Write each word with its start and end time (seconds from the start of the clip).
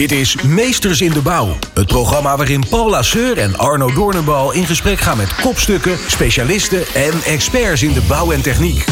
Dit 0.00 0.12
is 0.12 0.42
Meesters 0.42 1.00
in 1.00 1.12
de 1.12 1.20
Bouw. 1.20 1.56
Het 1.74 1.86
programma 1.86 2.36
waarin 2.36 2.64
Paul 2.68 2.90
Lasseur 2.90 3.38
en 3.38 3.58
Arno 3.58 3.92
Doornenbal 3.92 4.52
in 4.52 4.66
gesprek 4.66 5.00
gaan 5.00 5.16
met 5.16 5.34
kopstukken, 5.34 5.98
specialisten 6.06 6.86
en 6.94 7.22
experts 7.22 7.82
in 7.82 7.92
de 7.92 8.00
bouw 8.08 8.30
en 8.30 8.42
techniek. 8.42 8.84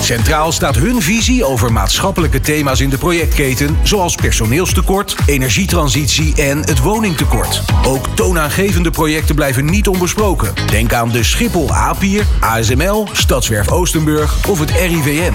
Centraal 0.00 0.52
staat 0.52 0.76
hun 0.76 1.02
visie 1.02 1.44
over 1.44 1.72
maatschappelijke 1.72 2.40
thema's 2.40 2.80
in 2.80 2.90
de 2.90 2.98
projectketen, 2.98 3.78
zoals 3.82 4.14
personeelstekort, 4.14 5.16
energietransitie 5.26 6.34
en 6.34 6.58
het 6.58 6.78
woningtekort. 6.78 7.62
Ook 7.86 8.08
toonaangevende 8.08 8.90
projecten 8.90 9.34
blijven 9.34 9.64
niet 9.64 9.88
onbesproken. 9.88 10.54
Denk 10.70 10.92
aan 10.92 11.10
de 11.10 11.22
Schiphol 11.22 11.74
A-pier, 11.74 12.24
ASML, 12.40 13.08
Stadswerf 13.12 13.70
Oostenburg 13.70 14.48
of 14.48 14.58
het 14.58 14.70
RIVM. 14.70 15.34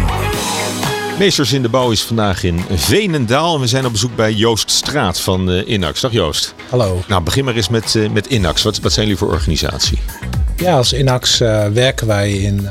Meesters 1.22 1.54
in 1.54 1.62
de 1.62 1.70
bouw 1.70 1.92
is 1.92 2.02
vandaag 2.02 2.44
in 2.44 2.60
Veenendaal. 2.70 3.56
En 3.56 3.62
we 3.62 3.68
zijn 3.68 3.86
op 3.86 3.92
bezoek 3.92 4.16
bij 4.16 4.34
Joost 4.34 4.72
Straat 4.72 5.20
van 5.20 5.50
uh, 5.50 5.68
Inax. 5.68 6.02
Dag 6.02 6.12
Joost. 6.12 6.54
Hallo. 6.70 7.04
Nou, 7.08 7.24
begin 7.24 7.46
maar 7.46 7.56
eens 7.56 7.70
met, 7.70 7.94
uh, 7.94 8.10
met 8.10 8.26
Inax. 8.26 8.64
Wat, 8.64 8.80
wat 8.80 8.92
zijn 8.92 9.06
jullie 9.06 9.20
voor 9.20 9.32
organisatie? 9.32 10.00
Ja, 10.56 10.76
als 10.76 10.94
Inax 10.94 11.42
uh, 11.42 11.68
werken 11.68 12.08
wij 12.08 12.32
in, 12.32 12.70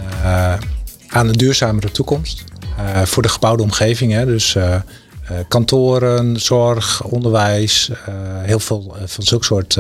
aan 1.09 1.29
een 1.29 1.33
duurzamere 1.33 1.91
toekomst. 1.91 2.45
voor 3.05 3.23
de 3.23 3.29
gebouwde 3.29 3.63
omgeving. 3.63 4.13
Hè. 4.13 4.27
Dus 4.27 4.57
kantoren, 5.49 6.41
zorg, 6.41 7.03
onderwijs. 7.03 7.91
heel 8.43 8.61
veel 8.61 8.97
van 9.07 9.25
zulke 9.25 9.45
soort 9.45 9.79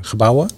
gebouwen. 0.00 0.50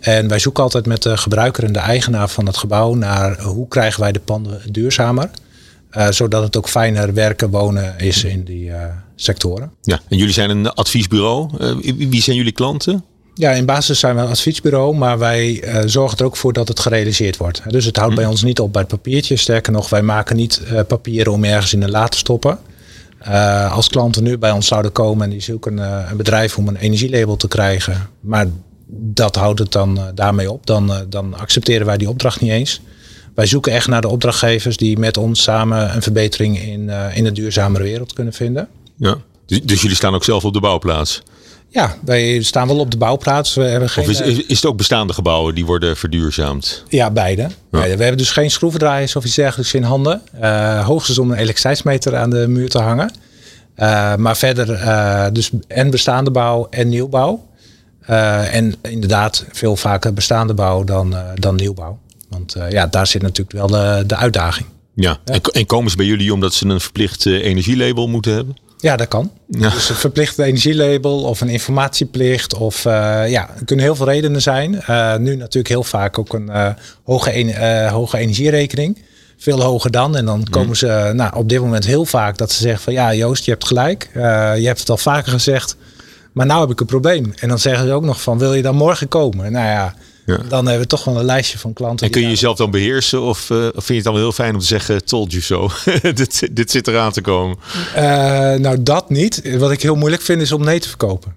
En 0.00 0.28
wij 0.28 0.38
zoeken 0.38 0.62
altijd 0.62 0.86
met 0.86 1.02
de 1.02 1.16
gebruiker 1.16 1.64
en 1.64 1.72
de 1.72 1.78
eigenaar 1.78 2.28
van 2.28 2.46
het 2.46 2.56
gebouw 2.56 2.94
naar 2.94 3.40
hoe 3.40 3.68
krijgen 3.68 4.00
wij 4.00 4.12
de 4.12 4.20
panden 4.20 4.60
duurzamer. 4.70 5.30
Uh, 5.96 6.10
zodat 6.10 6.42
het 6.42 6.56
ook 6.56 6.68
fijner 6.68 7.14
werken, 7.14 7.50
wonen 7.50 7.98
is 7.98 8.24
in 8.24 8.44
die 8.44 8.64
uh, 8.64 8.82
sectoren. 9.16 9.70
Ja, 9.82 10.00
en 10.08 10.16
jullie 10.16 10.32
zijn 10.32 10.50
een 10.50 10.70
adviesbureau. 10.70 11.50
Uh, 11.60 11.94
wie 12.08 12.22
zijn 12.22 12.36
jullie 12.36 12.52
klanten? 12.52 13.04
Ja, 13.34 13.50
in 13.50 13.66
basis 13.66 13.98
zijn 13.98 14.16
we 14.16 14.20
een 14.20 14.28
adviesbureau, 14.28 14.96
maar 14.96 15.18
wij 15.18 15.64
zorgen 15.84 16.18
er 16.18 16.24
ook 16.24 16.36
voor 16.36 16.52
dat 16.52 16.68
het 16.68 16.80
gerealiseerd 16.80 17.36
wordt. 17.36 17.62
Dus 17.66 17.84
het 17.84 17.96
houdt 17.96 18.12
hm. 18.12 18.18
bij 18.18 18.28
ons 18.28 18.42
niet 18.42 18.60
op 18.60 18.72
bij 18.72 18.80
het 18.82 18.90
papiertje. 18.90 19.36
Sterker 19.36 19.72
nog, 19.72 19.88
wij 19.88 20.02
maken 20.02 20.36
niet 20.36 20.62
papieren 20.86 21.32
om 21.32 21.44
ergens 21.44 21.72
in 21.72 21.82
een 21.82 21.90
la 21.90 22.08
te 22.08 22.16
stoppen. 22.16 22.58
als 23.70 23.88
klanten 23.88 24.22
nu 24.22 24.38
bij 24.38 24.50
ons 24.50 24.66
zouden 24.66 24.92
komen 24.92 25.24
en 25.24 25.30
die 25.30 25.40
zoeken 25.40 25.78
een 26.10 26.16
bedrijf 26.16 26.56
om 26.58 26.68
een 26.68 26.76
energielabel 26.76 27.36
te 27.36 27.48
krijgen, 27.48 28.08
maar 28.20 28.46
dat 28.90 29.34
houdt 29.34 29.58
het 29.58 29.72
dan 29.72 30.00
daarmee 30.14 30.52
op, 30.52 30.66
dan, 30.66 31.06
dan 31.08 31.34
accepteren 31.34 31.86
wij 31.86 31.96
die 31.96 32.08
opdracht 32.08 32.40
niet 32.40 32.50
eens 32.50 32.80
wij 33.38 33.46
zoeken 33.46 33.72
echt 33.72 33.86
naar 33.86 34.00
de 34.00 34.08
opdrachtgevers 34.08 34.76
die 34.76 34.98
met 34.98 35.16
ons 35.16 35.42
samen 35.42 35.94
een 35.94 36.02
verbetering 36.02 36.60
in, 36.60 36.80
uh, 36.80 37.16
in 37.16 37.26
een 37.26 37.34
duurzamere 37.34 37.84
wereld 37.84 38.12
kunnen 38.12 38.32
vinden. 38.32 38.68
Ja, 38.96 39.16
dus, 39.46 39.62
dus, 39.62 39.80
jullie 39.80 39.96
staan 39.96 40.14
ook 40.14 40.24
zelf 40.24 40.44
op 40.44 40.52
de 40.52 40.60
bouwplaats? 40.60 41.22
Ja, 41.68 41.96
wij 42.04 42.42
staan 42.42 42.66
wel 42.66 42.78
op 42.78 42.90
de 42.90 42.96
bouwplaats. 42.96 43.54
We 43.54 43.62
hebben 43.62 43.88
geen, 43.88 44.04
of 44.04 44.10
is, 44.10 44.20
is, 44.20 44.56
het 44.56 44.66
ook 44.66 44.76
bestaande 44.76 45.12
gebouwen 45.12 45.54
die 45.54 45.66
worden 45.66 45.96
verduurzaamd? 45.96 46.84
Ja, 46.88 47.10
beide. 47.10 47.42
Ja. 47.42 47.48
We 47.70 47.78
hebben 47.78 48.16
dus 48.16 48.30
geen 48.30 48.50
schroevendraaiers 48.50 49.16
of 49.16 49.24
iets 49.24 49.34
dergelijks 49.34 49.74
in 49.74 49.82
handen. 49.82 50.22
Uh, 50.40 50.86
hoogstens 50.86 51.18
om 51.18 51.30
een 51.30 51.36
elektriciteitsmeter 51.36 52.16
aan 52.16 52.30
de 52.30 52.48
muur 52.48 52.68
te 52.68 52.78
hangen. 52.78 53.10
Uh, 53.76 54.14
maar 54.16 54.36
verder 54.36 54.70
uh, 54.70 55.26
dus 55.32 55.50
en 55.68 55.90
bestaande 55.90 56.30
bouw 56.30 56.66
en 56.70 56.88
nieuwbouw. 56.88 57.46
en 58.06 58.74
inderdaad 58.82 59.44
veel 59.52 59.76
vaker 59.76 60.12
bestaande 60.12 60.54
bouw 60.54 60.84
dan, 60.84 61.16
dan 61.34 61.54
nieuwbouw. 61.54 61.98
Want 62.28 62.56
uh, 62.56 62.70
ja, 62.70 62.86
daar 62.86 63.06
zit 63.06 63.22
natuurlijk 63.22 63.52
wel 63.52 63.66
de, 63.66 64.04
de 64.06 64.16
uitdaging. 64.16 64.66
Ja. 64.94 65.18
ja. 65.24 65.34
En, 65.34 65.42
en, 65.42 65.66
komen 65.66 65.90
ze 65.90 65.96
bij 65.96 66.06
jullie 66.06 66.32
omdat 66.32 66.54
ze 66.54 66.66
een 66.66 66.80
verplicht 66.80 67.24
uh, 67.24 67.44
energielabel 67.44 68.08
moeten 68.08 68.34
hebben? 68.34 68.56
Ja, 68.78 68.96
dat 68.96 69.08
kan. 69.08 69.30
Ja. 69.48 69.70
Dus 69.70 69.88
een 69.88 69.94
verplicht 69.94 70.38
energielabel 70.38 71.22
of 71.22 71.40
een 71.40 71.48
informatieplicht. 71.48 72.54
Of 72.54 72.84
uh, 72.84 72.92
ja, 73.28 73.50
er 73.58 73.64
kunnen 73.64 73.84
heel 73.84 73.96
veel 73.96 74.06
redenen 74.06 74.42
zijn. 74.42 74.70
nu 75.22 75.36
natuurlijk 75.36 75.68
heel 75.68 75.84
vaak 75.84 76.18
ook 76.18 76.34
een 76.34 76.50
hoge, 77.04 77.88
hoge 77.90 78.18
energierekening. 78.18 78.98
Veel 79.38 79.62
hoger 79.62 79.90
dan. 79.90 80.16
En 80.16 80.24
dan 80.24 80.46
komen 80.50 80.68
mm. 80.68 80.74
ze 80.74 81.10
nou, 81.14 81.36
op 81.36 81.48
dit 81.48 81.60
moment 81.60 81.86
heel 81.86 82.04
vaak 82.04 82.38
dat 82.38 82.52
ze 82.52 82.62
zeggen 82.62 82.82
van 82.82 82.92
ja, 82.92 83.14
Joost, 83.14 83.44
je 83.44 83.50
hebt 83.50 83.66
gelijk. 83.66 84.10
je 84.14 84.66
hebt 84.66 84.78
het 84.78 84.90
al 84.90 84.96
vaker 84.96 85.32
gezegd. 85.32 85.76
Maar 86.32 86.46
nou 86.46 86.60
heb 86.60 86.70
ik 86.70 86.80
een 86.80 86.86
probleem. 86.86 87.32
En 87.36 87.48
dan 87.48 87.58
zeggen 87.58 87.86
ze 87.86 87.92
ook 87.92 88.04
nog 88.04 88.22
van 88.22 88.38
wil 88.38 88.54
je 88.54 88.62
dan 88.62 88.76
morgen 88.76 89.08
komen? 89.08 89.52
Nou 89.52 89.66
ja, 89.66 89.94
ja. 90.28 90.36
Dan 90.48 90.64
hebben 90.64 90.82
we 90.82 90.86
toch 90.86 91.04
wel 91.04 91.18
een 91.18 91.24
lijstje 91.24 91.58
van 91.58 91.72
klanten. 91.72 92.06
En 92.06 92.12
kun 92.12 92.22
je 92.22 92.28
jezelf 92.28 92.56
dan 92.56 92.70
beheersen? 92.70 93.22
Of, 93.22 93.50
uh, 93.50 93.64
of 93.64 93.72
vind 93.72 93.86
je 93.86 93.94
het 93.94 94.04
dan 94.04 94.16
heel 94.16 94.32
fijn 94.32 94.54
om 94.54 94.60
te 94.60 94.66
zeggen, 94.66 95.04
told 95.04 95.32
you 95.32 95.42
so. 95.42 95.70
dit, 96.14 96.48
dit 96.56 96.70
zit 96.70 96.88
eraan 96.88 97.12
te 97.12 97.20
komen. 97.20 97.56
Uh, 97.96 98.02
nou, 98.54 98.82
dat 98.82 99.10
niet. 99.10 99.56
Wat 99.58 99.70
ik 99.70 99.82
heel 99.82 99.94
moeilijk 99.94 100.22
vind 100.22 100.40
is 100.40 100.52
om 100.52 100.64
nee 100.64 100.80
te 100.80 100.88
verkopen. 100.88 101.36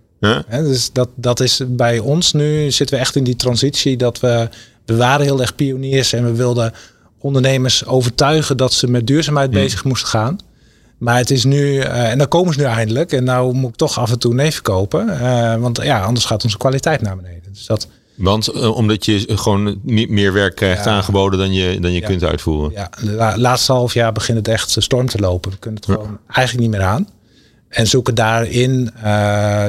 Dus 0.49 0.91
dat, 0.91 1.09
dat 1.15 1.39
is 1.39 1.61
bij 1.67 1.99
ons 1.99 2.33
nu, 2.33 2.71
zitten 2.71 2.95
we 2.95 3.01
echt 3.01 3.15
in 3.15 3.23
die 3.23 3.35
transitie 3.35 3.97
dat 3.97 4.19
we, 4.19 4.49
we 4.85 4.95
waren 4.95 5.25
heel 5.25 5.41
erg 5.41 5.55
pioniers 5.55 6.13
en 6.13 6.25
we 6.25 6.31
wilden 6.31 6.73
ondernemers 7.19 7.85
overtuigen 7.85 8.57
dat 8.57 8.73
ze 8.73 8.87
met 8.87 9.07
duurzaamheid 9.07 9.51
hmm. 9.51 9.61
bezig 9.61 9.83
moesten 9.83 10.09
gaan. 10.09 10.39
Maar 10.97 11.17
het 11.17 11.31
is 11.31 11.43
nu, 11.43 11.73
uh, 11.73 12.09
en 12.09 12.17
dan 12.17 12.27
komen 12.27 12.53
ze 12.53 12.59
nu 12.59 12.65
eindelijk. 12.65 13.11
En 13.11 13.23
nou 13.23 13.53
moet 13.53 13.69
ik 13.69 13.75
toch 13.75 13.99
af 13.99 14.11
en 14.11 14.19
toe 14.19 14.33
nee 14.33 14.51
verkopen. 14.51 15.07
Uh, 15.07 15.55
want 15.55 15.83
ja, 15.83 16.01
anders 16.01 16.25
gaat 16.25 16.43
onze 16.43 16.57
kwaliteit 16.57 17.01
naar 17.01 17.15
beneden. 17.15 17.53
Dus 17.53 17.65
dat, 17.65 17.87
want 18.15 18.55
uh, 18.55 18.75
omdat 18.75 19.05
je 19.05 19.37
gewoon 19.37 19.79
niet 19.83 20.09
meer 20.09 20.33
werk 20.33 20.55
krijgt 20.55 20.87
aangeboden 20.87 21.39
dan 21.39 21.53
je, 21.53 21.79
dan 21.79 21.91
je 21.91 22.01
ja. 22.01 22.07
kunt 22.07 22.23
uitvoeren. 22.23 22.71
Ja, 22.71 22.89
de 23.01 23.39
laatste 23.39 23.71
half 23.71 23.93
jaar 23.93 24.11
begint 24.11 24.37
het 24.37 24.47
echt 24.47 24.75
storm 24.79 25.07
te 25.07 25.19
lopen. 25.19 25.51
We 25.51 25.57
kunnen 25.57 25.81
het 25.81 25.91
gewoon 25.91 26.19
eigenlijk 26.27 26.67
niet 26.69 26.79
meer 26.79 26.87
aan. 26.87 27.07
En 27.71 27.87
zoeken 27.87 28.15
daarin 28.15 28.91
uh, 28.95 29.03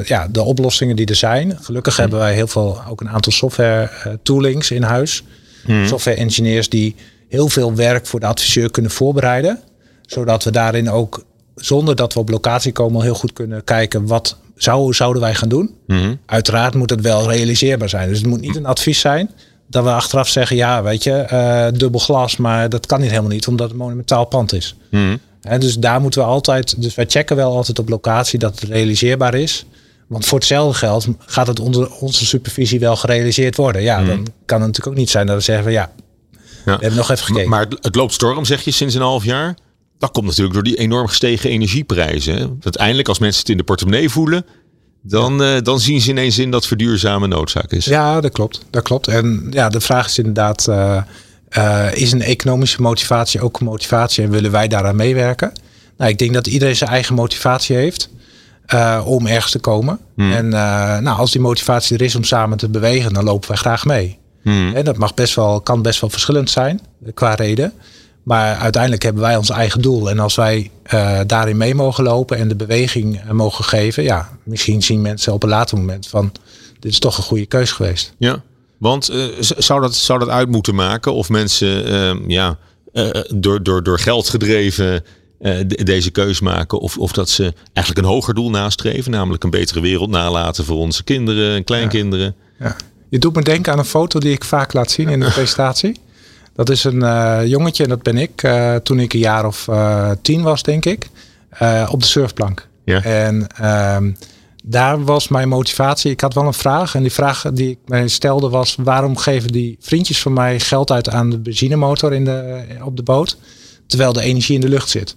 ja, 0.05 0.29
de 0.31 0.43
oplossingen 0.43 0.97
die 0.97 1.07
er 1.07 1.15
zijn. 1.15 1.59
Gelukkig 1.61 1.97
hebben 1.97 2.19
wij 2.19 2.35
heel 2.35 2.47
veel, 2.47 2.83
ook 2.89 3.01
een 3.01 3.09
aantal 3.09 3.33
software 3.33 3.91
uh, 4.07 4.13
toolings 4.23 4.71
in 4.71 4.83
huis. 4.83 5.23
Hmm. 5.65 5.87
Software 5.87 6.17
engineers 6.17 6.69
die 6.69 6.95
heel 7.29 7.49
veel 7.49 7.75
werk 7.75 8.07
voor 8.07 8.21
de 8.21 8.27
adviseur 8.27 8.71
kunnen 8.71 8.91
voorbereiden. 8.91 9.61
Zodat 10.07 10.45
we 10.45 10.51
daarin 10.51 10.91
ook, 10.91 11.25
zonder 11.55 11.97
dat 11.97 12.15
we 12.15 12.21
op 12.21 12.29
locatie 12.29 12.73
komen, 12.73 13.03
heel 13.03 13.15
goed 13.15 13.33
kunnen 13.33 13.65
kijken 13.65 14.07
wat 14.07 14.37
zou, 14.63 14.95
zouden 14.95 15.23
wij 15.23 15.35
gaan 15.35 15.49
doen. 15.49 15.75
Mhm. 15.87 16.15
Uiteraard 16.27 16.75
moet 16.75 16.91
het 16.91 17.01
wel 17.01 17.31
realiseerbaar 17.31 17.89
zijn. 17.89 18.09
Dus 18.09 18.19
het 18.19 18.27
moet 18.27 18.41
niet 18.41 18.57
een 18.57 18.67
advies 18.67 19.01
zijn 19.01 19.31
dat 19.73 19.85
we 19.85 19.91
achteraf 19.91 20.29
zeggen, 20.29 20.57
ja, 20.57 20.83
weet 20.83 21.03
je, 21.03 21.27
uh, 21.33 21.79
dubbel 21.79 22.01
glas, 22.01 22.37
maar 22.37 22.69
dat 22.69 22.87
kan 22.87 23.01
niet 23.01 23.11
helemaal 23.11 23.31
niet, 23.31 23.47
omdat 23.47 23.69
het 23.69 23.79
monumentaal 23.79 24.25
pand 24.25 24.53
is. 24.53 24.77
Mm 24.91 25.21
En 25.43 25.61
dus 25.61 25.79
daar 25.79 26.01
moeten 26.01 26.21
we 26.21 26.27
altijd, 26.27 26.83
dus 26.83 26.95
wij 26.95 27.05
checken 27.09 27.37
wel 27.37 27.57
altijd 27.57 27.79
op 27.79 27.89
locatie 27.89 28.39
dat 28.39 28.61
het 28.61 28.71
realiseerbaar 28.71 29.35
is. 29.35 29.67
Want 30.07 30.27
voor 30.27 30.39
hetzelfde 30.39 30.79
geld 30.79 31.09
gaat 31.19 31.47
het 31.47 31.61
onder 31.61 31.91
onze 31.91 32.27
supervisie 32.27 32.81
wel 32.81 32.97
gerealiseerd 32.97 33.57
worden. 33.57 33.83
Ja, 33.83 33.99
mhm. 33.99 34.07
dan 34.07 34.17
kan 34.17 34.59
het 34.59 34.67
natuurlijk 34.67 34.87
ook 34.87 34.95
niet 34.95 35.11
zijn 35.11 35.27
dat 35.27 35.37
we 35.37 35.43
zeggen 35.43 35.65
van 35.65 35.73
ja, 35.73 35.91
ja. 36.33 36.41
we 36.65 36.71
hebben 36.71 36.97
nog 36.97 37.11
even 37.11 37.25
gekeken. 37.25 37.51
Maar 37.51 37.67
het 37.81 37.95
loopt 37.95 38.13
storm, 38.13 38.45
zeg 38.45 38.63
je, 38.63 38.71
sinds 38.71 38.95
een 38.95 39.01
half 39.01 39.25
jaar. 39.25 39.55
Dat 40.03 40.11
komt 40.11 40.27
natuurlijk 40.27 40.55
door 40.55 40.63
die 40.63 40.77
enorm 40.77 41.07
gestegen 41.07 41.51
energieprijzen. 41.51 42.59
Uiteindelijk, 42.63 43.09
als 43.09 43.19
mensen 43.19 43.41
het 43.41 43.49
in 43.51 43.57
de 43.57 43.63
portemonnee 43.63 44.09
voelen, 44.09 44.45
dan, 45.03 45.43
uh, 45.43 45.61
dan 45.63 45.81
zien 45.81 46.01
ze 46.01 46.11
ineens 46.11 46.39
in 46.39 46.51
dat 46.51 46.67
verduurzamen 46.67 47.29
noodzaak 47.29 47.73
is. 47.73 47.85
Ja, 47.85 48.21
dat 48.21 48.33
klopt. 48.33 48.65
Dat 48.71 48.83
klopt. 48.83 49.09
En 49.09 49.47
ja, 49.51 49.69
de 49.69 49.81
vraag 49.81 50.07
is 50.07 50.19
inderdaad, 50.19 50.67
uh, 50.69 51.03
uh, 51.59 51.95
is 51.95 52.13
een 52.13 52.23
economische 52.23 52.83
motivatie 52.83 53.41
ook 53.41 53.61
een 53.61 53.67
motivatie 53.67 54.25
en 54.25 54.31
willen 54.31 54.51
wij 54.51 54.69
daaraan 54.69 54.97
meewerken? 54.97 55.53
Nou, 55.97 56.11
ik 56.11 56.19
denk 56.19 56.35
dat 56.35 56.47
iedereen 56.47 56.77
zijn 56.77 56.91
eigen 56.91 57.15
motivatie 57.15 57.77
heeft 57.77 58.09
om 59.05 59.27
ergens 59.27 59.53
te 59.53 59.59
komen. 59.59 59.99
Hmm. 60.15 60.33
En 60.33 60.49
nou, 61.03 61.19
als 61.19 61.31
die 61.31 61.41
motivatie 61.41 61.97
er 61.97 62.03
is 62.03 62.15
om 62.15 62.25
samen 62.25 62.59
te 62.59 62.69
bewegen, 62.69 63.13
dan 63.13 63.25
lopen 63.25 63.49
wij 63.49 63.57
graag 63.57 63.85
mee. 63.85 64.19
Hmm. 64.43 64.75
En 64.75 64.85
dat 64.85 64.97
mag 64.97 65.15
best 65.15 65.35
wel, 65.35 65.61
kan 65.61 65.83
best 65.83 66.01
wel 66.01 66.11
verschillend 66.11 66.51
zijn 66.51 66.81
qua 67.15 67.35
reden. 67.35 67.73
Maar 68.23 68.57
uiteindelijk 68.57 69.03
hebben 69.03 69.23
wij 69.23 69.37
ons 69.37 69.51
eigen 69.51 69.83
doel. 69.83 70.11
En 70.11 70.19
als 70.19 70.35
wij 70.35 70.71
uh, 70.95 71.21
daarin 71.27 71.57
mee 71.57 71.75
mogen 71.75 72.05
lopen 72.05 72.37
en 72.37 72.49
de 72.49 72.57
beweging 72.57 73.25
uh, 73.25 73.31
mogen 73.31 73.65
geven, 73.65 74.03
ja, 74.03 74.29
misschien 74.43 74.83
zien 74.83 75.01
mensen 75.01 75.33
op 75.33 75.43
een 75.43 75.49
later 75.49 75.79
moment 75.79 76.07
van 76.07 76.33
dit 76.81 76.93
is 76.93 76.99
toch 76.99 77.17
een 77.17 77.23
goede 77.23 77.47
keus 77.47 77.73
geweest. 77.73 78.15
Ja, 78.19 78.43
want 78.79 79.11
uh, 79.11 79.25
zou, 79.41 79.81
dat, 79.81 79.95
zou 79.95 80.19
dat 80.19 80.29
uit 80.29 80.49
moeten 80.49 80.75
maken 80.75 81.15
of 81.15 81.29
mensen 81.29 81.87
ehm, 81.87 82.31
ja, 82.31 82.59
door, 83.35 83.63
door, 83.63 83.83
door 83.83 83.99
geld 83.99 84.29
gedreven 84.29 85.05
deze 85.67 86.11
keus 86.11 86.41
maken 86.41 86.81
of, 86.81 86.99
of 86.99 87.13
dat 87.13 87.29
ze 87.29 87.55
eigenlijk 87.73 88.07
een 88.07 88.13
hoger 88.13 88.35
doel 88.35 88.51
nastreven, 88.51 89.11
namelijk 89.11 89.45
een 89.45 89.51
betere 89.51 89.81
wereld 89.81 90.11
nalaten 90.11 90.65
voor 90.65 90.77
onze 90.77 91.05
kinderen 91.05 91.57
en 91.57 91.65
kleinkinderen? 91.65 92.35
Ja. 92.59 92.67
ja. 92.67 92.77
Je 93.13 93.19
doet 93.19 93.35
me 93.35 93.43
denken 93.43 93.73
aan 93.73 93.79
een 93.79 93.85
foto 93.85 94.19
die 94.19 94.33
ik 94.33 94.45
vaak 94.45 94.73
laat 94.73 94.91
zien 94.91 95.09
in 95.09 95.21
de 95.21 95.31
presentatie. 95.35 96.01
Dat 96.55 96.71
is 96.71 96.85
een 96.85 97.03
uh, 97.03 97.41
jongetje 97.45 97.83
en 97.83 97.89
dat 97.89 98.03
ben 98.03 98.17
ik 98.17 98.43
uh, 98.43 98.75
toen 98.75 98.99
ik 98.99 99.13
een 99.13 99.19
jaar 99.19 99.47
of 99.47 99.67
uh, 99.71 100.11
tien 100.23 100.43
was, 100.43 100.63
denk 100.63 100.85
ik, 100.85 101.09
op 101.89 102.01
de 102.01 102.07
surfplank. 102.07 102.69
Ja. 102.85 103.03
En 103.03 103.47
ehm, 103.57 104.13
daar 104.65 105.05
was 105.05 105.29
mijn 105.29 105.49
motivatie. 105.49 106.11
Ik 106.11 106.21
had 106.21 106.35
wel 106.35 106.47
een 106.47 106.53
vraag 106.53 106.95
en 106.95 107.03
die 107.03 107.13
vraag 107.13 107.43
die 107.53 107.71
ik 107.71 107.79
mij 107.87 108.09
stelde 108.09 108.49
was: 108.49 108.77
waarom 108.81 109.17
geven 109.17 109.53
die 109.53 109.77
vriendjes 109.81 110.23
van 110.23 110.33
mij 110.33 110.61
geld 110.61 110.91
uit 110.91 111.09
aan 111.09 111.31
de 111.31 111.39
benzinemotor 111.39 112.13
in 112.13 112.25
de, 112.25 112.65
op 112.83 112.97
de 112.97 113.03
boot, 113.03 113.37
terwijl 113.87 114.13
de 114.13 114.23
energie 114.23 114.55
in 114.55 114.61
de 114.61 114.69
lucht 114.69 114.89
zit? 114.89 115.17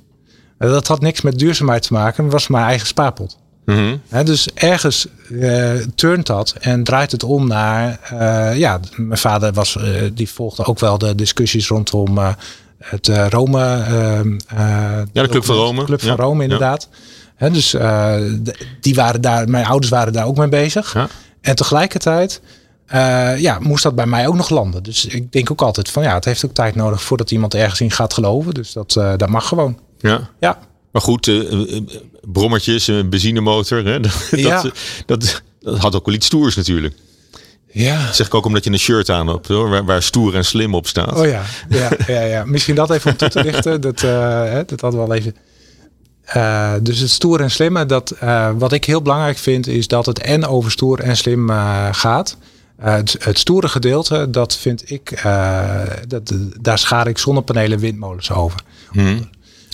Dat 0.58 0.88
had 0.88 1.02
niks 1.02 1.22
met 1.22 1.40
duurzaamheid 1.40 1.82
te 1.82 1.94
maken, 1.94 2.24
het 2.24 2.34
was 2.34 2.48
mijn 2.48 2.66
eigen 2.66 2.88
spaarpot. 2.88 3.38
Mhm. 3.66 3.96
Dus 4.26 4.48
ergens 4.54 5.08
eh, 5.40 5.72
turnt 5.96 6.26
dat 6.26 6.56
en 6.60 6.84
draait 6.84 7.12
het 7.12 7.24
om 7.24 7.48
naar. 7.48 8.00
eh, 8.04 8.58
ja, 8.58 8.80
mijn 8.96 9.18
vader 9.20 9.54
was, 9.54 9.76
eh, 9.78 9.84
die 10.14 10.30
volgde 10.30 10.66
ook 10.66 10.80
wel 10.80 10.98
de 10.98 11.16
discussies 11.16 11.68
rondom 11.68 12.18
het 12.78 13.08
Rome. 13.30 13.60
Ja, 15.14 15.22
de 15.24 15.28
Club 15.30 15.46
van 15.46 15.56
Rome. 15.56 15.84
Club 15.84 16.00
van 16.02 16.10
Ja, 16.10 16.16
Rome, 16.16 16.38
ja. 16.38 16.44
inderdaad. 16.44 16.90
Dus 17.52 17.70
de- 17.72 18.56
die 18.82 18.96
waren 18.96 19.22
daar, 19.22 19.50
mijn 19.50 19.66
ouders 19.66 19.92
waren 19.92 20.14
daar 20.14 20.26
ook 20.26 20.38
mee 20.38 20.50
bezig. 20.50 20.94
Ja. 20.94 21.08
En 21.42 21.56
tegelijkertijd 21.56 22.42
ja, 23.38 23.58
moest 23.60 23.84
dat 23.84 23.96
bij 23.96 24.06
mij 24.06 24.28
ook 24.28 24.36
nog 24.36 24.50
landen. 24.50 24.84
Dus 24.84 25.06
ik 25.06 25.32
denk 25.32 25.52
ook 25.52 25.62
altijd 25.62 25.90
van 25.90 26.04
ja, 26.04 26.14
het 26.14 26.26
heeft 26.26 26.46
ook 26.46 26.54
tijd 26.54 26.76
nodig 26.76 27.02
voordat 27.04 27.32
iemand 27.32 27.54
ergens 27.54 27.82
in 27.82 27.92
gaat 27.92 28.14
geloven. 28.14 28.54
Dus 28.54 28.74
dat, 28.74 28.92
dat 28.94 29.30
mag 29.30 29.48
gewoon. 29.48 29.80
Ja. 29.98 30.30
Ja, 30.40 30.58
Maar 30.92 31.02
goed, 31.02 31.32
brommertjes, 32.26 32.88
een 32.88 33.10
benzinemotor. 33.10 33.86
Hè? 33.86 34.00
Dat, 34.06 34.28
Ja. 34.32 34.62
dat, 34.62 34.74
dat, 35.06 35.42
dat 35.60 35.78
had 35.78 35.96
ook 35.96 36.06
wel 36.06 36.16
iets 36.16 36.26
stoers 36.26 36.56
natuurlijk. 36.56 36.96
ja. 37.72 38.06
Dat 38.06 38.16
zeg 38.16 38.28
ik 38.28 38.34
ook 38.34 38.46
omdat 38.46 38.64
je 38.64 38.72
een 38.72 38.80
shirt 38.80 39.10
aan 39.10 39.28
hebt 39.28 39.48
hoor, 39.48 39.70
waar, 39.70 39.86
waar 39.86 40.04
stoer 40.04 40.36
en 40.36 40.46
slim 40.46 40.74
op 40.76 40.88
staat. 40.88 41.18
Oh 41.18 41.26
ja, 41.26 41.44
ja, 41.70 41.90
ja, 42.08 42.22
ja. 42.22 42.46
misschien 42.46 42.76
dat 42.76 42.90
even 42.92 43.12
om 43.12 43.18
toe 43.18 43.30
te 43.30 43.44
lichten. 43.44 43.82
Dat, 43.82 44.04
eh, 44.04 44.44
hè, 44.44 44.66
dat 44.66 44.82
hadden 44.82 45.00
we 45.00 45.06
al 45.06 45.14
even. 45.14 45.36
Eh, 46.24 46.74
dus 46.82 47.00
het 47.00 47.10
stoer 47.10 47.42
en 47.42 47.52
slimme, 47.52 47.86
dat, 47.86 48.12
eh, 48.12 48.50
wat 48.58 48.72
ik 48.72 48.86
heel 48.86 49.02
belangrijk 49.02 49.38
vind, 49.38 49.68
is 49.68 49.88
dat 49.88 50.06
het 50.06 50.20
en 50.20 50.46
over 50.46 50.72
stoer 50.72 51.00
en 51.00 51.18
slim 51.18 51.50
gaat. 51.92 52.38
Het, 52.82 53.16
het 53.20 53.40
stoere 53.40 53.68
gedeelte, 53.68 54.30
dat 54.30 54.58
vind 54.58 54.92
ik, 54.92 55.24
dat, 56.08 56.34
daar 56.62 56.80
schaar 56.80 57.08
ik 57.08 57.18
zonnepanelen 57.18 57.72
en 57.72 57.80
windmolens 57.80 58.32
over. 58.32 58.60
Mhm. 58.92 59.18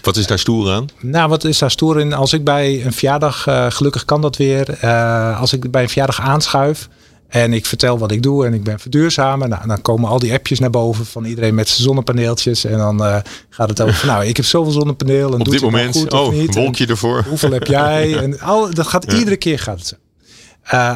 Wat 0.01 0.17
is 0.17 0.27
daar 0.27 0.39
stoer 0.39 0.71
aan? 0.71 0.87
Nou, 0.99 1.29
wat 1.29 1.43
is 1.43 1.57
daar 1.57 1.71
stoer 1.71 1.99
in? 1.99 2.13
Als 2.13 2.33
ik 2.33 2.43
bij 2.43 2.85
een 2.85 2.93
verjaardag, 2.93 3.47
eh, 3.47 3.65
gelukkig 3.69 4.05
kan 4.05 4.21
dat 4.21 4.37
weer, 4.37 4.69
eh, 4.69 5.39
als 5.39 5.53
ik 5.53 5.71
bij 5.71 5.81
een 5.81 5.89
verjaardag 5.89 6.21
aanschuif 6.21 6.89
en 7.27 7.53
ik 7.53 7.65
vertel 7.65 7.97
wat 7.97 8.11
ik 8.11 8.23
doe 8.23 8.45
en 8.45 8.53
ik 8.53 8.63
ben 8.63 8.79
verduurzamer, 8.79 9.47
nou, 9.47 9.67
dan 9.67 9.81
komen 9.81 10.09
al 10.09 10.19
die 10.19 10.33
appjes 10.33 10.59
naar 10.59 10.69
boven 10.69 11.05
van 11.05 11.25
iedereen 11.25 11.55
met 11.55 11.69
zijn 11.69 11.83
zonnepaneeltjes 11.83 12.65
en 12.65 12.77
dan 12.77 13.03
eh, 13.03 13.17
gaat 13.49 13.69
het 13.69 13.81
over 13.81 14.07
nou, 14.07 14.25
ik 14.25 14.35
heb 14.37 14.45
zoveel 14.45 14.71
zonnepaneel 14.71 15.27
en 15.27 15.39
Op 15.39 15.45
doet 15.45 15.53
dit 15.53 15.61
het 15.61 15.71
moment, 15.71 15.95
goed 15.95 16.13
of 16.13 16.19
oh, 16.19 16.33
niet? 16.33 16.47
een 16.47 16.55
En 16.55 16.61
wolkje 16.61 16.85
ervoor. 16.85 17.23
hoeveel 17.27 17.51
heb 17.51 17.67
jij? 17.67 18.13
En 18.23 18.39
al, 18.39 18.73
dat 18.73 18.87
gaat 18.87 19.13
iedere 19.13 19.37
keer 19.37 19.59
gaat 19.59 19.77
het 19.79 19.87
zo. 19.87 19.95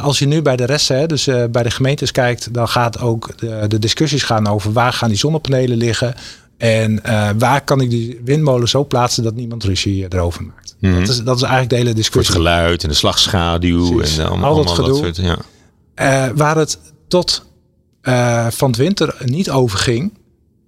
Als 0.02 0.20
je 0.20 0.28
nu 0.28 0.42
bij 0.42 0.56
de 0.56 0.66
rest, 0.66 0.88
hè, 0.88 1.06
dus 1.06 1.30
bij 1.52 1.64
de 1.64 1.72
gemeentes 1.72 2.12
kijkt, 2.12 2.54
dan 2.54 2.68
gaat 2.68 3.00
ook 3.00 3.38
de, 3.38 3.66
de 3.68 3.80
discussies 3.80 4.24
gaan 4.24 4.48
over 4.48 4.74
waar 4.74 4.94
gaan 4.94 5.10
die 5.10 5.18
zonnepanelen 5.18 5.78
liggen. 5.78 6.16
En 6.58 7.04
eh, 7.04 7.30
waar 7.38 7.64
kan 7.64 7.82
ik 7.82 7.90
die 7.90 8.22
windmolen 8.24 8.68
zo 8.68 8.86
plaatsen 8.86 9.24
dat 9.24 9.36
niemand 9.36 9.64
ruzie 9.64 10.06
erover 10.10 10.44
maakt. 10.44 10.76
dat, 10.80 11.10
is, 11.10 11.24
dat 11.24 11.36
is 11.36 11.42
eigenlijk 11.42 11.70
de 11.70 11.76
hele 11.76 11.88
Voor 11.88 11.88
het 11.88 11.96
discussie. 11.96 12.36
geluid 12.36 12.84
en 12.84 12.90
de 12.90 12.96
slagschaduw 12.96 13.96
Precies. 13.96 14.18
en 14.18 14.28
allemaal, 14.28 14.50
Al 14.50 14.56
dat 14.56 14.68
allemaal 14.80 15.02
dat 15.02 15.16
soort. 15.16 15.16
Ja. 15.16 15.38
Eh, 15.94 16.32
waar 16.36 16.58
het 16.58 16.80
tot 17.08 17.46
eh, 18.02 18.48
van 18.50 18.68
het 18.70 18.78
winter 18.78 19.16
niet 19.26 19.50
over 19.50 19.80
ging, 19.80 20.14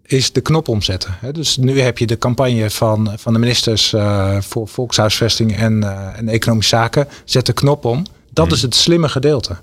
is 0.06 0.32
de 0.32 0.42
knop 0.42 0.68
omzetten. 0.68 1.18
Hè. 1.20 1.32
Dus 1.32 1.58
nu 1.58 1.80
heb 1.80 1.98
je 1.98 2.08
de 2.08 2.18
campagne 2.18 2.70
van, 2.70 3.14
van 3.18 3.34
de 3.34 3.40
ministers 3.40 3.94
eh, 3.94 4.38
voor 4.42 4.68
volkshuisvesting 4.68 5.56
en, 5.58 5.84
eh, 5.84 6.18
en 6.18 6.30
economische 6.30 6.76
zaken. 6.76 7.08
Zet 7.26 7.46
de 7.46 7.54
knop 7.54 7.86
om. 7.86 8.06
Dat 8.34 8.52
is 8.52 8.62
het 8.62 8.76
slimme 8.76 9.10
gedeelte. 9.10 9.58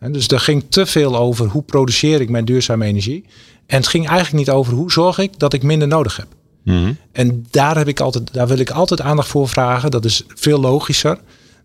Dus 0.00 0.28
er 0.28 0.40
ging 0.40 0.64
te 0.68 0.86
veel 0.86 1.16
over 1.16 1.46
hoe 1.46 1.62
produceer 1.62 2.20
ik 2.20 2.28
mijn 2.28 2.44
duurzame 2.44 2.84
energie. 2.84 3.24
En 3.66 3.76
het 3.76 3.86
ging 3.86 4.08
eigenlijk 4.08 4.36
niet 4.46 4.54
over 4.54 4.72
hoe 4.72 4.92
zorg 4.92 5.18
ik 5.18 5.38
dat 5.38 5.52
ik 5.52 5.62
minder 5.62 5.88
nodig 5.88 6.16
heb. 6.16 6.26
Mhm. 6.64 6.92
En 7.12 7.46
daar, 7.50 7.76
heb 7.76 7.88
ik 7.88 8.00
altijd, 8.00 8.32
daar 8.32 8.46
wil 8.46 8.58
ik 8.58 8.70
altijd 8.70 9.00
aandacht 9.00 9.28
voor 9.28 9.48
vragen. 9.48 9.90
Dat 9.90 10.04
is 10.04 10.22
veel 10.28 10.60
logischer. 10.60 11.18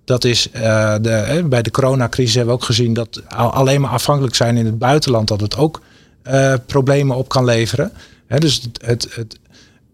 Dat 0.06 0.24
is 0.24 0.50
eh, 0.52 0.96
de, 1.02 1.46
bij 1.50 1.62
de 1.62 1.72
coronacrisis 1.72 2.36
hebben 2.36 2.54
we 2.54 2.60
ook 2.60 2.66
gezien 2.66 2.94
dat 2.94 3.22
al- 3.28 3.54
alleen 3.54 3.82
maar 3.82 3.90
afhankelijk 3.90 4.36
zijn 4.36 4.58
in 4.58 4.66
het 4.66 4.78
buitenland, 4.78 5.28
dat 5.28 5.42
het 5.42 5.58
ook 5.58 5.82
eh, 6.24 6.54
problemen 6.66 7.16
op 7.18 7.30
kan 7.30 7.46
leveren. 7.46 7.92
Hè, 8.28 8.40
dus 8.40 8.62
het, 8.62 8.82
het, 8.86 9.08
het 9.16 9.40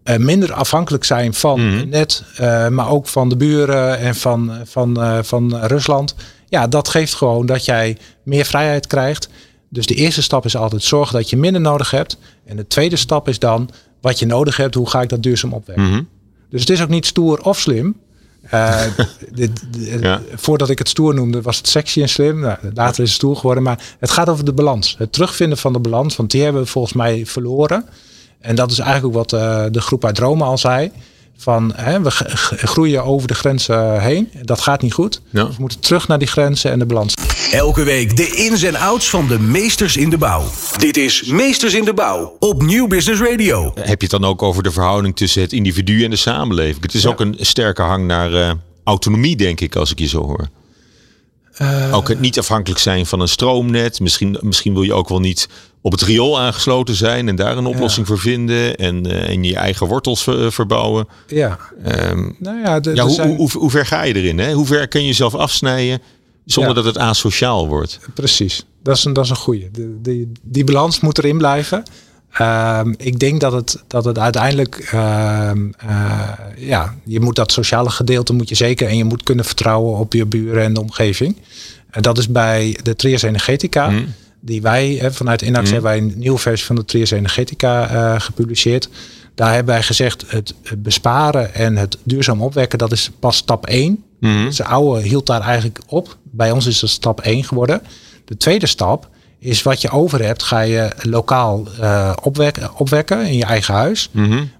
eh, 0.02 0.16
minder 0.16 0.52
afhankelijk 0.52 1.04
zijn 1.04 1.34
van 1.34 1.88
net, 1.88 2.22
eh, 2.36 2.68
maar 2.68 2.88
ook 2.88 3.06
van 3.06 3.28
de 3.28 3.36
buren 3.36 3.98
en 3.98 4.14
van, 4.14 4.52
van, 4.64 4.98
van 5.24 5.56
Rusland. 5.56 6.14
Ja, 6.50 6.66
dat 6.66 6.88
geeft 6.88 7.14
gewoon 7.14 7.46
dat 7.46 7.64
jij 7.64 7.96
meer 8.22 8.44
vrijheid 8.44 8.86
krijgt. 8.86 9.28
Dus 9.68 9.86
de 9.86 9.94
eerste 9.94 10.22
stap 10.22 10.44
is 10.44 10.56
altijd 10.56 10.82
zorgen 10.82 11.14
dat 11.16 11.30
je 11.30 11.36
minder 11.36 11.60
nodig 11.60 11.90
hebt. 11.90 12.18
En 12.44 12.56
de 12.56 12.66
tweede 12.66 12.96
stap 12.96 13.28
is 13.28 13.38
dan 13.38 13.70
wat 14.00 14.18
je 14.18 14.26
nodig 14.26 14.56
hebt, 14.56 14.74
hoe 14.74 14.88
ga 14.88 15.02
ik 15.02 15.08
dat 15.08 15.22
duurzaam 15.22 15.52
opwekken. 15.52 15.88
Mhm. 15.90 16.02
Dus 16.50 16.60
het 16.60 16.70
is 16.70 16.82
ook 16.82 16.88
niet 16.88 17.06
stoer 17.06 17.40
of 17.42 17.58
slim. 17.60 17.96
Eh, 18.42 18.82
dit, 19.32 19.50
dit- 19.72 20.00
Ja. 20.00 20.22
Voordat 20.34 20.70
ik 20.70 20.78
het 20.78 20.88
stoer 20.88 21.14
noemde, 21.14 21.42
was 21.42 21.56
het 21.56 21.68
sexy 21.68 22.00
en 22.02 22.08
slim. 22.08 22.40
Nou, 22.40 22.58
later 22.74 23.02
is 23.02 23.08
het 23.08 23.18
stoer 23.18 23.36
geworden. 23.36 23.62
Maar 23.62 23.82
het 23.98 24.10
gaat 24.10 24.28
over 24.28 24.44
de 24.44 24.52
balans. 24.52 24.94
Het 24.98 25.12
terugvinden 25.12 25.58
van 25.58 25.72
de 25.72 25.78
balans. 25.78 26.16
Want 26.16 26.30
die 26.30 26.42
hebben 26.42 26.62
we 26.62 26.68
volgens 26.68 26.94
mij 26.94 27.26
verloren. 27.26 27.84
En 28.40 28.54
dat 28.54 28.70
is 28.70 28.78
eigenlijk 28.78 29.16
ook 29.16 29.30
wat 29.30 29.40
eh, 29.40 29.64
de 29.70 29.80
groep 29.80 30.04
uit 30.04 30.18
Rome 30.18 30.44
al 30.44 30.58
zei. 30.58 30.90
Van 31.40 31.72
hè, 31.76 32.02
we 32.02 32.10
groeien 32.56 33.04
over 33.04 33.28
de 33.28 33.34
grenzen 33.34 34.00
heen. 34.00 34.30
Dat 34.42 34.60
gaat 34.60 34.82
niet 34.82 34.92
goed. 34.92 35.20
Ja. 35.30 35.46
We 35.46 35.54
moeten 35.58 35.80
terug 35.80 36.08
naar 36.08 36.18
die 36.18 36.28
grenzen 36.28 36.70
en 36.70 36.78
de 36.78 36.86
balans. 36.86 37.14
Elke 37.52 37.82
week 37.82 38.16
de 38.16 38.26
ins 38.26 38.62
en 38.62 38.76
outs 38.76 39.10
van 39.10 39.26
de 39.26 39.38
meesters 39.38 39.96
in 39.96 40.10
de 40.10 40.18
bouw. 40.18 40.44
Dit 40.78 40.96
is 40.96 41.24
Meesters 41.24 41.74
in 41.74 41.84
de 41.84 41.94
Bouw 41.94 42.36
op 42.38 42.62
Nieuw 42.62 42.86
Business 42.86 43.20
Radio. 43.20 43.72
Heb 43.74 43.86
je 43.86 44.08
het 44.08 44.10
dan 44.10 44.24
ook 44.24 44.42
over 44.42 44.62
de 44.62 44.70
verhouding 44.70 45.16
tussen 45.16 45.42
het 45.42 45.52
individu 45.52 46.04
en 46.04 46.10
de 46.10 46.16
samenleving? 46.16 46.82
Het 46.82 46.94
is 46.94 47.06
ook 47.06 47.20
een 47.20 47.36
sterke 47.38 47.82
hang 47.82 48.06
naar 48.06 48.34
eh, 48.34 48.50
autonomie, 48.84 49.36
denk 49.36 49.60
ik, 49.60 49.76
als 49.76 49.90
ik 49.90 49.98
je 49.98 50.06
zo 50.06 50.22
hoor. 50.22 50.48
ook 51.92 52.08
het 52.08 52.20
niet 52.20 52.38
afhankelijk 52.38 52.80
zijn 52.80 53.06
van 53.06 53.20
een 53.20 53.28
stroomnet. 53.28 54.00
Misschien, 54.00 54.38
misschien 54.40 54.72
wil 54.72 54.82
je 54.82 54.92
ook 54.92 55.08
wel 55.08 55.20
niet 55.20 55.48
op 55.82 55.92
het 55.92 56.02
riool 56.02 56.40
aangesloten 56.40 56.94
zijn 56.94 57.28
en 57.28 57.36
daar 57.36 57.56
een 57.56 57.66
oplossing 57.66 58.06
voor 58.06 58.18
vinden. 58.18 58.76
En, 58.76 59.06
eh, 59.10 59.28
en 59.28 59.44
je 59.44 59.56
eigen 59.56 59.86
wortels 59.86 60.22
ver- 60.22 60.52
verbouwen. 60.52 61.08
Ja, 61.26 61.58
Ehm, 61.84 62.30
nou 62.38 62.60
ja, 62.60 62.80
de, 62.80 62.94
ja, 62.94 63.02
hoe, 63.02 63.12
zijn- 63.14 63.36
hoe, 63.36 63.50
hoe, 63.52 63.70
ver 63.70 63.86
ga 63.86 64.02
je 64.02 64.14
erin? 64.14 64.38
Hè? 64.38 64.52
Hoe 64.52 64.66
ver 64.66 64.88
kun 64.88 65.00
je 65.00 65.06
jezelf 65.06 65.34
afsnijden 65.34 66.00
zonder 66.44 66.76
Ja. 66.76 66.82
dat 66.82 66.94
het 66.94 66.98
asociaal 67.02 67.68
wordt? 67.68 67.98
Precies, 68.14 68.64
dat 68.82 68.96
is 68.96 69.04
een, 69.04 69.12
dat 69.12 69.24
is 69.24 69.30
een 69.30 69.36
goede. 69.36 69.70
De, 69.72 69.96
die, 70.02 70.32
die 70.42 70.64
balans 70.64 71.00
moet 71.00 71.18
erin 71.18 71.38
blijven. 71.38 71.82
Ehm, 72.32 72.94
ik 72.96 73.18
denk 73.18 73.40
dat 73.40 73.52
het, 73.52 73.82
dat 73.86 74.04
het 74.04 74.18
uiteindelijk, 74.18 74.76
ehm, 74.92 75.68
eh, 75.78 76.28
ja, 76.56 76.94
je 77.04 77.20
moet 77.20 77.36
dat 77.36 77.52
sociale 77.52 77.90
gedeelte 77.90 78.32
moet 78.32 78.48
je 78.48 78.54
zeker 78.54 78.88
en 78.88 78.96
je 78.96 79.04
moet 79.04 79.22
kunnen 79.22 79.44
vertrouwen 79.44 79.98
op 79.98 80.12
je 80.12 80.26
buren 80.26 80.62
en 80.64 80.74
de 80.74 80.80
omgeving. 80.80 81.36
En 81.90 82.02
dat 82.02 82.18
is 82.18 82.28
bij 82.28 82.78
de 82.82 82.96
Trias 82.96 83.22
Energetica, 83.22 83.92
die 84.40 84.62
wij 84.62 84.96
hè, 85.00 85.12
vanuit 85.12 85.42
Inax 85.42 85.70
hebben 85.70 85.90
wij 85.90 85.98
een 85.98 86.12
nieuwe 86.16 86.38
versie 86.38 86.66
van 86.66 86.76
de 86.76 86.84
Trias 86.84 87.10
Energetica 87.10 87.88
eh, 87.88 88.20
gepubliceerd. 88.20 88.88
Daar 89.34 89.54
hebben 89.54 89.74
wij 89.74 89.82
gezegd, 89.82 90.24
het 90.26 90.54
besparen 90.78 91.54
en 91.54 91.76
het 91.76 91.98
duurzaam 92.02 92.42
opwekken, 92.42 92.78
dat 92.78 92.92
is 92.92 93.10
pas 93.18 93.36
stap 93.36 93.66
1. 93.66 94.04
Zijn 94.48 94.68
oude 94.68 95.02
hield 95.02 95.26
daar 95.26 95.40
eigenlijk 95.40 95.80
op. 95.86 96.16
Bij 96.22 96.50
ons 96.50 96.66
is 96.66 96.80
dat 96.80 96.90
stap 96.90 97.20
1 97.20 97.44
geworden. 97.44 97.82
De 98.24 98.36
tweede 98.36 98.66
stap 98.66 99.08
is 99.42 99.62
wat 99.62 99.80
je 99.80 99.90
over 99.90 100.24
hebt, 100.24 100.42
ga 100.42 100.60
je 100.60 100.90
lokaal 101.02 101.66
eh, 101.80 102.12
opwekken, 102.22 102.70
opwekken 102.76 103.26
in 103.26 103.36
je 103.36 103.44
eigen 103.44 103.74
huis. 103.74 104.10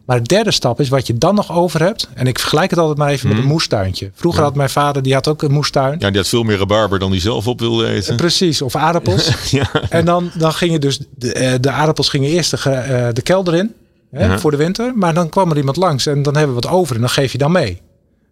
Maar 0.05 0.17
de 0.23 0.29
derde 0.29 0.51
stap 0.51 0.81
is 0.81 0.89
wat 0.89 1.07
je 1.07 1.19
dan 1.19 1.35
nog 1.35 1.53
over 1.53 1.83
hebt. 1.83 2.09
En 2.15 2.27
ik 2.27 2.39
vergelijk 2.39 2.71
het 2.71 2.79
altijd 2.79 2.99
maar 2.99 3.09
even 3.11 3.29
met 3.29 3.39
een 3.39 3.45
moestuintje. 3.45 4.11
Vroeger 4.15 4.43
had 4.43 4.55
mijn 4.55 4.71
vader, 4.71 5.03
die 5.03 5.15
had 5.15 5.29
ook 5.29 5.43
een 5.43 5.53
moestuin. 5.53 5.97
Ja, 5.99 6.09
die 6.09 6.17
had 6.17 6.29
veel 6.29 6.43
meer 6.43 6.59
rabarber 6.59 6.99
dan 6.99 7.11
hij 7.11 7.21
zelf 7.21 7.47
op 7.47 7.61
wilde 7.61 7.87
eten. 7.87 8.17
Precies, 8.17 8.63
of 8.63 8.77
aardappels. 8.77 9.31
Ja. 9.51 9.71
En 9.89 10.05
dan, 10.05 10.31
dan 10.35 10.53
gingen 10.53 10.81
dus 10.81 11.01
de, 11.17 11.33
eh, 11.33 11.53
de 11.61 11.71
aardappels 11.71 12.09
gingen 12.09 12.31
eerst 12.31 12.51
de, 12.51 12.71
eh, 12.71 13.09
de 13.13 13.23
kelder 13.23 13.55
in 13.55 13.73
hè, 14.11 14.25
Ja. 14.27 14.39
voor 14.39 14.51
de 14.51 14.57
winter. 14.57 14.93
Maar 14.97 15.15
dan 15.15 15.29
kwam 15.29 15.51
er 15.51 15.57
iemand 15.57 15.77
langs 15.77 16.07
en 16.07 16.23
dan 16.23 16.37
hebben 16.37 16.55
we 16.57 16.61
wat 16.63 16.71
over 16.73 16.95
en 16.95 17.01
dan 17.01 17.11
geef 17.11 17.33
je 17.33 17.39
dan 17.39 17.53
mee. 17.53 17.81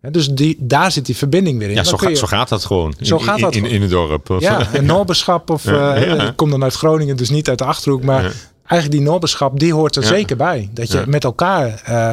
Dus 0.02 0.28
die, 0.28 0.56
daar 0.60 0.92
zit 0.92 1.06
die 1.06 1.16
verbinding 1.16 1.58
weer 1.58 1.68
in. 1.68 1.74
Ja, 1.74 1.84
zo, 1.84 1.90
kun 1.96 1.98
ga- 2.06 2.08
je- 2.08 2.16
zo 2.16 2.26
gaat 2.26 2.48
dat 2.48 2.64
gewoon. 2.64 2.94
In- 2.98 3.06
Zo 3.06 3.18
gaat 3.18 3.38
dat 3.40 3.54
in, 3.54 3.64
in, 3.64 3.70
in 3.70 3.80
het 3.82 3.90
dorp. 3.90 4.30
Of- 4.30 4.40
Ja, 4.40 4.66
een 4.74 4.86
Norberschap 4.94 5.50
of 5.50 5.64
Ja, 5.64 5.94
eh, 5.94 6.06
ja. 6.16 6.26
ik 6.28 6.36
kom 6.36 6.50
dan 6.50 6.62
uit 6.62 6.74
Groningen, 6.74 7.16
dus 7.16 7.30
niet 7.30 7.48
uit 7.48 7.58
de 7.58 7.64
Achterhoek. 7.64 8.02
Maar 8.02 8.22
Ja. 8.22 8.30
eigenlijk 8.66 9.00
die 9.00 9.10
Norberschap, 9.10 9.58
die 9.60 9.74
hoort 9.74 9.96
er 9.96 10.04
zeker 10.04 10.36
bij. 10.36 10.68
Dat 10.72 10.92
je 10.92 11.02
met 11.06 11.24
elkaar 11.24 11.82
eh, 11.84 12.12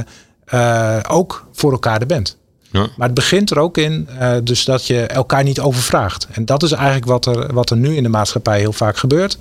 eh, 0.97 1.03
ook 1.09 1.47
voor 1.51 1.71
elkaar 1.71 1.99
er 2.01 2.07
bent. 2.07 2.37
Ja. 2.71 2.87
Maar 2.97 3.05
het 3.07 3.15
begint 3.15 3.51
er 3.51 3.59
ook 3.59 3.77
in, 3.77 4.07
dus 4.43 4.65
dat 4.65 4.87
je 4.87 5.01
elkaar 5.05 5.43
niet 5.43 5.59
overvraagt. 5.59 6.27
En 6.31 6.45
dat 6.45 6.63
is 6.63 6.71
eigenlijk 6.71 7.05
wat 7.05 7.25
er, 7.25 7.53
wat 7.53 7.69
er 7.69 7.77
nu 7.77 7.95
in 7.95 8.03
de 8.03 8.09
maatschappij 8.09 8.59
heel 8.59 8.73
vaak 8.73 8.97
gebeurt. 8.97 9.37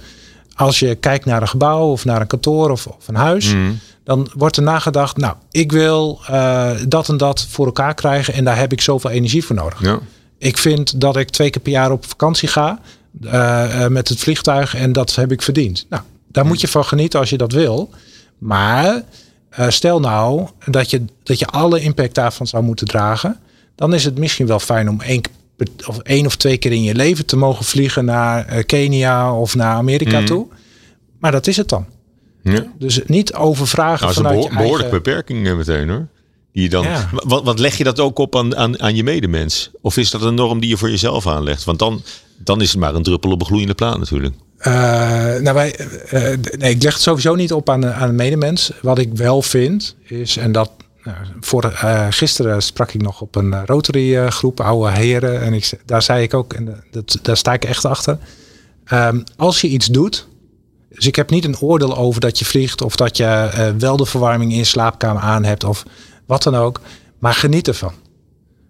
Als 0.54 0.78
je 0.78 0.94
kijkt 0.94 1.24
naar 1.24 1.42
een 1.42 1.48
gebouw 1.48 1.90
of 1.90 2.04
naar 2.04 2.20
een 2.20 2.26
kantoor 2.26 2.70
of, 2.70 2.86
of 2.86 3.08
een 3.08 3.14
huis, 3.14 3.52
Mhm. 3.54 3.72
Dan 4.04 4.30
wordt 4.34 4.56
er 4.56 4.62
nagedacht, 4.62 5.16
nou, 5.16 5.34
ik 5.50 5.72
wil 5.72 6.20
eh, 6.26 6.70
dat 6.88 7.08
en 7.08 7.16
dat 7.16 7.46
voor 7.50 7.66
elkaar 7.66 7.94
krijgen 7.94 8.34
en 8.34 8.44
daar 8.44 8.58
heb 8.58 8.72
ik 8.72 8.80
zoveel 8.80 9.10
energie 9.10 9.44
voor 9.44 9.56
nodig. 9.56 9.82
Ja. 9.82 9.98
Ik 10.38 10.58
vind 10.58 11.00
dat 11.00 11.16
ik 11.16 11.30
twee 11.30 11.50
keer 11.50 11.62
per 11.62 11.72
jaar 11.72 11.90
op 11.90 12.06
vakantie 12.06 12.48
ga 12.48 12.78
eh, 13.22 13.84
eh, 13.84 13.90
met 13.90 14.08
het 14.08 14.18
vliegtuig 14.18 14.74
en 14.74 14.92
dat 14.92 15.14
heb 15.14 15.32
ik 15.32 15.42
verdiend. 15.42 15.86
Nou, 15.88 16.02
daar 16.28 16.46
moet 16.46 16.60
je 16.60 16.68
van 16.68 16.84
genieten 16.84 17.20
als 17.20 17.30
je 17.30 17.36
dat 17.36 17.52
wil. 17.52 17.90
Maar 18.38 19.02
stel 19.68 20.00
nou 20.00 20.48
dat 20.70 20.90
je, 20.90 21.04
dat 21.22 21.38
je 21.38 21.46
alle 21.46 21.80
impact 21.80 22.14
daarvan 22.14 22.46
zou 22.46 22.62
moeten 22.62 22.86
dragen. 22.86 23.38
Dan 23.74 23.94
is 23.94 24.04
het 24.04 24.18
misschien 24.18 24.46
wel 24.46 24.58
fijn 24.58 24.88
om 24.88 25.00
één, 25.00 25.20
of 25.86 25.98
één 25.98 26.26
of 26.26 26.36
twee 26.36 26.56
keer 26.56 26.72
in 26.72 26.82
je 26.82 26.94
leven 26.94 27.26
te 27.26 27.36
mogen 27.36 27.64
vliegen 27.64 28.04
naar 28.04 28.64
Kenia 28.64 29.34
of 29.34 29.54
naar 29.54 29.74
Amerika 29.74 30.16
Mhm. 30.18 30.26
toe. 30.26 30.46
Maar 31.18 31.32
dat 31.32 31.46
is 31.46 31.56
het 31.56 31.68
dan. 31.68 31.86
Ja. 32.52 32.66
Dus 32.78 33.00
niet 33.06 33.34
overvragen 33.34 34.06
Nou, 34.06 34.06
dat 34.06 34.10
is 34.10 34.16
een 34.16 34.22
vanuit 34.22 34.38
behoor- 34.38 34.50
je 34.50 34.56
behoorlijke 34.56 34.90
eigen... 34.92 35.02
beperking 35.02 35.46
eh, 35.48 35.56
meteen 35.56 35.88
hoor. 35.88 36.06
Die 36.52 36.62
je 36.62 36.68
dan, 36.68 36.82
Ja. 36.84 37.08
wat, 37.12 37.44
wat 37.44 37.58
leg 37.58 37.76
je 37.78 37.84
dat 37.84 38.00
ook 38.00 38.18
op 38.18 38.36
aan, 38.36 38.56
aan, 38.56 38.80
aan 38.82 38.94
je 38.96 39.04
medemens? 39.04 39.70
Of 39.80 39.96
is 39.96 40.10
dat 40.10 40.22
een 40.22 40.34
norm 40.34 40.60
die 40.60 40.68
je 40.68 40.76
voor 40.76 40.90
jezelf 40.90 41.26
aanlegt? 41.26 41.64
Want 41.64 41.78
dan, 41.78 42.02
dan 42.38 42.60
is 42.60 42.70
het 42.70 42.80
maar 42.80 42.94
een 42.94 43.02
druppel 43.02 43.30
op 43.30 43.40
een 43.40 43.46
gloeiende 43.46 43.74
plaat 43.74 43.98
natuurlijk. 43.98 44.34
Eh, 44.58 44.72
nou, 45.40 45.54
wij, 45.54 45.76
eh, 45.76 46.22
nee, 46.58 46.70
ik 46.74 46.82
leg 46.82 46.92
het 46.92 47.02
sowieso 47.02 47.34
niet 47.34 47.52
op 47.52 47.70
aan, 47.70 47.80
de- 47.80 47.92
aan 47.92 48.08
een 48.08 48.14
medemens. 48.14 48.72
Wat 48.82 48.98
ik 48.98 49.14
wel 49.16 49.42
vind 49.42 49.96
is, 50.02 50.36
en 50.36 50.52
dat 50.52 50.70
nou, 51.04 51.16
voor, 51.40 51.72
gisteren 52.10 52.62
sprak 52.62 52.92
ik 52.92 53.02
nog 53.02 53.20
op 53.20 53.36
een 53.36 53.66
Rotary 53.66 54.30
groep 54.30 54.60
oude 54.60 54.90
heren. 54.90 55.40
En 55.40 55.52
ik, 55.52 55.70
daar 55.86 56.02
zei 56.02 56.22
ik 56.22 56.34
ook, 56.34 56.52
en 56.52 56.82
dat, 56.90 57.18
daar 57.22 57.36
sta 57.36 57.52
ik 57.52 57.64
echt 57.64 57.84
achter. 57.84 58.18
Ehm, 58.84 59.20
als 59.36 59.60
je 59.60 59.68
iets 59.68 59.86
doet, 59.86 60.26
dus 60.94 61.06
ik 61.06 61.16
heb 61.16 61.30
niet 61.30 61.44
een 61.44 61.58
oordeel 61.58 61.96
over 61.96 62.20
dat 62.20 62.38
je 62.38 62.44
vliegt 62.44 62.82
of 62.82 62.96
dat 62.96 63.16
je 63.16 63.24
eh, 63.24 63.68
wel 63.78 63.96
de 63.96 64.06
verwarming 64.06 64.50
in 64.52 64.58
je 64.58 64.64
slaapkamer 64.64 65.22
aan 65.22 65.44
hebt 65.44 65.64
of 65.64 65.82
wat 66.26 66.42
dan 66.42 66.54
ook. 66.54 66.80
Maar 67.18 67.34
geniet 67.34 67.68
ervan. 67.68 67.92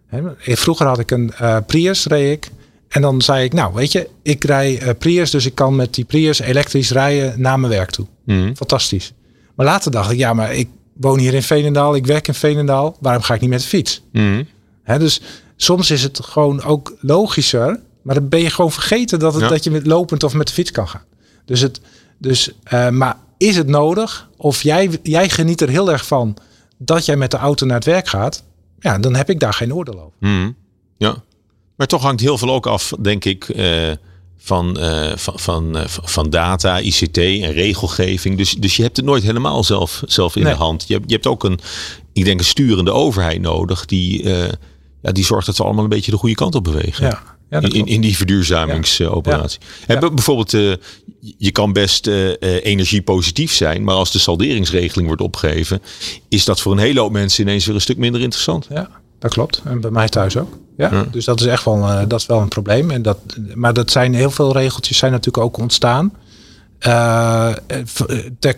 Hè, 0.06 0.22
Vroeger 0.56 0.86
had 0.86 0.98
ik 0.98 1.10
een 1.10 1.32
eh, 1.32 1.56
Prius, 1.66 2.06
reed 2.06 2.32
ik. 2.32 2.50
En 2.88 3.02
dan 3.02 3.22
zei 3.22 3.44
ik, 3.44 3.52
nou 3.52 3.74
weet 3.74 3.92
je, 3.92 4.08
ik 4.22 4.44
rij 4.44 4.78
eh, 4.78 4.90
Prius, 4.98 5.30
dus 5.30 5.46
ik 5.46 5.54
kan 5.54 5.76
met 5.76 5.94
die 5.94 6.04
Prius 6.04 6.40
elektrisch 6.40 6.90
rijden 6.90 7.40
naar 7.40 7.60
mijn 7.60 7.72
werk 7.72 7.90
toe. 7.90 8.06
Mhm. 8.24 8.54
Fantastisch. 8.54 9.12
Maar 9.54 9.66
later 9.66 9.90
dacht 9.90 10.10
ik, 10.10 10.18
ja, 10.18 10.32
maar 10.32 10.54
ik 10.54 10.68
woon 10.92 11.18
hier 11.18 11.34
in 11.34 11.42
Veenendaal, 11.42 11.94
ik 11.94 12.06
werk 12.06 12.28
in 12.28 12.34
Veenendaal. 12.34 12.96
Waarom 13.00 13.22
ga 13.22 13.34
ik 13.34 13.40
niet 13.40 13.50
met 13.50 13.60
de 13.60 13.66
fiets? 13.66 14.02
Mhm. 14.12 14.42
Dus 14.84 15.20
soms 15.56 15.90
is 15.90 16.02
het 16.02 16.20
gewoon 16.22 16.62
ook 16.62 16.96
logischer, 17.00 17.80
maar 18.02 18.14
dan 18.14 18.28
ben 18.28 18.40
je 18.40 18.50
gewoon 18.50 18.72
vergeten 18.72 19.18
dat, 19.18 19.32
het, 19.32 19.42
Ja. 19.42 19.48
dat 19.48 19.64
je 19.64 19.70
met 19.70 19.86
lopend 19.86 20.22
of 20.22 20.34
met 20.34 20.46
de 20.46 20.52
fiets 20.52 20.70
kan 20.70 20.88
gaan. 20.88 21.04
Dus 21.44 21.60
het, 21.60 21.80
dus, 22.18 22.50
eh, 22.62 22.88
maar 22.88 23.16
is 23.36 23.56
het 23.56 23.66
nodig? 23.66 24.28
Of 24.36 24.62
jij, 24.62 24.98
jij 25.02 25.28
geniet 25.28 25.60
er 25.60 25.68
heel 25.68 25.92
erg 25.92 26.06
van 26.06 26.36
dat 26.78 27.04
jij 27.04 27.16
met 27.16 27.30
de 27.30 27.36
auto 27.36 27.66
naar 27.66 27.76
het 27.76 27.84
werk 27.84 28.08
gaat? 28.08 28.42
Ja, 28.78 28.98
dan 28.98 29.14
heb 29.14 29.30
ik 29.30 29.40
daar 29.40 29.54
geen 29.54 29.74
oordeel 29.74 30.00
over. 30.00 30.12
Mhm. 30.20 30.50
Ja. 30.96 31.22
Maar 31.76 31.86
toch 31.86 32.02
hangt 32.02 32.20
heel 32.20 32.38
veel 32.38 32.50
ook 32.50 32.66
af, 32.66 32.92
denk 33.00 33.24
ik, 33.24 33.48
eh, 33.48 33.90
van, 34.36 34.78
eh, 34.78 35.16
van, 35.16 35.38
van, 35.38 35.76
eh, 35.76 35.84
van 35.86 36.30
data, 36.30 36.80
ICT 36.80 37.18
en 37.18 37.52
regelgeving. 37.52 38.36
Dus, 38.38 38.52
dus 38.52 38.76
je 38.76 38.82
hebt 38.82 38.96
het 38.96 39.06
nooit 39.06 39.22
helemaal 39.22 39.64
zelf, 39.64 40.02
zelf 40.06 40.36
in 40.36 40.42
Nee. 40.42 40.52
de 40.52 40.58
hand. 40.58 40.84
Je 40.86 40.94
hebt, 40.94 41.04
je 41.06 41.14
hebt 41.14 41.26
ook 41.26 41.44
een, 41.44 41.58
ik 42.12 42.24
denk, 42.24 42.38
een 42.38 42.46
sturende 42.46 42.92
overheid 42.92 43.40
nodig 43.40 43.84
die, 43.84 44.28
ja, 45.02 45.12
die 45.12 45.24
zorgt 45.24 45.46
dat 45.46 45.56
we 45.56 45.64
allemaal 45.64 45.84
een 45.84 45.90
beetje 45.90 46.10
de 46.10 46.16
goede 46.16 46.34
kant 46.34 46.54
op 46.54 46.64
bewegen. 46.64 47.06
Ja, 47.06 47.22
ja 47.62 47.68
in, 47.68 47.86
in, 47.86 48.00
die 48.00 48.16
verduurzamingsoperatie. 48.16 49.60
Ja. 49.86 49.94
En 49.94 50.14
Bijvoorbeeld, 50.14 50.54
eh, 50.54 50.72
je 51.38 51.50
kan 51.50 51.72
best 51.72 52.06
eh, 52.06 52.30
eh, 52.30 52.36
energiepositief 52.64 53.52
zijn, 53.52 53.84
maar 53.84 53.94
als 53.94 54.12
de 54.12 54.18
salderingsregeling 54.18 55.06
wordt 55.06 55.22
opgegeven, 55.22 55.82
is 56.28 56.44
dat 56.44 56.60
voor 56.60 56.72
een 56.72 56.78
hele 56.78 57.00
hoop 57.00 57.12
mensen 57.12 57.42
ineens 57.42 57.66
weer 57.66 57.74
een 57.74 57.80
stuk 57.80 57.96
minder 57.96 58.20
interessant. 58.20 58.66
Ja, 58.70 58.90
dat 59.18 59.32
klopt. 59.32 59.62
En 59.64 59.80
bij 59.80 59.90
mij 59.90 60.08
thuis 60.08 60.36
ook. 60.36 60.58
Ja, 60.76 60.88
Ja. 60.92 61.06
dus 61.10 61.24
dat 61.24 61.40
is 61.40 61.46
echt 61.46 61.64
wel, 61.64 62.08
dat 62.08 62.20
is 62.20 62.26
wel 62.26 62.40
een 62.40 62.48
probleem. 62.48 62.90
En 62.90 63.02
dat, 63.02 63.18
maar 63.54 63.72
dat 63.72 63.90
zijn 63.90 64.14
heel 64.14 64.30
veel 64.30 64.52
regeltjes 64.52 64.98
zijn 64.98 65.12
natuurlijk 65.12 65.44
ook 65.44 65.58
ontstaan. 65.58 66.12
Ja, 66.78 67.58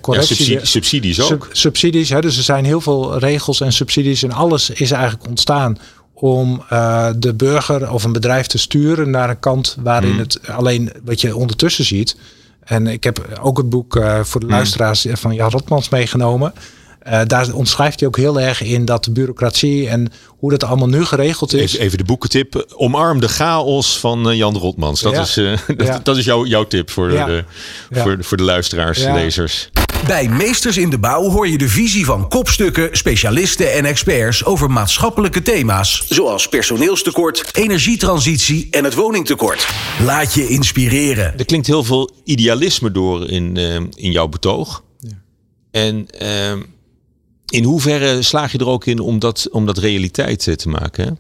correctie. 0.01 0.37
subsidie- 0.37 0.67
subsidies 0.67 1.21
ook. 1.21 1.29
Sub- 1.29 1.49
subsidies, 1.53 2.09
hè, 2.09 2.21
dus 2.21 2.37
er 2.37 2.43
zijn 2.43 2.65
heel 2.65 2.81
veel 2.81 3.19
regels 3.19 3.61
en 3.61 3.73
subsidies 3.73 4.23
en 4.23 4.33
alles 4.33 4.71
is 4.71 4.91
eigenlijk 4.91 5.29
ontstaan 5.29 5.79
om 6.21 6.63
eh, 6.69 7.09
de 7.17 7.35
burger 7.35 7.93
of 7.93 8.05
een 8.05 8.13
bedrijf 8.13 8.47
te 8.47 8.59
sturen 8.59 9.11
naar 9.11 9.31
een 9.31 9.39
kant 9.41 9.77
waarin 9.83 10.11
Hmm. 10.11 10.19
het 10.19 10.41
alleen 10.49 10.93
wat 11.05 11.21
je 11.21 11.37
ondertussen 11.37 11.85
ziet. 11.85 12.17
En 12.65 12.87
ik 12.87 13.05
heb 13.05 13.39
ook 13.43 13.57
het 13.57 13.69
boek 13.71 13.97
eh, 13.97 14.21
voor 14.23 14.41
de 14.41 14.47
luisteraars 14.47 15.07
van 15.13 15.35
Jan 15.35 15.51
Rotmans 15.51 15.89
meegenomen. 15.89 16.53
Eh, 16.99 17.21
daar 17.27 17.53
omschrijft 17.53 17.99
hij 18.01 18.09
ook 18.09 18.17
heel 18.17 18.41
erg 18.41 18.63
in 18.63 18.85
dat 18.85 19.05
de 19.05 19.11
bureaucratie 19.11 19.89
en 19.89 20.13
hoe 20.27 20.51
dat 20.51 20.65
allemaal 20.65 20.89
nu 20.89 21.05
geregeld 21.05 21.53
is. 21.55 21.73
Even, 21.73 21.85
even 21.85 21.99
de 21.99 22.05
boekentip. 22.05 22.67
Omarm 22.77 23.21
de 23.21 23.29
chaos 23.29 23.99
van 23.99 24.31
eh, 24.31 24.37
Jan 24.37 24.57
Rotmans. 24.57 25.01
Dat 25.01 25.13
Ja. 25.13 25.21
is, 25.21 25.37
eh, 25.37 25.59
dat, 25.77 25.87
Ja. 25.87 26.01
dat 26.03 26.17
is 26.17 26.25
jouw, 26.25 26.45
jouw 26.47 26.65
tip 26.67 26.91
voor, 26.91 27.13
Ja. 27.13 27.25
de, 27.27 27.45
voor, 27.91 28.17
voor 28.21 28.37
de 28.37 28.43
luisteraars, 28.43 28.99
Ja. 29.03 29.15
lezers. 29.15 29.71
Bij 30.05 30.29
Meesters 30.29 30.77
in 30.77 30.91
de 30.91 30.99
Bouw 30.99 31.31
hoor 31.31 31.49
je 31.49 31.59
de 31.59 31.69
visie 31.69 32.05
van 32.05 32.29
kopstukken, 32.29 32.97
specialisten 32.97 33.73
en 33.73 33.85
experts 33.85 34.45
over 34.45 34.71
maatschappelijke 34.71 35.43
thema's. 35.43 36.07
Zoals 36.09 36.49
personeelstekort, 36.49 37.57
energietransitie 37.57 38.69
en 38.71 38.85
het 38.85 38.95
woningtekort. 38.95 39.69
Laat 40.05 40.35
je 40.35 40.49
inspireren. 40.49 41.39
Er 41.39 41.45
klinkt 41.45 41.67
heel 41.67 41.85
veel 41.85 42.11
idealisme 42.25 42.91
door 42.91 43.31
in, 43.31 43.57
eh, 43.57 43.75
in 43.75 44.13
jouw 44.13 44.29
betoog. 44.29 44.85
En 45.71 46.07
eh, 46.11 46.53
in 47.47 47.65
hoeverre 47.65 48.23
slaag 48.23 48.53
je 48.53 48.59
er 48.59 48.69
ook 48.69 48.87
in 48.87 48.99
om 48.99 49.19
dat, 49.19 49.49
om 49.51 49.67
dat 49.67 49.79
realiteit 49.79 50.47
eh, 50.47 50.55
te 50.55 50.69
maken? 50.69 51.05
Hè? 51.05 51.11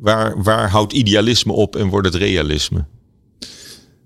Waar, 0.00 0.42
waar 0.42 0.70
houdt 0.70 0.92
idealisme 0.92 1.52
op 1.52 1.76
en 1.76 1.88
wordt 1.88 2.06
het 2.06 2.16
realisme? 2.16 2.84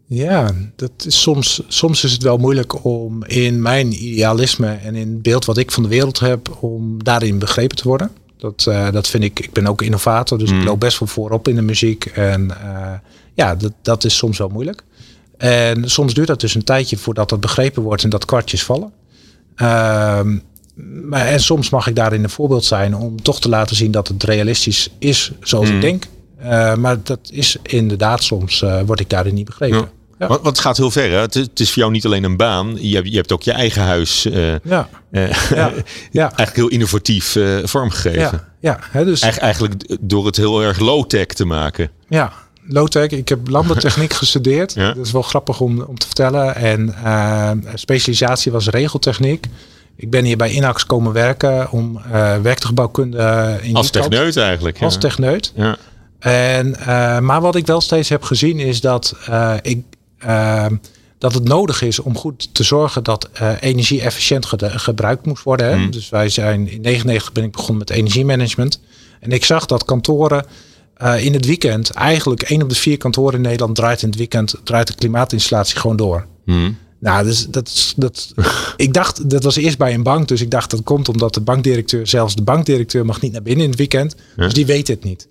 Ja, 0.08 0.50
dat 0.76 0.90
is 1.06 1.20
soms, 1.20 1.62
soms 1.68 2.04
is 2.04 2.12
het 2.12 2.22
wel 2.22 2.36
moeilijk 2.36 2.84
om 2.84 3.24
in 3.24 3.62
mijn 3.62 4.04
idealisme 4.04 4.68
en 4.68 4.94
in 4.94 5.08
het 5.08 5.22
beeld 5.22 5.44
wat 5.44 5.58
ik 5.58 5.72
van 5.72 5.82
de 5.82 5.88
wereld 5.88 6.18
heb, 6.18 6.56
om 6.60 7.04
daarin 7.04 7.38
begrepen 7.38 7.76
te 7.76 7.88
worden. 7.88 8.10
Dat, 8.36 8.66
eh, 8.68 8.90
dat 8.90 9.08
vind 9.08 9.24
ik, 9.24 9.40
ik 9.40 9.52
ben 9.52 9.66
ook 9.66 9.82
innovator, 9.82 10.38
dus 10.38 10.50
ik 10.50 10.64
loop 10.64 10.80
best 10.80 10.98
wel 10.98 11.08
voorop 11.08 11.48
in 11.48 11.54
de 11.54 11.62
muziek. 11.62 12.04
En 12.04 12.50
eh, 12.60 12.92
ja, 13.34 13.54
dat, 13.54 13.72
dat 13.82 14.04
is 14.04 14.16
soms 14.16 14.38
wel 14.38 14.48
moeilijk. 14.48 14.84
En 15.36 15.90
soms 15.90 16.14
duurt 16.14 16.26
dat 16.26 16.40
dus 16.40 16.54
een 16.54 16.64
tijdje 16.64 16.96
voordat 16.96 17.28
dat 17.28 17.40
begrepen 17.40 17.82
wordt 17.82 18.04
en 18.04 18.10
dat 18.10 18.24
kwartjes 18.24 18.64
vallen. 18.64 18.92
Ehm, 19.56 20.38
maar, 21.04 21.26
en 21.26 21.40
soms 21.40 21.70
mag 21.70 21.86
ik 21.86 21.96
daarin 21.96 22.22
een 22.22 22.30
voorbeeld 22.30 22.64
zijn 22.64 22.96
om 22.96 23.22
toch 23.22 23.40
te 23.40 23.48
laten 23.48 23.76
zien 23.76 23.90
dat 23.90 24.08
het 24.08 24.22
realistisch 24.22 24.90
is 24.98 25.32
zoals 25.40 25.68
ik 25.68 25.80
denk. 25.80 26.04
Eh, 26.36 26.74
maar 26.74 27.02
dat 27.02 27.18
is 27.30 27.56
inderdaad 27.62 28.22
soms, 28.22 28.62
eh, 28.62 28.80
word 28.86 29.00
ik 29.00 29.10
daarin 29.10 29.34
niet 29.34 29.44
begrepen. 29.44 29.78
Ja. 29.78 29.90
Ja. 30.18 30.26
Want, 30.26 30.42
want 30.42 30.56
het 30.56 30.64
gaat 30.66 30.76
heel 30.76 30.90
ver. 30.90 31.10
Hè? 31.10 31.16
Het, 31.18 31.34
is, 31.34 31.42
het 31.42 31.60
is 31.60 31.68
voor 31.72 31.78
jou 31.78 31.92
niet 31.92 32.04
alleen 32.04 32.24
een 32.24 32.36
baan. 32.36 32.76
Je 32.80 32.94
hebt, 32.94 33.08
je 33.08 33.16
hebt 33.16 33.32
ook 33.32 33.42
je 33.42 33.52
eigen 33.52 33.82
huis. 33.82 34.24
eh, 34.24 34.58
Ja, 34.64 34.88
eh, 35.10 35.30
ja, 35.50 35.70
eigenlijk 36.36 36.56
heel 36.56 36.68
innovatief 36.68 37.36
eh, 37.36 37.56
vormgegeven. 37.62 38.44
ja. 38.60 38.78
Hè, 38.90 39.04
dus 39.04 39.20
Eigen- 39.20 39.42
Eigenlijk 39.42 39.96
door 40.00 40.26
het 40.26 40.36
heel 40.36 40.62
erg 40.62 40.78
low-tech 40.78 41.26
te 41.26 41.44
maken. 41.44 41.90
ja, 42.08 42.32
low-tech. 42.68 43.06
Ik 43.10 43.28
heb 43.28 43.48
landbouwtechniek 43.48 44.12
gestudeerd. 44.22 44.74
Dat 44.74 44.96
is 44.96 45.12
wel 45.12 45.22
grappig 45.22 45.60
om, 45.60 45.80
om 45.82 45.98
te 45.98 46.06
vertellen. 46.06 46.54
En 46.54 46.94
specialisatie 47.74 48.52
was 48.52 48.68
regeltechniek. 48.68 49.46
Ik 49.96 50.10
ben 50.10 50.24
hier 50.24 50.36
bij 50.36 50.50
Inax 50.50 50.86
komen 50.86 51.12
werken 51.12 51.70
om 51.70 52.00
werktuigbouwkunde 52.42 53.58
in 53.62 53.74
Als 53.74 53.90
techneut 53.90 54.36
eigenlijk. 54.36 54.82
Als 54.82 54.98
techneut. 54.98 55.52
Ja. 55.56 55.76
En, 56.18 56.76
maar 57.24 57.40
wat 57.40 57.56
ik 57.56 57.66
wel 57.66 57.80
steeds 57.80 58.08
heb 58.08 58.22
gezien 58.22 58.58
is 58.58 58.80
dat, 58.80 59.16
ik, 59.62 59.84
dat 61.18 61.34
het 61.34 61.44
nodig 61.44 61.82
is 61.82 61.98
om 61.98 62.16
goed 62.16 62.48
te 62.54 62.62
zorgen 62.62 63.04
dat 63.04 63.28
eh, 63.32 63.52
energie 63.60 64.00
efficiënt 64.00 64.46
ge- 64.46 64.78
gebruikt 64.78 65.26
moest 65.26 65.42
worden. 65.42 65.66
Hè? 65.68 65.76
Mm. 65.76 65.90
Dus 65.90 66.08
wij 66.08 66.28
zijn 66.28 66.68
in 66.68 66.80
99 66.80 67.32
ben 67.32 67.44
ik 67.44 67.52
begonnen 67.52 67.78
met 67.78 67.90
energiemanagement. 67.90 68.80
En 69.20 69.30
ik 69.32 69.44
zag 69.44 69.66
dat 69.66 69.84
kantoren 69.84 70.46
eh, 70.94 71.24
in 71.24 71.32
het 71.32 71.46
weekend, 71.46 71.90
eigenlijk 71.90 72.42
één 72.42 72.62
op 72.62 72.68
de 72.68 72.74
vier 72.74 72.96
kantoren 72.96 73.34
in 73.34 73.40
Nederland 73.40 73.74
draait 73.76 74.02
in 74.02 74.08
het 74.08 74.18
weekend, 74.18 74.54
draait 74.64 74.86
de 74.86 74.94
klimaatinstallatie 74.94 75.78
gewoon 75.78 75.96
door. 75.96 76.26
Hm. 76.44 76.70
Nou, 76.98 77.24
dus 77.24 77.46
dat, 77.46 77.94
dat, 77.96 78.32
ik 78.76 78.94
dacht, 78.94 79.30
dat 79.30 79.42
was 79.44 79.56
eerst 79.56 79.78
bij 79.78 79.94
een 79.94 80.02
bank. 80.02 80.28
Dus 80.28 80.40
ik 80.40 80.50
dacht 80.50 80.70
dat 80.70 80.82
komt 80.82 81.08
omdat 81.08 81.34
de 81.34 81.40
bankdirecteur, 81.40 82.06
zelfs 82.06 82.34
de 82.34 82.42
bankdirecteur 82.42 83.04
mag 83.04 83.20
niet 83.20 83.32
naar 83.32 83.42
binnen 83.42 83.64
in 83.64 83.70
het 83.70 83.78
weekend. 83.78 84.16
Dus 84.36 84.52
die 84.52 84.66
weet 84.66 84.88
het 84.88 85.04
niet. 85.04 85.28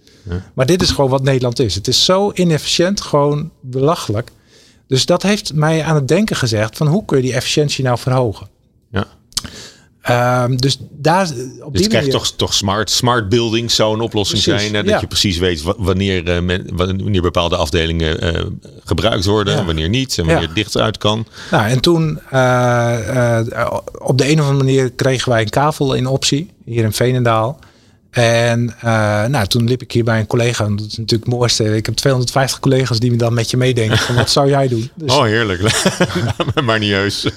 Maar 0.54 0.66
dit 0.66 0.82
is 0.82 0.90
gewoon 0.90 1.10
wat 1.10 1.24
Nederland 1.24 1.60
is. 1.60 1.76
Het 1.76 1.88
is 1.88 2.06
zo 2.06 2.32
inefficiënt, 2.34 3.02
gewoon 3.02 3.52
belachelijk. 3.62 4.32
Dus 4.88 5.06
dat 5.06 5.24
heeft 5.24 5.54
mij 5.54 5.84
aan 5.84 5.96
het 5.96 6.08
denken 6.08 6.36
gezegd 6.36 6.78
van 6.78 6.88
hoe 6.88 7.06
kun 7.06 7.18
je 7.18 7.24
die 7.24 7.34
efficiëntie 7.34 7.84
nou 7.84 7.98
verhogen? 7.98 8.48
Ja. 8.92 9.06
Ehm, 10.02 10.56
dus 10.56 10.78
daar 10.92 11.22
op 11.26 11.30
Dus 11.32 11.38
die 11.72 11.82
je 11.82 11.88
krijgt 11.88 11.94
manier, 11.94 12.12
toch, 12.12 12.32
toch 12.36 12.54
smart, 12.54 12.90
smart 12.90 13.30
buildings 13.30 13.76
zou 13.76 13.94
een 13.94 14.02
oplossing 14.02 14.42
Precies, 14.44 14.62
zijn. 14.62 14.76
Hè? 14.76 14.82
Dat 14.84 14.94
ja. 14.94 15.00
je 15.00 15.08
precies 15.08 15.38
weet 15.38 15.62
wa- 15.62 15.74
wanneer, 15.78 16.30
eh, 16.30 16.42
men, 16.42 16.68
wanneer 16.76 17.22
bepaalde 17.22 17.56
afdelingen 17.56 18.22
eh, 18.22 18.46
gebruikt 18.84 19.26
worden. 19.26 19.54
Ja. 19.54 19.60
En 19.60 19.66
wanneer 19.66 19.90
niet. 19.90 20.18
En 20.18 20.26
wanneer 20.26 20.42
Ja. 20.42 20.48
het 20.48 20.56
dicht 20.56 20.78
uit 20.78 20.98
kan. 20.98 21.26
Nou, 21.52 21.68
en 21.70 21.80
toen 21.80 22.20
eh, 22.30 23.40
op 23.98 24.18
de 24.18 24.30
een 24.30 24.40
of 24.42 24.48
andere 24.48 24.64
manier 24.66 24.92
kregen 24.92 25.32
wij 25.32 25.42
een 25.42 25.50
kavel 25.50 25.94
in 25.94 26.08
optie 26.08 26.50
hier 26.66 26.84
in 26.84 26.94
Veenendaal. 26.94 27.60
En 28.16 28.76
uh, 28.86 29.26
nou, 29.26 29.48
toen 29.48 29.68
liep 29.68 29.82
ik 29.82 29.92
hier 29.92 30.04
bij 30.04 30.20
een 30.20 30.28
collega. 30.28 30.66
En 30.66 30.76
dat 30.76 30.86
is 30.86 30.98
natuurlijk 30.98 31.30
het 31.30 31.40
mooiste. 31.40 31.76
Ik 31.76 31.86
heb 31.86 31.96
250 31.96 32.60
collega's 32.60 33.00
die 33.00 33.12
me 33.12 33.18
dan 33.18 33.34
met 33.34 33.50
je 33.50 33.58
meedenken. 33.58 33.98
Van 33.98 34.16
wat 34.16 34.30
zou 34.30 34.50
jij 34.50 34.68
doen? 34.68 34.90
Dus, 34.96 35.14
oh, 35.16 35.24
heerlijk. 35.24 35.62
maar 36.66 36.80
niet 36.80 36.92
heus. 36.92 37.28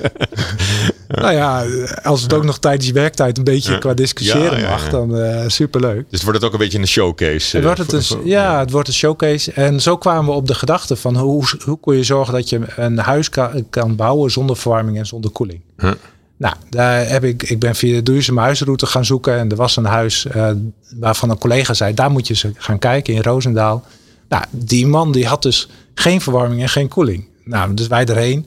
nou 1.09 1.35
ja, 1.35 1.65
als 2.03 2.23
het 2.23 2.33
ook 2.33 2.45
nog 2.45 2.59
tijdens 2.59 2.87
je 2.87 2.93
werktijd 2.93 3.39
een 3.39 3.45
beetje 3.45 3.79
qua 3.79 3.95
discussiëren 3.95 4.61
ja, 4.61 4.71
mag, 4.71 4.89
dan 4.89 5.17
uh, 5.17 5.45
superleuk. 5.47 6.05
Dus 6.11 6.23
wordt 6.23 6.39
het 6.39 6.47
ook 6.47 6.53
een 6.53 6.59
beetje 6.59 6.79
een 6.79 6.87
showcase? 6.87 7.57
Het 7.57 7.65
wordt 7.65 7.81
het 7.81 7.93
een, 7.93 8.03
voor, 8.03 8.27
ja, 8.27 8.59
het 8.59 8.71
wordt 8.71 8.89
een 8.89 8.95
showcase. 8.95 9.53
En 9.53 9.81
zo 9.81 9.97
kwamen 9.97 10.25
we 10.25 10.37
op 10.37 10.47
de 10.47 10.55
gedachte 10.55 10.97
van 10.97 11.17
hoe, 11.17 11.45
hoe 11.65 11.81
kun 11.81 11.97
je 11.97 12.05
zorgen 12.05 12.35
dat 12.35 12.49
je 12.49 12.61
een 12.77 12.99
huis 12.99 13.29
kan, 13.29 13.67
kan 13.71 13.97
bouwen 13.97 14.31
zonder 14.31 14.57
verwarming 14.57 14.99
en 14.99 15.07
zonder 15.07 15.31
koeling. 15.31 15.61
Huh. 15.79 15.91
Nou, 16.39 16.55
daar 16.71 17.09
heb 17.09 17.25
ik, 17.25 17.43
ik 17.43 17.59
ben 17.59 17.75
via 17.75 17.95
de 17.95 18.03
duurzame 18.03 18.41
huisroute 18.41 18.87
gaan 18.87 19.05
zoeken. 19.05 19.39
En 19.39 19.51
er 19.51 19.57
was 19.57 19.77
een 19.77 19.85
huis 19.85 20.27
uh, 20.37 20.51
waarvan 20.97 21.31
een 21.31 21.39
collega 21.39 21.75
zei, 21.75 21.95
daar 21.95 22.11
moet 22.11 22.29
je 22.29 22.53
gaan 22.55 22.79
kijken 22.79 23.15
in 23.15 23.23
Roosendaal. 23.23 23.85
Nou, 24.29 24.45
die 24.51 24.87
man 24.87 25.13
die 25.13 25.27
had 25.27 25.43
dus 25.43 25.69
geen 25.95 26.21
verwarming 26.21 26.63
en 26.63 26.69
geen 26.69 26.89
koeling. 26.89 27.29
Nou, 27.45 27.75
dus 27.75 27.87
wij 27.87 28.05
erheen. 28.05 28.47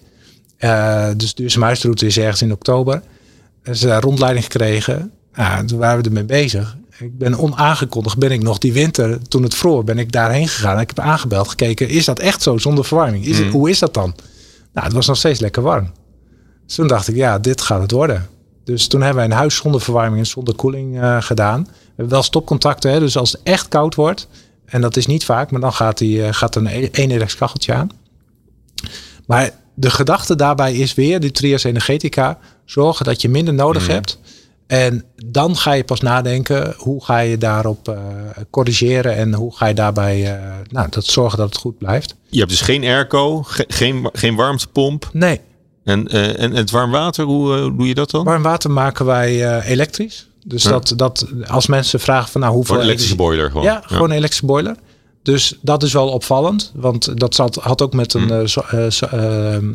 Uh, 0.59 1.07
dus 1.17 1.33
duurzame 1.33 1.65
huisroute 1.65 2.05
is 2.05 2.17
ergens 2.17 2.41
in 2.41 2.51
oktober. 2.51 3.01
Dus 3.63 3.79
daar 3.79 4.01
rondleiding 4.01 4.45
gekregen. 4.45 5.11
Nou, 5.33 5.65
toen 5.65 5.79
waren 5.79 6.01
we 6.01 6.07
ermee 6.07 6.23
bezig. 6.23 6.77
Ik 6.99 7.17
ben 7.17 7.37
onaangekondigd, 7.37 8.17
ben 8.17 8.31
ik 8.31 8.41
nog 8.41 8.57
die 8.57 8.73
winter, 8.73 9.27
toen 9.27 9.43
het 9.43 9.55
vroor, 9.55 9.83
ben 9.83 9.97
ik 9.97 10.11
daarheen 10.11 10.47
gegaan. 10.47 10.79
Ik 10.79 10.87
heb 10.87 10.99
aangebeld, 10.99 11.49
gekeken, 11.49 11.89
is 11.89 12.05
dat 12.05 12.19
echt 12.19 12.41
zo 12.41 12.57
zonder 12.57 12.85
verwarming? 12.85 13.25
Is 13.25 13.37
het, 13.37 13.45
mm. 13.45 13.51
hoe 13.51 13.69
is 13.69 13.79
dat 13.79 13.93
dan? 13.93 14.15
Nou, 14.73 14.85
het 14.85 14.95
was 14.95 15.07
nog 15.07 15.17
steeds 15.17 15.39
lekker 15.39 15.61
warm. 15.61 15.91
Dus 16.71 16.79
toen 16.79 16.89
dacht 16.89 17.07
ik, 17.07 17.15
ja, 17.15 17.39
dit 17.39 17.61
gaat 17.61 17.81
het 17.81 17.91
worden. 17.91 18.27
Dus 18.63 18.87
toen 18.87 19.01
hebben 19.01 19.17
wij 19.17 19.25
een 19.25 19.37
huis 19.37 19.55
zonder 19.55 19.81
verwarming 19.81 20.19
en 20.19 20.27
zonder 20.27 20.55
koeling 20.55 20.95
uh, 20.95 21.21
gedaan. 21.21 21.63
We 21.63 21.71
hebben 21.87 22.13
wel 22.13 22.23
stopcontacten, 22.23 22.91
hè, 22.91 22.99
dus 22.99 23.17
als 23.17 23.31
het 23.31 23.41
echt 23.43 23.67
koud 23.67 23.95
wordt, 23.95 24.27
en 24.65 24.81
dat 24.81 24.97
is 24.97 25.05
niet 25.05 25.25
vaak, 25.25 25.51
maar 25.51 25.61
dan 25.61 25.73
gaat, 25.73 25.97
die, 25.97 26.17
uh, 26.17 26.27
gaat 26.31 26.55
een 26.55 26.67
e-, 26.67 26.89
eenelektrische 26.91 27.37
kacheltje 27.37 27.73
aan. 27.73 27.89
Maar 29.27 29.51
de 29.73 29.89
gedachte 29.89 30.35
daarbij 30.35 30.73
is 30.73 30.93
weer, 30.93 31.19
die 31.19 31.31
trias 31.31 31.63
energetica, 31.63 32.37
zorgen 32.65 33.05
dat 33.05 33.21
je 33.21 33.29
minder 33.29 33.53
nodig 33.53 33.83
mhm. 33.83 33.91
hebt. 33.91 34.19
En 34.67 35.03
dan 35.25 35.57
ga 35.57 35.71
je 35.71 35.83
pas 35.83 35.99
nadenken, 35.99 36.73
hoe 36.77 37.03
ga 37.03 37.19
je 37.19 37.37
daarop 37.37 37.89
uh, 37.89 37.95
corrigeren 38.49 39.15
en 39.15 39.33
hoe 39.33 39.55
ga 39.55 39.65
je 39.65 39.73
daarbij 39.73 40.21
uh, 40.21 40.55
nou, 40.69 40.87
dat 40.89 41.05
zorgen 41.05 41.37
dat 41.37 41.49
het 41.49 41.57
goed 41.57 41.77
blijft. 41.77 42.15
Je 42.29 42.39
hebt 42.39 42.51
dus 42.51 42.61
geen 42.61 42.83
airco, 42.83 43.43
ge 43.43 43.65
geen, 43.67 44.09
geen 44.13 44.35
warmtepomp? 44.35 45.09
Nee, 45.13 45.41
en, 45.83 46.15
uh, 46.15 46.41
en 46.41 46.55
het 46.55 46.71
warm 46.71 46.91
water, 46.91 47.25
hoe 47.25 47.57
uh, 47.57 47.77
doe 47.77 47.87
je 47.87 47.93
dat 47.93 48.11
dan? 48.11 48.23
Warm 48.23 48.41
water 48.41 48.71
maken 48.71 49.05
wij 49.05 49.59
uh, 49.59 49.69
elektrisch. 49.69 50.29
Dus 50.45 50.63
dat, 50.63 50.93
dat 50.95 51.25
als 51.47 51.67
mensen 51.67 51.99
vragen 51.99 52.31
van 52.31 52.41
nou 52.41 52.53
hoeveel... 52.53 52.75
Een 52.75 52.81
elektrische 52.81 53.15
boiler 53.15 53.49
gewoon. 53.49 53.63
Ja, 53.63 53.81
gewoon 53.85 54.09
een 54.09 54.15
elektrische 54.15 54.45
boiler. 54.45 54.75
Dus 55.23 55.57
dat 55.61 55.83
is 55.83 55.93
wel 55.93 56.09
opvallend. 56.09 56.71
Want 56.75 57.19
dat 57.19 57.35
zat, 57.35 57.55
had 57.55 57.81
ook 57.81 57.93
met 57.93 58.13
een, 58.13 58.49
zo, 58.49 58.61
ehm, 58.61 59.71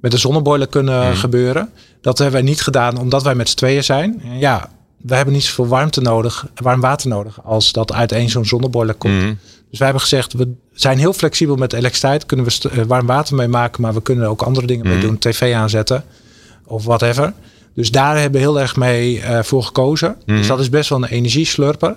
met 0.00 0.12
een 0.12 0.18
zonneboiler 0.18 0.66
kunnen 0.66 1.06
hmm. 1.06 1.14
gebeuren. 1.14 1.70
Dat 2.00 2.18
hebben 2.18 2.40
wij 2.40 2.50
niet 2.50 2.62
gedaan 2.62 2.98
omdat 2.98 3.22
wij 3.22 3.34
met 3.34 3.48
z'n 3.48 3.56
tweeën 3.56 3.84
zijn. 3.84 4.22
Ja, 4.38 4.70
we 4.96 5.14
hebben 5.14 5.34
niet 5.34 5.44
zoveel 5.44 5.66
warmte 5.66 6.00
nodig, 6.00 6.46
warm 6.54 6.80
water 6.80 7.08
nodig 7.08 7.44
als 7.44 7.72
dat 7.72 7.92
uit 7.92 8.12
één 8.12 8.28
zo'n 8.28 8.46
zonneboiler 8.46 8.94
komt. 8.94 9.22
Hmm. 9.22 9.38
Dus 9.70 9.78
wij 9.78 9.88
hebben 9.88 10.00
gezegd, 10.00 10.32
we 10.32 10.54
zijn 10.74 10.98
heel 10.98 11.12
flexibel 11.12 11.56
met 11.56 11.72
elektriciteit. 11.72 12.26
Kunnen 12.26 12.46
we 12.46 12.70
eh, 12.70 12.84
warm 12.86 13.06
water 13.06 13.36
mee 13.36 13.48
maken, 13.48 13.82
maar 13.82 13.94
we 13.94 14.02
kunnen 14.02 14.28
ook 14.28 14.42
andere 14.42 14.66
dingen 14.66 14.86
mee 14.86 14.96
mhm. 14.96 15.06
doen. 15.06 15.18
TV 15.18 15.54
aanzetten 15.54 16.04
of 16.66 16.84
whatever. 16.84 17.32
Dus 17.74 17.90
daar 17.90 18.14
hebben 18.14 18.40
we 18.40 18.46
heel 18.46 18.60
erg 18.60 18.76
mee 18.76 19.16
uh, 19.16 19.42
voor 19.42 19.62
gekozen. 19.62 20.16
Dus 20.26 20.38
mhm. 20.38 20.48
dat 20.48 20.60
is 20.60 20.70
best 20.70 20.88
wel 20.88 21.02
een 21.02 21.08
energieslurper. 21.08 21.94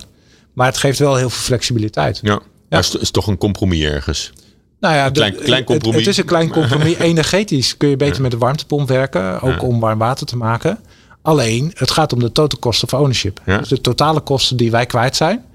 Maar 0.53 0.67
het 0.67 0.77
geeft 0.77 1.00
wel 1.00 1.15
heel 1.15 1.29
veel 1.29 1.43
flexibiliteit. 1.43 2.19
Ja, 2.22 2.39
ja. 2.69 2.77
Is, 2.77 2.96
is 2.96 3.12
toch 3.12 3.27
een 3.27 3.38
compromis 3.38 3.84
ergens? 3.84 4.34
Nou 4.79 4.96
ja, 4.96 5.10
klein, 5.10 5.36
klein 5.36 5.63
compromis. 5.63 6.00
Het, 6.00 6.07
is 6.07 6.17
een 6.17 6.25
klein 6.25 6.50
compromis. 6.50 6.96
Energetisch 7.12 7.77
kun 7.77 7.89
je 7.89 7.98
beter 7.98 8.22
met 8.22 8.31
de 8.31 8.38
warmtepomp 8.38 8.88
werken. 8.88 9.41
Ook 9.41 9.63
om 9.63 9.79
warm 9.79 10.00
water 10.00 10.25
te 10.25 10.38
maken. 10.38 10.79
Alleen, 11.22 11.72
het 11.74 11.91
gaat 11.91 12.13
om 12.13 12.19
de 12.19 12.31
total 12.31 12.60
cost 12.60 12.84
of 12.84 12.93
ownership. 12.93 13.41
Dus 13.46 13.69
de 13.69 13.81
totale 13.81 14.19
kosten 14.19 14.57
die 14.57 14.72
wij 14.72 14.86
kwijt 14.86 15.15
zijn. 15.15 15.46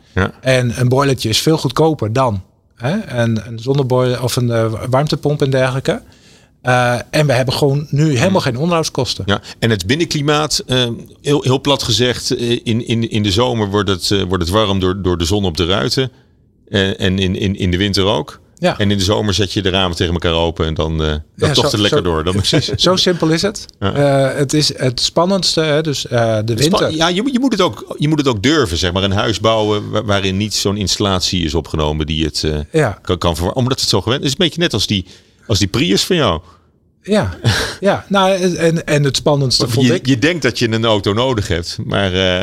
En 0.40 0.80
een 0.80 0.88
boilertje 0.88 1.28
is 1.28 1.40
veel 1.40 1.58
goedkoper 1.58 2.12
dan 2.12 2.42
hè? 2.82 2.98
En 2.98 3.46
een 3.46 3.58
zonneboiler 3.58 4.22
of 4.22 4.36
een 4.36 4.46
uh, 4.46 4.72
warmtepomp 4.88 5.42
en 5.42 5.50
dergelijke. 5.50 6.02
Uh, 6.62 6.94
en 7.10 7.26
we 7.26 7.32
hebben 7.32 7.54
gewoon 7.54 7.86
nu 7.90 8.16
helemaal 8.18 8.40
geen 8.40 8.56
onderhoudskosten. 8.56 9.24
Ja, 9.26 9.40
en 9.58 9.70
het 9.70 9.86
binnenklimaat, 9.86 10.62
uh, 10.66 10.88
heel, 11.20 11.42
heel 11.42 11.60
plat 11.60 11.82
gezegd, 11.82 12.30
in, 12.30 12.86
in, 12.86 13.10
in 13.10 13.22
de 13.22 13.30
zomer 13.30 13.70
wordt 13.70 13.88
het, 13.88 14.08
wordt 14.08 14.42
het 14.42 14.52
warm 14.52 14.80
door, 14.80 15.02
door 15.02 15.18
de 15.18 15.24
zon 15.24 15.44
op 15.44 15.56
de 15.56 15.66
ruiten. 15.66 16.10
en 16.68 17.18
in, 17.18 17.36
in, 17.36 17.56
in 17.56 17.70
de 17.70 17.76
winter 17.76 18.04
ook. 18.04 18.40
Ja. 18.62 18.78
En 18.78 18.90
in 18.90 18.98
de 18.98 19.04
zomer 19.04 19.34
zet 19.34 19.52
je 19.52 19.62
de 19.62 19.70
ramen 19.70 19.96
tegen 19.96 20.12
elkaar 20.12 20.32
open 20.32 20.66
en 20.66 20.74
dan, 20.74 20.92
uh, 20.92 20.98
dan 20.98 21.22
ja, 21.36 21.52
tocht 21.52 21.72
het 21.72 21.80
lekker 21.80 22.02
door. 22.02 22.24
Dan... 22.24 22.34
Zo 22.76 22.96
simpel 22.96 23.28
is 23.28 23.42
het. 23.42 23.66
Ja. 23.80 24.30
Uh, 24.30 24.38
het 24.38 24.52
is 24.52 24.78
het 24.78 25.00
spannendste, 25.00 25.60
hè, 25.60 25.80
dus 25.80 26.04
uh, 26.04 26.38
de 26.44 26.54
winter. 26.54 26.90
Ja, 26.94 27.08
je, 27.08 27.22
je, 27.32 27.40
moet 27.40 27.52
het 27.52 27.60
ook, 27.60 27.94
je 27.98 28.08
moet 28.08 28.18
het 28.18 28.28
ook 28.28 28.42
durven, 28.42 28.76
zeg 28.76 28.92
maar. 28.92 29.02
Een 29.02 29.12
huis 29.12 29.40
bouwen 29.40 30.04
waarin 30.06 30.36
niet 30.36 30.54
zo'n 30.54 30.76
installatie 30.76 31.44
is 31.44 31.54
opgenomen 31.54 32.06
die 32.06 32.24
het 32.24 32.46
ja. 32.72 32.98
kan, 33.02 33.18
kan 33.18 33.34
verwarmen. 33.34 33.62
Omdat 33.62 33.80
het 33.80 33.88
zo 33.88 34.00
gewend 34.00 34.24
is. 34.24 34.30
Het 34.30 34.38
is 34.38 34.44
een 34.44 34.50
beetje 34.50 34.62
net 34.62 34.72
als 34.72 34.86
die, 34.86 35.06
als 35.46 35.58
die 35.58 35.68
Prius 35.68 36.04
van 36.04 36.16
jou. 36.16 36.40
Ja, 37.02 37.38
ja. 37.80 38.04
nou, 38.08 38.32
en, 38.56 38.86
en 38.86 39.04
het 39.04 39.16
spannendste 39.16 39.68
vond 39.68 39.90
ik... 39.90 40.06
Je 40.06 40.18
denkt 40.18 40.42
dat 40.42 40.58
je 40.58 40.70
een 40.70 40.84
auto 40.84 41.12
nodig 41.12 41.48
hebt, 41.48 41.78
maar 41.84 42.14
uh, 42.14 42.42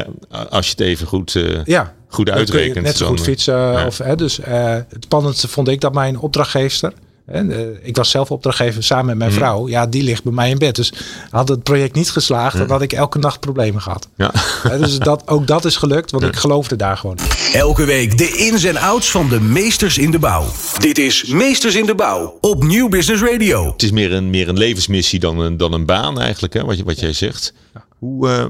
als 0.49 0.65
je 0.65 0.71
het 0.71 0.79
even 0.79 1.07
goed, 1.07 1.35
uh, 1.35 1.59
ja, 1.63 1.95
goed 2.09 2.29
uitrekent... 2.29 2.85
net 2.85 2.97
zo 2.97 3.07
goed 3.07 3.21
fietsen. 3.21 3.55
Ja. 3.55 3.85
Of, 3.85 3.97
hè, 3.97 4.15
dus 4.15 4.39
uh, 4.39 4.45
het 4.73 5.03
spannendste 5.03 5.47
vond 5.47 5.67
ik 5.67 5.81
dat 5.81 5.93
mijn 5.93 6.19
opdrachtgever 6.19 6.93
en, 7.31 7.51
uh, 7.51 7.59
ik 7.81 7.95
was 7.95 8.09
zelf 8.09 8.31
opdrachtgever 8.31 8.83
samen 8.83 9.05
met 9.05 9.17
mijn 9.17 9.29
mhm. 9.29 9.39
vrouw. 9.39 9.67
Ja, 9.67 9.87
die 9.87 10.03
ligt 10.03 10.23
bij 10.23 10.33
mij 10.33 10.49
in 10.49 10.57
bed. 10.57 10.75
Dus 10.75 10.93
had 11.29 11.49
het 11.49 11.63
project 11.63 11.95
niet 11.95 12.11
geslaagd, 12.11 12.57
dan 12.57 12.69
had 12.69 12.81
ik 12.81 12.93
elke 12.93 13.19
nacht 13.19 13.39
problemen 13.39 13.81
gehad. 13.81 14.07
Ja. 14.15 14.31
dus 14.77 14.99
dat, 15.09 15.27
ook 15.27 15.47
dat 15.47 15.65
is 15.65 15.75
gelukt, 15.75 16.11
want 16.11 16.23
ik 16.23 16.35
geloofde 16.35 16.75
daar 16.75 16.97
gewoon. 16.97 17.17
Elke 17.53 17.85
week 17.85 18.17
de 18.17 18.27
ins 18.27 18.63
en 18.63 18.77
outs 18.77 19.11
van 19.11 19.29
de 19.29 19.39
meesters 19.39 19.97
in 19.97 20.11
de 20.11 20.19
bouw. 20.19 20.45
Dit 20.79 20.97
is 20.97 21.25
Meesters 21.25 21.75
in 21.75 21.85
de 21.85 21.95
Bouw 21.95 22.37
op 22.41 22.63
Nieuw 22.63 22.89
Business 22.89 23.23
Radio. 23.23 23.71
Het 23.71 23.83
is 23.83 23.91
meer 23.91 24.13
een, 24.13 24.29
meer 24.29 24.49
een 24.49 24.57
levensmissie 24.57 25.19
dan 25.19 25.39
een, 25.39 25.57
dan 25.57 25.73
een 25.73 25.85
baan 25.85 26.19
eigenlijk, 26.19 26.53
hè, 26.53 26.65
wat, 26.65 26.77
je, 26.77 26.83
wat 26.83 26.99
jij 26.99 27.13
zegt. 27.13 27.53
Hoe, 27.99 28.27
uh, 28.27 28.45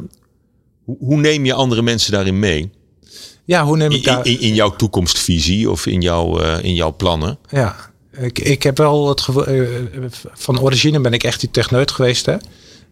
hoe, 0.84 0.98
hoe 1.00 1.18
neem 1.18 1.46
je 1.46 1.54
andere 1.54 1.82
mensen 1.82 2.12
daarin 2.12 2.40
mee? 2.40 2.72
Ja, 3.50 3.64
hoe 3.64 3.78
neem 3.78 3.92
ik 3.92 4.04
daar... 4.04 4.26
In, 4.26 4.32
in, 4.32 4.40
in 4.40 4.54
jouw 4.54 4.76
toekomstvisie 4.76 5.70
of 5.70 5.86
in, 5.86 6.02
jouw 6.02 6.42
uh, 6.42 6.64
in 6.64 6.74
jouw 6.74 6.96
plannen? 6.96 7.38
Ja, 7.50 7.76
ik, 8.12 8.40
ik 8.40 8.64
heb 8.64 8.78
wel 8.78 9.10
het 9.10 9.22
gevoel, 9.22 9.50
uh, 9.50 9.70
van 10.34 10.60
origine 10.60 11.00
ben 11.00 11.14
ik 11.14 11.24
echt 11.24 11.40
die 11.40 11.52
techneut 11.52 11.92
geweest. 11.92 12.26
Hè? 12.26 12.36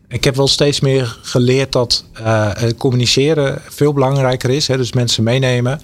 Ik 0.07 0.23
heb 0.23 0.35
wel 0.35 0.47
steeds 0.47 0.79
meer 0.79 1.19
geleerd 1.21 1.71
dat 1.71 2.05
uh, 2.19 2.51
communiceren 2.77 3.61
veel 3.69 3.93
belangrijker 3.93 4.49
is. 4.49 4.67
Hè? 4.67 4.77
Dus 4.77 4.93
mensen 4.93 5.23
meenemen. 5.23 5.81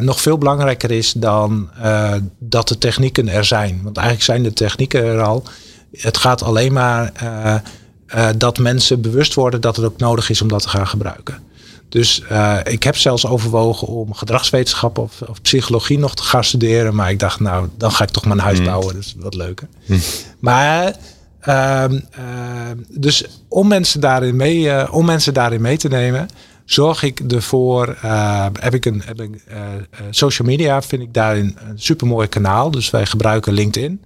Nog 0.00 0.20
veel 0.20 0.38
belangrijker 0.38 0.90
is 0.90 1.12
dan 1.12 1.70
dat 2.38 2.68
de 2.68 2.78
technieken 2.78 3.28
er 3.28 3.44
zijn. 3.44 3.80
Want 3.82 3.96
eigenlijk 3.96 4.26
zijn 4.26 4.42
de 4.42 4.52
technieken 4.52 5.04
er 5.04 5.22
al. 5.22 5.42
Het 5.92 6.16
gaat 6.16 6.42
alleen 6.42 6.72
maar 6.72 7.12
dat 8.36 8.58
mensen 8.58 9.00
bewust 9.00 9.34
worden 9.34 9.60
dat 9.60 9.76
het 9.76 9.84
ook 9.84 9.98
nodig 9.98 10.30
is 10.30 10.42
om 10.42 10.48
dat 10.48 10.62
te 10.62 10.68
gaan 10.68 10.86
gebruiken. 10.86 11.50
Dus 11.92 12.22
uh, 12.30 12.58
ik 12.64 12.82
heb 12.82 12.96
zelfs 12.96 13.26
overwogen 13.26 13.88
om 13.88 14.14
gedragswetenschap 14.14 14.98
of, 14.98 15.22
of, 15.28 15.42
psychologie 15.42 15.98
nog 15.98 16.14
te 16.14 16.22
gaan 16.22 16.44
studeren. 16.44 16.94
Maar 16.94 17.10
ik 17.10 17.18
dacht, 17.18 17.40
nou, 17.40 17.68
dan 17.76 17.92
ga 17.92 18.04
ik 18.04 18.10
toch 18.10 18.24
mijn 18.24 18.38
huis 18.38 18.58
mm. 18.58 18.64
bouwen. 18.64 18.94
Dat 18.94 19.02
is 19.02 19.14
wat 19.18 19.34
leuker. 19.34 19.68
Mm. 19.86 20.00
Maar, 20.38 20.96
uh, 21.48 21.84
uh, 22.18 22.70
dus 22.88 23.24
om 23.48 23.68
mensen, 23.68 24.00
daarin 24.00 24.36
mee, 24.36 24.58
uh, 24.58 24.88
om 24.90 25.04
mensen 25.04 25.34
daarin 25.34 25.60
mee 25.60 25.76
te 25.76 25.88
nemen, 25.88 26.28
zorg 26.64 27.02
ik 27.02 27.20
ervoor, 27.20 27.98
uh, 28.04 28.46
heb 28.60 28.74
ik 28.74 28.84
een, 28.84 29.02
heb 29.04 29.20
ik, 29.20 29.44
social 30.10 30.48
media, 30.48 30.82
vind 30.82 31.02
ik 31.02 31.14
daarin 31.14 31.56
een 31.68 31.78
super 31.78 32.06
mooi 32.06 32.28
kanaal. 32.28 32.70
Dus 32.70 32.90
wij 32.90 33.06
gebruiken 33.06 33.52
LinkedIn. 33.52 34.02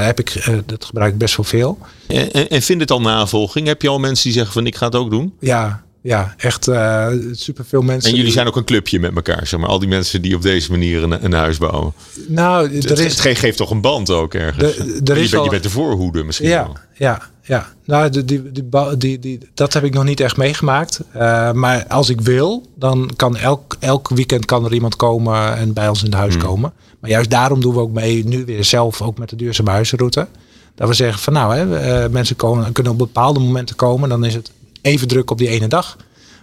heb 0.00 0.18
ik, 0.18 0.50
dat 0.66 0.84
gebruik 0.84 1.12
ik 1.12 1.18
best 1.18 1.36
wel 1.36 1.46
veel. 1.46 1.78
En, 2.06 2.32
en, 2.32 2.48
en 2.48 2.62
vind 2.62 2.80
het 2.80 2.90
al 2.90 3.00
navolging? 3.00 3.66
Heb 3.66 3.82
je 3.82 3.88
al 3.88 3.98
mensen 3.98 4.24
die 4.24 4.32
zeggen 4.32 4.52
van 4.52 4.66
ik 4.66 4.76
ga 4.76 4.86
het 4.86 4.94
ook 4.94 5.10
doen? 5.10 5.34
Ja, 5.40 5.82
ja, 6.02 6.34
echt 6.36 6.68
uh, 6.68 7.06
superveel 7.32 7.82
mensen. 7.82 8.10
En 8.10 8.16
jullie 8.16 8.32
zijn 8.32 8.46
ook 8.46 8.56
een 8.56 8.64
clubje 8.64 9.00
met 9.00 9.14
elkaar, 9.14 9.46
zeg 9.46 9.60
maar. 9.60 9.68
Al 9.68 9.78
die 9.78 9.88
mensen 9.88 10.22
die 10.22 10.34
op 10.34 10.42
deze 10.42 10.70
manier 10.70 11.02
een, 11.02 11.24
een 11.24 11.32
huis 11.32 11.58
bouwen. 11.58 11.92
Nou, 12.28 12.78
er 12.78 13.00
is... 13.00 13.22
Het 13.22 13.38
geeft 13.38 13.56
toch 13.56 13.70
een 13.70 13.80
band 13.80 14.10
ook 14.10 14.34
ergens. 14.34 14.76
De, 14.76 15.00
er 15.04 15.16
is 15.16 15.30
je, 15.30 15.36
bent, 15.36 15.44
je 15.44 15.50
bent 15.50 15.62
de 15.62 15.70
voorhoede 15.70 16.24
misschien 16.24 16.48
ja, 16.48 16.62
wel. 16.62 16.76
Ja, 16.94 17.22
ja. 17.42 17.66
Nou, 17.84 18.10
die, 18.10 18.24
die, 18.24 18.52
die, 18.52 18.96
die, 18.98 19.18
die, 19.18 19.38
dat 19.54 19.72
heb 19.72 19.84
ik 19.84 19.94
nog 19.94 20.04
niet 20.04 20.20
echt 20.20 20.36
meegemaakt. 20.36 21.00
Uh, 21.16 21.52
maar 21.52 21.86
als 21.86 22.08
ik 22.08 22.20
wil, 22.20 22.66
dan 22.74 23.10
kan 23.16 23.36
elk, 23.36 23.76
elk 23.78 24.08
weekend 24.08 24.44
kan 24.44 24.64
er 24.64 24.72
iemand 24.72 24.96
komen 24.96 25.56
en 25.56 25.72
bij 25.72 25.88
ons 25.88 25.98
in 25.98 26.10
het 26.10 26.18
huis 26.18 26.34
hmm. 26.34 26.42
komen. 26.42 26.72
Maar 27.00 27.10
juist 27.10 27.30
daarom 27.30 27.60
doen 27.60 27.74
we 27.74 27.80
ook 27.80 27.92
mee, 27.92 28.24
nu 28.24 28.44
weer 28.44 28.64
zelf, 28.64 29.02
ook 29.02 29.18
met 29.18 29.28
de 29.28 29.36
duurzame 29.36 29.70
huizenroute. 29.70 30.26
Dat 30.74 30.88
we 30.88 30.94
zeggen 30.94 31.20
van 31.20 31.32
nou, 31.32 31.56
hè, 31.56 32.02
uh, 32.04 32.10
mensen 32.10 32.36
komen, 32.36 32.72
kunnen 32.72 32.92
op 32.92 32.98
bepaalde 32.98 33.40
momenten 33.40 33.76
komen. 33.76 34.08
Dan 34.08 34.24
is 34.24 34.34
het 34.34 34.50
even 34.82 35.08
druk 35.08 35.30
op 35.30 35.38
die 35.38 35.48
ene 35.48 35.68
dag. 35.68 35.96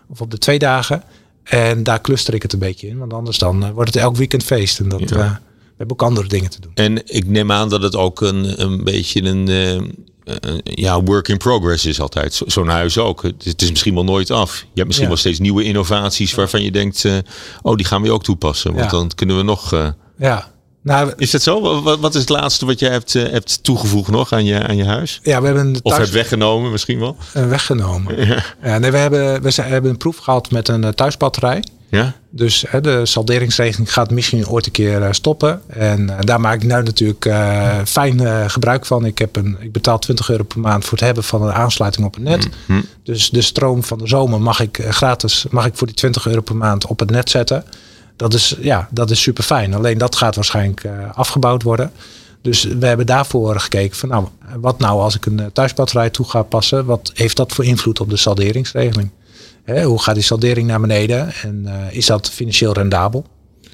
of 0.09 0.21
op 0.21 0.31
de 0.31 0.37
twee 0.37 0.59
dagen. 0.59 1.03
En 1.43 1.83
daar 1.83 2.01
cluster 2.01 2.33
ik 2.33 2.41
het 2.41 2.53
een 2.53 2.59
beetje 2.59 2.87
in. 2.87 2.97
Want 2.97 3.13
anders 3.13 3.37
dan 3.37 3.63
eh, 3.65 3.69
wordt 3.71 3.93
het 3.93 4.03
elk 4.03 4.15
weekend 4.15 4.43
feest. 4.43 4.79
En 4.79 4.89
dat, 4.89 4.99
Ja. 5.09 5.15
eh, 5.15 5.31
we 5.31 5.73
hebben 5.77 5.95
ook 5.99 6.07
andere 6.09 6.27
dingen 6.27 6.49
te 6.49 6.61
doen. 6.61 6.71
En 6.73 7.01
ik 7.15 7.27
neem 7.27 7.51
aan 7.51 7.69
dat 7.69 7.81
het 7.83 7.95
ook 7.95 8.21
een, 8.21 8.61
een 8.61 8.83
beetje 8.83 9.23
een 9.23 9.47
eh, 9.47 9.81
ja, 10.63 11.01
work 11.03 11.27
in 11.27 11.37
progress 11.37 11.85
is 11.85 11.99
altijd. 11.99 12.33
Zo- 12.33 12.45
Zo'n 12.47 12.67
huis 12.67 12.97
ook. 12.97 13.21
Het 13.23 13.45
is, 13.45 13.51
het 13.51 13.61
is 13.61 13.69
misschien 13.69 13.93
wel 13.93 14.03
nooit 14.03 14.31
af. 14.31 14.59
Je 14.59 14.65
hebt 14.73 14.85
misschien 14.85 15.07
Ja. 15.07 15.13
wel 15.13 15.21
steeds 15.21 15.39
nieuwe 15.39 15.63
innovaties 15.63 16.33
waarvan 16.33 16.61
je 16.63 16.71
denkt, 16.71 17.05
oh, 17.61 17.75
die 17.75 17.85
gaan 17.85 18.01
we 18.01 18.11
ook 18.11 18.23
toepassen. 18.23 18.71
Want 18.73 18.83
Ja. 18.85 18.91
dan 18.91 19.11
kunnen 19.15 19.37
we 19.37 19.43
nog. 19.43 19.71
Ja, 20.17 20.51
nou, 20.87 21.13
is 21.17 21.31
dat 21.31 21.41
zo? 21.41 21.81
Wat, 21.81 21.99
wat 21.99 22.13
is 22.15 22.19
het 22.21 22.29
laatste 22.29 22.65
wat 22.65 22.79
jij 22.79 22.89
hebt, 22.89 23.15
eh, 23.15 23.31
hebt 23.31 23.63
toegevoegd 23.63 24.09
nog 24.11 24.31
aan 24.33 24.45
je, 24.45 24.67
aan 24.67 24.75
je 24.75 24.85
huis? 24.85 25.19
ja 25.23 25.39
we 25.39 25.45
hebben 25.45 25.65
een 25.67 25.75
Of 25.75 25.81
thuis 25.91 25.97
hebt 25.97 26.11
weggenomen 26.13 26.71
misschien 26.71 26.99
wel? 26.99 27.17
eh, 27.33 27.47
weggenomen. 27.47 28.25
Ja. 28.61 28.77
nee, 28.77 28.91
we, 28.91 28.97
hebben, 28.97 29.41
we 29.41 29.51
zijn- 29.51 29.71
hebben 29.71 29.91
een 29.91 29.97
proef 29.97 30.17
gehad 30.17 30.51
met 30.51 30.67
een 30.67 30.83
eh, 30.83 30.89
thuisbatterij. 30.89 31.63
Ja? 31.89 32.13
Dus 32.29 32.65
hè, 32.67 32.81
de 32.81 33.05
salderingsregeling 33.05 33.93
gaat 33.93 34.11
misschien 34.11 34.47
ooit 34.47 34.65
een 34.65 34.71
keer 34.71 35.07
stoppen. 35.11 35.61
En 35.67 36.09
daar 36.19 36.39
maak 36.39 36.53
ik 36.55 36.61
nu 36.63 36.67
natuurlijk 36.67 37.29
fijn 37.85 38.49
gebruik 38.49 38.85
van. 38.85 39.05
Ik, 39.05 39.17
heb 39.17 39.35
een, 39.35 39.57
ik 39.59 39.71
betaal 39.71 39.99
20 39.99 40.29
euro 40.29 40.43
per 40.43 40.59
maand 40.59 40.83
voor 40.83 40.97
het 40.97 41.05
hebben 41.05 41.23
van 41.23 41.41
een 41.41 41.53
aansluiting 41.53 42.05
op 42.05 42.13
het 42.13 42.23
net. 42.23 42.47
Hm. 42.65 42.81
Dus 43.03 43.29
de 43.29 43.41
stroom 43.41 43.83
van 43.83 43.97
de 43.97 44.07
zomer 44.07 44.41
mag 44.41 44.59
ik 44.59 44.79
gratis 44.89 45.45
mag 45.49 45.65
ik 45.65 45.75
voor 45.75 45.87
die 45.87 45.95
20 45.95 46.27
euro 46.27 46.41
per 46.41 46.55
maand 46.55 46.85
op 46.87 46.99
het 46.99 47.09
net 47.09 47.29
zetten. 47.29 47.63
Dat 48.17 48.33
is, 48.33 48.55
ja, 48.59 48.87
dat 48.91 49.09
is 49.09 49.21
super 49.21 49.43
fijn. 49.43 49.73
Alleen 49.73 49.97
dat 49.97 50.15
gaat 50.15 50.35
waarschijnlijk 50.35 50.83
eh, 50.83 50.91
afgebouwd 51.13 51.63
worden. 51.63 51.91
Dus 52.41 52.63
we 52.63 52.85
hebben 52.85 53.05
daarvoor 53.05 53.59
gekeken 53.59 53.97
van 53.97 54.09
nou, 54.09 54.27
wat 54.59 54.79
nou 54.79 55.01
als 55.01 55.15
ik 55.15 55.25
een 55.25 55.39
eh, 55.39 55.45
thuisbatterij 55.53 56.09
toe 56.09 56.29
ga 56.29 56.41
passen? 56.41 56.85
Wat 56.85 57.11
heeft 57.13 57.37
dat 57.37 57.51
voor 57.51 57.65
invloed 57.65 57.99
op 57.99 58.09
de 58.09 58.17
salderingsregeling? 58.17 59.11
Hè, 59.63 59.83
hoe 59.83 60.01
gaat 60.01 60.15
die 60.15 60.23
saldering 60.23 60.67
naar 60.67 60.79
beneden? 60.79 61.33
En 61.41 61.65
eh, 61.65 61.95
is 61.95 62.05
dat 62.05 62.29
financieel 62.29 62.73
rendabel? 62.73 63.25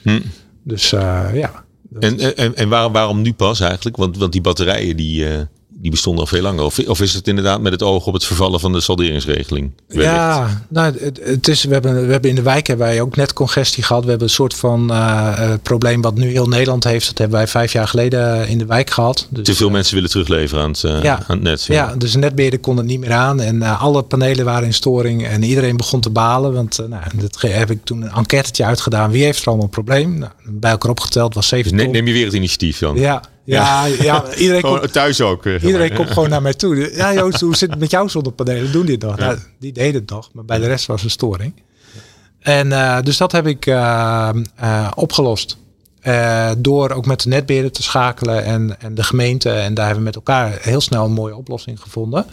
Hm. 0.01 0.19
Dus 0.63 0.89
ja. 1.33 1.63
En, 1.99 2.35
en, 2.35 2.55
en 2.55 2.69
waarom, 2.69 2.93
waarom 2.93 3.21
nu 3.21 3.33
pas 3.33 3.59
eigenlijk? 3.59 3.97
Want, 3.97 4.17
want 4.17 4.31
die 4.31 4.41
batterijen 4.41 4.97
die, 4.97 5.25
die 5.83 5.91
bestonden 5.91 6.21
al 6.21 6.29
veel 6.29 6.41
langer. 6.41 6.63
Of, 6.63 6.79
of 6.79 7.01
is 7.01 7.13
het 7.13 7.27
inderdaad 7.27 7.61
met 7.61 7.71
het 7.71 7.83
oog 7.83 8.05
op 8.05 8.13
het 8.13 8.25
vervallen 8.25 8.59
van 8.59 8.71
de 8.71 8.81
salderingsregeling? 8.81 9.71
Wellicht. 9.87 10.11
Ja, 10.11 10.63
nou, 10.69 10.97
het, 10.99 11.19
het 11.23 11.47
is, 11.47 11.63
we, 11.63 11.73
hebben, 11.73 12.05
we 12.05 12.11
hebben 12.11 12.29
in 12.29 12.35
de 12.35 12.41
wijk 12.41 12.67
hebben 12.67 12.85
wij 12.85 13.01
ook 13.01 13.15
net 13.15 13.33
congestie 13.33 13.83
gehad. 13.83 14.03
We 14.03 14.09
hebben 14.09 14.27
een 14.27 14.33
soort 14.33 14.53
van 14.53 14.91
eh, 14.91 15.33
eh, 15.37 15.59
probleem 15.63 16.01
wat 16.01 16.15
nu 16.15 16.29
heel 16.29 16.47
Nederland 16.47 16.83
heeft. 16.83 17.07
Dat 17.07 17.17
hebben 17.17 17.37
wij 17.37 17.47
vijf 17.47 17.73
jaar 17.73 17.87
geleden 17.87 18.47
in 18.47 18.57
de 18.57 18.65
wijk 18.65 18.89
gehad. 18.89 19.27
Dus, 19.29 19.45
Te 19.45 19.55
veel 19.55 19.69
mensen 19.69 19.95
willen 19.95 20.09
terugleveren 20.09 20.63
aan 20.63 20.71
het, 20.71 20.83
eh, 20.83 21.03
Ja. 21.03 21.15
aan 21.27 21.35
het 21.35 21.41
net. 21.41 21.63
Ja, 21.63 21.95
dus 21.95 22.11
de 22.11 22.17
netbeheerder 22.17 22.59
kon 22.59 22.77
het 22.77 22.85
niet 22.85 22.99
meer 22.99 23.13
aan. 23.13 23.41
En 23.41 23.61
eh, 23.61 23.81
alle 23.81 24.01
panelen 24.01 24.45
waren 24.45 24.65
in 24.65 24.73
storing. 24.73 25.27
En 25.27 25.43
iedereen 25.43 25.77
begon 25.77 25.99
te 25.99 26.09
balen. 26.09 26.53
Want 26.53 26.79
uh, 26.79 26.87
nou, 26.87 27.03
dat 27.15 27.41
heb 27.41 27.71
ik 27.71 27.79
toen 27.83 28.01
een 28.01 28.11
enquêtetje 28.11 28.65
uitgedaan. 28.65 29.11
Wie 29.11 29.23
heeft 29.23 29.41
er 29.41 29.47
allemaal 29.47 29.65
een 29.65 29.71
probleem? 29.71 30.17
Nou, 30.17 30.31
bij 30.45 30.71
elkaar 30.71 30.91
opgeteld 30.91 31.33
was 31.33 31.47
7 31.47 31.77
Dus 31.77 31.87
neem 31.87 32.07
je 32.07 32.13
weer 32.13 32.25
het 32.25 32.33
initiatief 32.33 32.79
dan? 32.79 32.95
Ja, 32.95 33.21
ja, 33.43 33.85
ja. 33.85 34.35
iedereen 34.35 34.61
komt, 34.61 34.93
thuis 34.93 35.21
ook. 35.21 35.45
Iedereen 35.45 35.93
komt 35.93 36.11
gewoon 36.11 36.29
naar 36.29 36.41
mij 36.41 36.53
toe. 36.53 36.91
Ja, 36.95 37.13
Joost, 37.13 37.39
hoe 37.39 37.55
zit 37.55 37.69
het 37.69 37.79
met 37.79 37.91
jou 37.91 38.09
zonnepanelen? 38.09 38.71
Doen 38.71 38.85
die 38.85 38.95
het 38.95 39.03
nog? 39.03 39.17
Ja. 39.17 39.25
Nou, 39.25 39.37
die 39.59 39.71
deden 39.71 40.01
het 40.01 40.09
nog, 40.09 40.29
maar 40.33 40.45
bij 40.45 40.59
de 40.59 40.67
rest 40.67 40.85
was 40.85 41.03
een 41.03 41.09
storing. 41.09 41.53
En 42.43 42.71
eh, 42.71 43.01
dus 43.01 43.17
dat 43.17 43.31
heb 43.31 43.47
ik 43.47 43.65
eh, 43.65 44.29
eh, 44.55 44.91
opgelost. 44.95 45.57
Door 46.57 46.91
ook 46.91 47.05
met 47.05 47.21
de 47.21 47.29
netbeheerder 47.29 47.71
te 47.71 47.83
schakelen 47.83 48.43
en, 48.43 48.79
en 48.79 48.95
de 48.95 49.03
gemeente. 49.03 49.49
En 49.49 49.73
daar 49.73 49.85
hebben 49.85 50.03
we 50.03 50.09
met 50.09 50.15
elkaar 50.15 50.57
heel 50.61 50.81
snel 50.81 51.05
een 51.05 51.11
mooie 51.11 51.35
oplossing 51.35 51.81
gevonden. 51.81 52.25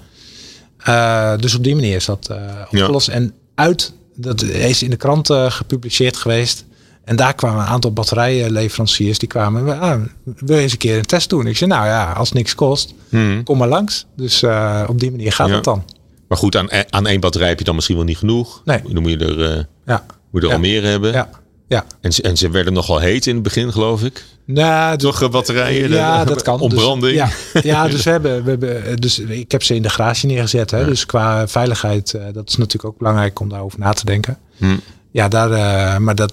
Dus 1.41 1.55
op 1.55 1.65
die 1.65 1.75
manier 1.75 1.97
is 1.97 2.05
dat 2.05 2.31
opgelost. 2.71 3.09
En 3.09 3.35
uit, 3.55 3.93
dat 4.15 4.43
is 4.43 4.83
in 4.83 4.91
de 4.91 4.97
krant 4.97 5.29
gepubliceerd 5.33 6.17
geweest. 6.17 6.65
En 7.05 7.17
daar 7.17 7.35
kwamen 7.35 7.61
een 7.63 7.69
aantal 7.69 7.93
batterijleveranciers. 7.93 9.19
Die 9.19 9.29
kwamen, 9.29 9.81
ah, 9.81 10.01
wil 10.25 10.57
je 10.57 10.63
eens 10.63 10.73
een 10.73 10.79
keer 10.79 10.97
een 10.97 11.03
test 11.07 11.29
doen? 11.29 11.47
Ik 11.47 11.57
zei, 11.57 11.71
nou 11.71 11.87
ja, 11.87 12.13
als 12.13 12.33
niks 12.33 12.55
kost, 12.55 12.95
Hmm. 13.09 13.43
kom 13.45 13.59
maar 13.59 13.69
langs. 13.69 14.07
Dus 14.17 14.43
eh, 14.43 14.85
op 14.89 15.01
die 15.01 15.11
manier 15.11 15.33
gaat 15.33 15.49
Ja. 15.49 15.55
het 15.55 15.65
dan. 15.65 15.85
Maar 16.29 16.39
goed, 16.39 16.57
aan, 16.57 16.69
aan 16.91 17.07
één 17.07 17.21
batterij 17.21 17.49
heb 17.49 17.59
je 17.59 17.65
dan 17.65 17.75
misschien 17.75 17.97
wel 17.97 18.05
niet 18.05 18.19
genoeg. 18.19 18.63
Nee. 18.65 18.81
Dan 18.93 19.03
moet 19.03 19.11
je 19.11 19.19
er, 19.19 19.51
eh, 19.59 19.65
Ja, 19.87 20.05
moet 20.31 20.43
er 20.43 20.49
Ja. 20.49 20.55
al 20.55 20.61
meer 20.61 20.83
hebben. 20.85 21.13
ja, 21.13 21.29
ja. 21.69 21.85
En, 22.01 22.13
ze, 22.13 22.23
en 22.23 22.37
ze 22.37 22.51
werden 22.51 22.73
nogal 22.73 22.99
heet 22.99 23.27
in 23.27 23.35
het 23.35 23.43
begin, 23.43 23.73
geloof 23.73 24.03
ik. 24.05 24.25
Nou, 24.47 24.97
d- 24.97 25.01
Toch 25.01 25.23
eh, 25.23 25.29
batterijen? 25.31 25.91
ja, 25.91 26.21
eh, 26.21 26.27
dat 26.27 26.43
kan. 26.43 26.61
Ontbranding. 26.61 27.23
Dus, 27.23 27.33
ja, 27.53 27.61
ja, 27.63 27.89
dus 27.95 28.03
we 28.05 28.11
hebben, 28.11 28.45
we 28.45 28.51
hebben, 28.51 28.97
dus 29.01 29.19
ik 29.19 29.51
heb 29.53 29.63
ze 29.63 29.75
in 29.75 29.83
de 29.83 29.91
garage 29.91 30.27
neergezet. 30.27 30.71
Hè, 30.71 30.85
Dus 30.85 31.07
qua 31.07 31.49
veiligheid, 31.49 32.15
eh, 32.15 32.23
dat 32.33 32.49
is 32.49 32.57
natuurlijk 32.57 32.85
ook 32.85 32.99
belangrijk 32.99 33.41
om 33.41 33.49
daarover 33.49 33.79
na 33.79 33.93
te 33.93 34.05
denken. 34.05 34.39
Hm. 34.57 34.77
Ja, 35.11 35.29
daar, 35.29 35.51
eh, 35.51 35.99
maar 35.99 36.15
dat, 36.15 36.33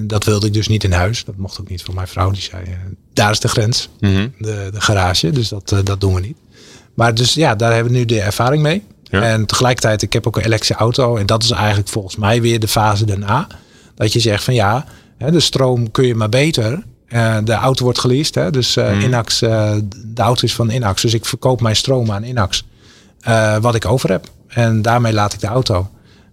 dat 0.00 0.24
wilde 0.24 0.46
ik 0.46 0.52
dus 0.52 0.68
niet 0.68 0.84
in 0.84 0.92
huis. 0.92 1.24
Dat 1.24 1.36
mocht 1.36 1.60
ook 1.60 1.68
niet 1.68 1.82
van 1.82 1.94
mijn 1.94 2.08
vrouw. 2.08 2.30
Die 2.30 2.42
zei, 2.42 2.64
eh, 2.64 2.70
daar 3.12 3.30
is 3.30 3.40
de 3.40 3.48
grens, 3.48 3.88
Mhm. 4.00 4.28
de, 4.38 4.68
de 4.72 4.80
garage. 4.80 5.30
Dus 5.30 5.48
dat, 5.48 5.72
eh, 5.72 5.78
dat 5.84 6.00
doen 6.00 6.14
we 6.14 6.20
niet. 6.20 6.36
Maar 6.94 7.14
dus 7.14 7.34
ja, 7.34 7.54
daar 7.54 7.72
hebben 7.74 7.92
we 7.92 7.98
nu 7.98 8.04
de 8.04 8.20
ervaring 8.20 8.62
mee. 8.62 8.82
Ja. 9.04 9.22
En 9.22 9.46
tegelijkertijd, 9.46 10.02
ik 10.02 10.12
heb 10.12 10.26
ook 10.26 10.36
een 10.36 10.44
elektrische 10.44 10.74
auto. 10.74 11.16
En 11.16 11.26
dat 11.26 11.42
is 11.42 11.50
eigenlijk 11.50 11.88
volgens 11.88 12.16
mij 12.16 12.40
weer 12.40 12.60
de 12.60 12.68
fase 12.68 13.04
daarna. 13.04 13.46
Dat 13.94 14.12
je 14.12 14.20
zegt 14.20 14.44
van 14.44 14.54
ja, 14.54 14.84
hè, 15.18 15.30
de 15.30 15.40
stroom 15.40 15.90
kun 15.90 16.06
je 16.06 16.14
maar 16.14 16.28
beter. 16.28 16.82
Eh, 17.08 17.36
de 17.44 17.52
auto 17.52 17.84
wordt 17.84 17.98
geleased. 17.98 18.34
Hè, 18.34 18.50
dus 18.50 18.74
Mhm. 18.76 18.86
eh, 18.86 19.02
Inax, 19.02 19.38
de 19.38 19.82
auto 20.14 20.42
is 20.44 20.54
van 20.54 20.70
Inax. 20.70 21.02
Dus 21.02 21.14
ik 21.14 21.24
verkoop 21.24 21.60
mijn 21.60 21.76
stroom 21.76 22.10
aan 22.10 22.24
Inax. 22.24 22.64
wat 23.60 23.74
ik 23.74 23.84
over 23.86 24.10
heb. 24.10 24.28
En 24.48 24.82
daarmee 24.82 25.12
laat 25.12 25.32
ik 25.32 25.40
de 25.40 25.46
auto. 25.46 25.90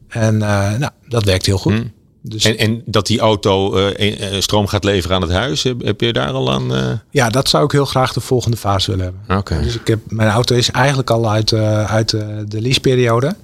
En 0.07 0.37
nou, 0.37 0.89
dat 1.07 1.23
werkt 1.23 1.45
heel 1.45 1.57
goed. 1.57 1.83
Dus 2.21 2.45
En, 2.45 2.57
en 2.57 2.81
dat 2.85 3.07
die 3.07 3.19
auto 3.19 3.75
eh, 3.75 4.41
stroom 4.41 4.67
gaat 4.67 4.83
leveren 4.83 5.15
aan 5.15 5.21
het 5.21 5.31
huis, 5.31 5.63
heb, 5.63 6.01
je 6.01 6.13
daar 6.13 6.31
al 6.31 6.51
aan? 6.51 6.75
eh? 6.75 6.91
ja, 7.09 7.29
dat 7.29 7.49
zou 7.49 7.65
ik 7.65 7.71
heel 7.71 7.85
graag 7.85 8.13
de 8.13 8.19
volgende 8.19 8.57
fase 8.57 8.91
willen 8.91 9.05
hebben. 9.05 9.37
Oké. 9.37 9.61
Dus 9.61 9.75
ik 9.75 9.87
heb, 9.87 9.99
mijn 10.07 10.29
auto 10.29 10.55
is 10.55 10.71
eigenlijk 10.71 11.09
al 11.09 11.29
uit, 11.29 11.53
uit 11.87 12.09
de 12.47 12.61
leaseperiode. 12.61 13.35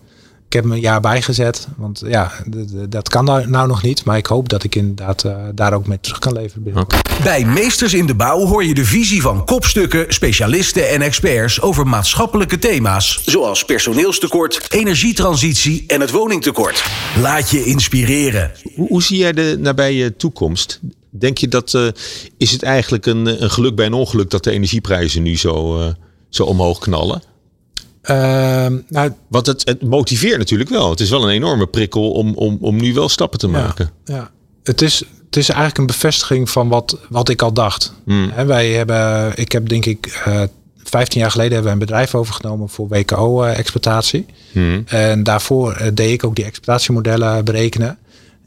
Ik 0.48 0.54
heb 0.54 0.64
hem 0.64 0.72
een 0.72 0.80
jaar 0.80 1.02
bijgezet. 1.02 1.68
Want 1.78 2.02
ja, 2.06 2.32
dat 2.90 3.10
kan 3.10 3.26
nou, 3.26 3.48
nou 3.48 3.68
nog 3.68 3.84
niet. 3.84 4.04
Maar 4.04 4.18
ik 4.18 4.26
hoop 4.26 4.50
dat 4.50 4.64
ik 4.64 4.76
inderdaad 4.76 5.24
eh, 5.24 5.36
daar 5.54 5.74
ook 5.74 5.88
mee 5.88 6.00
terug 6.00 6.20
kan 6.20 6.34
leveren. 6.34 6.88
Bij 7.24 7.46
Meesters 7.46 7.94
in 7.94 8.06
de 8.06 8.16
Bouw 8.16 8.46
hoor 8.46 8.64
je 8.64 8.74
de 8.74 8.86
visie 8.86 9.22
van 9.22 9.46
kopstukken, 9.46 10.14
specialisten 10.14 10.90
en 10.90 11.02
experts 11.02 11.62
over 11.62 11.88
maatschappelijke 11.88 12.60
thema's. 12.60 13.22
Zoals 13.26 13.66
personeelstekort, 13.66 14.66
energietransitie 14.70 15.84
en 15.88 16.02
het 16.02 16.12
woningtekort. 16.12 16.84
Laat 17.22 17.50
je 17.50 17.64
inspireren. 17.64 18.52
Hoe, 18.76 18.88
hoe 18.88 19.04
zie 19.04 19.18
jij 19.18 19.34
de 19.34 19.58
nabije 19.60 20.16
toekomst? 20.16 20.80
Denk 21.10 21.38
je 21.38 21.48
dat 21.48 21.74
eh, 21.74 21.88
is 22.38 22.52
het 22.52 22.64
eigenlijk 22.64 23.06
een, 23.06 23.44
een 23.44 23.52
geluk 23.52 23.76
bij 23.76 23.86
een 23.86 23.94
ongeluk 23.94 24.30
dat 24.30 24.44
de 24.44 24.52
energieprijzen 24.52 25.24
nu 25.24 25.38
zo, 25.38 25.82
eh, 25.82 25.88
zo 26.30 26.44
omhoog 26.44 26.80
knallen? 26.80 27.22
Ehm, 28.08 28.78
nou, 28.88 29.12
Want 29.28 29.46
het, 29.46 29.62
het 29.66 29.82
motiveert 29.82 30.38
natuurlijk 30.38 30.70
wel. 30.70 30.90
Het 30.90 31.00
is 31.00 31.10
wel 31.10 31.24
een 31.24 31.36
enorme 31.36 31.68
prikkel 31.68 32.12
om, 32.12 32.34
om, 32.34 32.58
om 32.62 32.76
nu 32.76 32.94
wel 32.94 33.10
stappen 33.10 33.40
te 33.40 33.48
maken. 33.48 33.92
Ja, 34.06 34.16
ja. 34.16 34.32
Het, 34.64 34.82
is, 34.82 35.00
het 35.26 35.38
is 35.38 35.50
eigenlijk 35.50 35.78
een 35.78 35.86
bevestiging 35.86 36.50
van 36.50 36.68
wat, 36.68 36.98
wat 37.10 37.30
ik 37.30 37.42
al 37.42 37.54
dacht. 37.54 37.94
Hmm. 38.06 38.32
Wij 38.46 38.72
hebben, 38.72 39.32
ik 39.36 39.52
heb 39.52 39.70
denk 39.70 39.86
ik, 39.86 40.22
eh 40.26 40.44
15 40.90 41.22
jaar 41.22 41.32
geleden 41.32 41.54
hebben 41.54 41.72
we 41.72 41.80
een 41.80 41.86
bedrijf 41.86 42.16
overgenomen 42.16 42.70
voor 42.70 42.88
WKO-exploitatie. 42.88 44.26
Hmm. 44.52 44.84
En 44.86 45.24
daarvoor 45.24 45.74
eh, 45.74 45.88
deed 45.94 46.12
ik 46.12 46.24
ook 46.24 46.36
die 46.36 46.46
exploitatiemodellen 46.46 47.46
berekenen. 47.46 47.98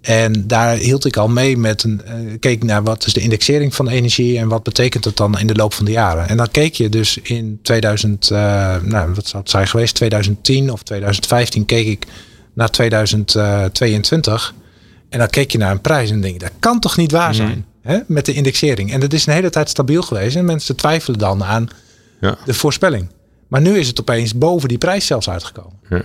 En 0.00 0.46
daar 0.46 0.76
hield 0.76 1.04
ik 1.04 1.16
al 1.16 1.28
mee 1.28 1.56
met 1.56 1.82
een. 1.82 2.02
eh, 2.04 2.14
keek 2.38 2.64
naar 2.64 2.82
wat 2.82 3.06
is 3.06 3.12
de 3.12 3.20
indexering 3.20 3.74
van 3.74 3.88
energie 3.88 4.38
en 4.38 4.48
wat 4.48 4.62
betekent 4.62 5.04
het 5.04 5.16
dan 5.16 5.38
in 5.38 5.46
de 5.46 5.54
loop 5.54 5.72
van 5.72 5.84
de 5.84 5.90
jaren. 5.90 6.28
En 6.28 6.36
dan 6.36 6.50
keek 6.50 6.74
je 6.74 6.88
dus 6.88 7.18
in 7.22 7.58
2000, 7.62 8.30
eh, 8.30 8.38
nou 8.82 9.12
wat 9.14 9.26
zou 9.26 9.42
het 9.42 9.50
zijn 9.50 9.68
geweest, 9.68 9.94
2010 9.94 10.72
of 10.72 10.82
2015 10.82 11.64
keek 11.64 11.86
ik 11.86 12.06
naar 12.54 12.70
2022. 12.70 14.54
En 15.08 15.18
dan 15.18 15.28
keek 15.28 15.50
je 15.50 15.58
naar 15.58 15.70
een 15.70 15.80
prijs 15.80 16.10
en 16.10 16.20
denk 16.20 16.32
je, 16.32 16.38
dat 16.38 16.52
kan 16.58 16.80
toch 16.80 16.96
niet 16.96 17.12
waar 17.12 17.34
zijn 17.34 17.64
hè, 17.82 17.98
met 18.06 18.26
de 18.26 18.32
indexering. 18.32 18.92
En 18.92 19.00
dat 19.00 19.12
is 19.12 19.26
een 19.26 19.32
hele 19.32 19.50
tijd 19.50 19.68
stabiel 19.68 20.02
geweest. 20.02 20.36
En 20.36 20.44
mensen 20.44 20.76
twijfelen 20.76 21.18
dan 21.18 21.44
aan 21.44 21.68
Ja. 22.20 22.36
de 22.44 22.54
voorspelling. 22.54 23.08
Maar 23.48 23.60
nu 23.60 23.78
is 23.78 23.88
het 23.88 24.00
opeens 24.00 24.34
boven 24.38 24.68
die 24.68 24.78
prijs 24.78 25.06
zelfs 25.06 25.30
uitgekomen. 25.30 25.78
Ja. 25.88 26.02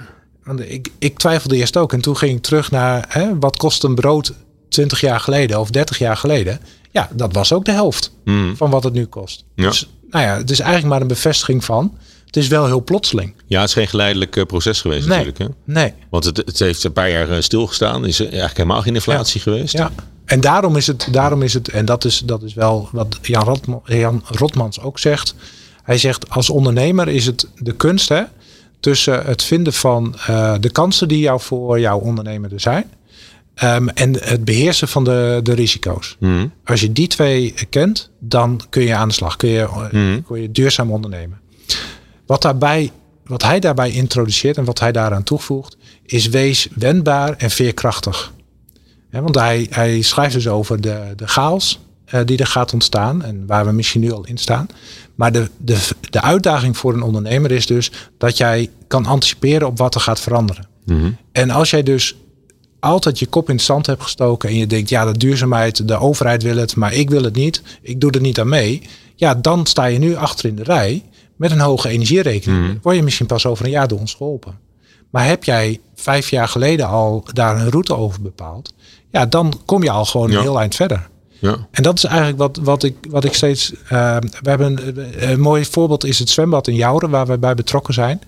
Ik, 0.68 0.90
ik 1.00 1.18
twijfelde 1.18 1.56
eerst 1.56 1.78
ook. 1.78 1.94
En 1.94 2.02
toen 2.02 2.18
ging 2.18 2.38
ik 2.38 2.44
terug 2.44 2.72
naar 2.72 3.06
hè, 3.10 3.40
wat 3.40 3.58
kost 3.58 3.84
een 3.84 3.96
brood 3.96 4.34
20 4.70 5.02
jaar 5.02 5.20
geleden 5.20 5.60
of 5.60 5.70
30 5.70 5.98
jaar 5.98 6.18
geleden. 6.18 6.60
Ja, 6.92 7.10
dat 7.14 7.34
was 7.34 7.54
ook 7.54 7.66
de 7.66 7.72
helft 7.72 8.12
Hmm. 8.26 8.56
van 8.56 8.70
wat 8.70 8.84
het 8.84 8.94
nu 8.94 9.06
kost. 9.06 9.44
Ja. 9.56 9.68
Dus 9.68 9.90
nou 10.10 10.26
ja, 10.26 10.38
het 10.38 10.52
is 10.52 10.60
eigenlijk 10.60 10.90
maar 10.92 11.02
een 11.02 11.08
bevestiging 11.08 11.66
van. 11.66 11.98
Het 12.26 12.38
is 12.38 12.48
wel 12.48 12.66
heel 12.66 12.84
plotseling. 12.84 13.34
Ja, 13.48 13.60
het 13.60 13.70
is 13.70 13.76
geen 13.76 13.88
geleidelijk 13.88 14.36
eh, 14.36 14.46
proces 14.46 14.82
geweest 14.82 15.08
Nee, 15.08 15.26
natuurlijk. 15.26 15.38
Hè? 15.38 15.74
nee. 15.74 15.94
Want 16.10 16.24
het, 16.26 16.38
het 16.38 16.60
heeft 16.60 16.84
een 16.84 16.94
paar 16.94 17.10
jaar 17.10 17.30
eh, 17.30 17.42
stilgestaan. 17.42 18.06
Is 18.06 18.20
er 18.20 18.26
eigenlijk 18.26 18.58
helemaal 18.58 18.82
geen 18.82 18.96
inflatie 18.96 19.42
geweest. 19.42 19.74
Ja. 19.74 19.92
En 20.26 20.42
daarom 20.42 20.76
is 20.76 20.88
het, 20.88 21.08
daarom 21.12 21.42
is 21.42 21.54
het 21.54 21.70
en 21.70 21.86
dat 21.86 22.06
is, 22.06 22.22
dat 22.26 22.44
is 22.44 22.54
wel 22.54 22.90
wat 22.92 23.20
Jan, 23.22 23.44
Rotman, 23.44 23.82
Jan 23.86 24.24
Rotmans 24.26 24.80
ook 24.80 25.00
zegt. 25.00 25.36
Hij 25.84 25.98
zegt, 25.98 26.30
als 26.30 26.50
ondernemer 26.50 27.08
is 27.08 27.26
het 27.26 27.48
de 27.58 27.74
kunst 27.76 28.10
hè, 28.10 28.24
tussen 28.86 29.26
het 29.26 29.44
vinden 29.44 29.74
van 29.74 30.16
uh, 30.30 30.54
de 30.60 30.70
kansen 30.70 31.08
die 31.08 31.20
jou 31.20 31.40
voor 31.42 31.80
jouw 31.80 32.00
ondernemer 32.00 32.54
er 32.54 32.60
zijn. 32.60 32.92
Um, 33.64 33.90
en 33.90 34.14
het 34.24 34.46
beheersen 34.46 34.88
van 34.88 35.04
de, 35.04 35.40
de 35.44 35.54
risico's. 35.54 36.16
Mhm. 36.20 36.48
Als 36.66 36.82
je 36.82 36.92
die 36.92 37.08
twee 37.08 37.54
kent, 37.70 38.10
dan 38.20 38.62
kun 38.70 38.84
je 38.84 38.96
aan 38.96 39.08
de 39.08 39.14
slag. 39.14 39.36
Kun 39.36 39.50
je, 39.50 39.68
Mhm. 39.92 40.22
kun 40.22 40.42
je 40.42 40.52
duurzaam 40.52 40.92
ondernemen. 40.92 41.40
Wat, 42.26 42.42
daarbij, 42.42 42.92
wat 43.26 43.44
hij 43.44 43.60
daarbij 43.60 43.92
introduceert 43.92 44.58
en 44.58 44.66
wat 44.66 44.80
hij 44.80 44.92
daaraan 44.92 45.24
toevoegt, 45.24 45.78
is 46.06 46.28
wees 46.28 46.68
wendbaar 46.76 47.34
en 47.38 47.50
veerkrachtig. 47.50 48.34
Want 49.12 49.36
hij, 49.36 49.68
hij 49.70 50.02
schrijft 50.02 50.34
dus 50.34 50.48
over 50.48 50.82
de, 50.82 51.14
de 51.16 51.28
chaos 51.28 51.80
eh, 52.06 52.22
die 52.26 52.38
er 52.38 52.48
gaat 52.48 52.74
ontstaan 52.74 53.24
en 53.24 53.46
waar 53.48 53.66
we 53.66 53.72
misschien 53.72 54.02
nu 54.02 54.12
al 54.12 54.26
in 54.26 54.38
staan. 54.38 54.68
Maar 55.16 55.32
de, 55.32 55.50
de, 55.58 55.88
de 56.10 56.22
uitdaging 56.22 56.78
voor 56.78 56.94
een 56.94 57.02
ondernemer 57.02 57.52
is 57.52 57.66
dus 57.66 57.92
dat 58.18 58.38
jij 58.38 58.70
kan 58.88 59.06
anticiperen 59.06 59.68
op 59.68 59.78
wat 59.78 59.96
er 59.96 60.02
gaat 60.02 60.20
veranderen. 60.20 60.68
Mhm. 60.86 61.12
En 61.32 61.50
als 61.50 61.70
jij 61.70 61.84
dus 61.84 62.16
altijd 62.80 63.20
je 63.20 63.26
kop 63.26 63.50
in 63.50 63.56
het 63.56 63.64
zand 63.66 63.86
hebt 63.86 64.02
gestoken 64.02 64.50
en 64.50 64.56
je 64.56 64.68
denkt, 64.68 64.90
ja, 64.90 65.06
de 65.06 65.18
duurzaamheid, 65.18 65.88
de 65.88 65.98
overheid 65.98 66.44
wil 66.44 66.58
het, 66.58 66.76
maar 66.76 66.94
ik 66.94 67.10
wil 67.10 67.24
het 67.24 67.36
niet, 67.36 67.62
ik 67.82 68.02
doe 68.02 68.12
er 68.12 68.22
niet 68.22 68.40
aan 68.40 68.50
mee. 68.50 68.82
Ja, 69.16 69.36
dan 69.36 69.66
sta 69.66 69.86
je 69.86 70.00
nu 70.00 70.16
achter 70.16 70.50
in 70.50 70.56
de 70.56 70.64
rij 70.64 71.04
met 71.36 71.52
een 71.52 71.60
hoge 71.60 71.90
energierekening. 71.90 72.68
Mhm. 72.68 72.76
Word 72.82 72.96
je 72.96 73.04
misschien 73.04 73.26
pas 73.26 73.46
over 73.46 73.66
een 73.66 73.72
jaar 73.72 73.88
door 73.88 74.00
ons 74.00 74.14
geholpen. 74.14 74.58
Maar 75.10 75.26
heb 75.28 75.44
jij 75.44 75.80
vijf 75.96 76.30
jaar 76.30 76.48
geleden 76.48 76.88
al 76.88 77.24
daar 77.34 77.60
een 77.60 77.70
route 77.70 77.96
over 77.96 78.22
bepaald, 78.22 78.74
ja, 79.12 79.26
dan 79.26 79.62
kom 79.66 79.84
je 79.84 79.90
al 79.92 80.06
gewoon 80.06 80.32
Ja. 80.32 80.36
een 80.38 80.42
heel 80.42 80.60
eind 80.60 80.76
verder. 80.76 81.08
Ja. 81.40 81.68
En 81.72 81.84
dat 81.84 81.98
is 81.98 82.04
eigenlijk 82.04 82.38
wat, 82.38 82.60
wat, 82.62 82.84
ik, 82.84 82.96
wat 83.10 83.24
ik 83.24 83.34
steeds. 83.34 83.74
eh, 83.74 84.18
we 84.42 84.50
hebben 84.50 84.80
een, 85.30 85.40
mooi 85.40 85.66
voorbeeld 85.66 86.06
is 86.06 86.20
het 86.20 86.30
zwembad 86.30 86.68
in 86.68 86.76
Jouren, 86.76 87.10
waar 87.10 87.28
we 87.28 87.38
bij 87.38 87.56
betrokken 87.56 87.94
zijn. 87.94 88.22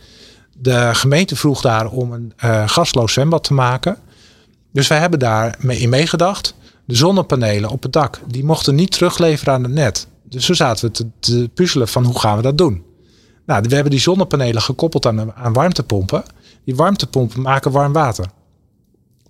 De 0.58 0.90
gemeente 0.94 1.36
vroeg 1.36 1.62
daar 1.62 1.90
om 1.90 2.12
een 2.12 2.34
eh, 2.38 2.64
gasloos 2.70 3.14
zwembad 3.14 3.44
te 3.44 3.54
maken. 3.54 3.98
Dus 4.72 4.88
wij 4.88 5.00
hebben 5.00 5.20
daar 5.20 5.56
mee 5.60 5.80
in 5.80 5.90
meegedacht. 5.90 6.56
De 6.86 6.96
zonnepanelen 6.96 7.70
op 7.70 7.84
het 7.84 7.94
dak, 7.94 8.20
die 8.28 8.44
mochten 8.44 8.76
niet 8.76 8.92
terugleveren 8.92 9.54
aan 9.54 9.64
het 9.64 9.72
net. 9.72 10.08
Dus 10.24 10.46
zo 10.46 10.54
zaten 10.54 10.86
we 10.86 10.92
te, 10.92 11.08
te 11.20 11.50
puzzelen 11.54 11.88
van 11.88 12.04
hoe 12.04 12.20
gaan 12.20 12.36
we 12.36 12.42
dat 12.42 12.58
doen. 12.58 12.84
Nou, 13.46 13.64
we 13.68 13.74
hebben 13.74 13.92
die 13.92 14.02
zonnepanelen 14.02 14.62
gekoppeld 14.62 15.06
aan, 15.06 15.34
aan 15.34 15.54
warmtepompen. 15.54 16.24
Die 16.64 16.76
warmtepompen 16.76 17.42
maken 17.42 17.72
warm 17.72 17.94
water. 17.94 18.26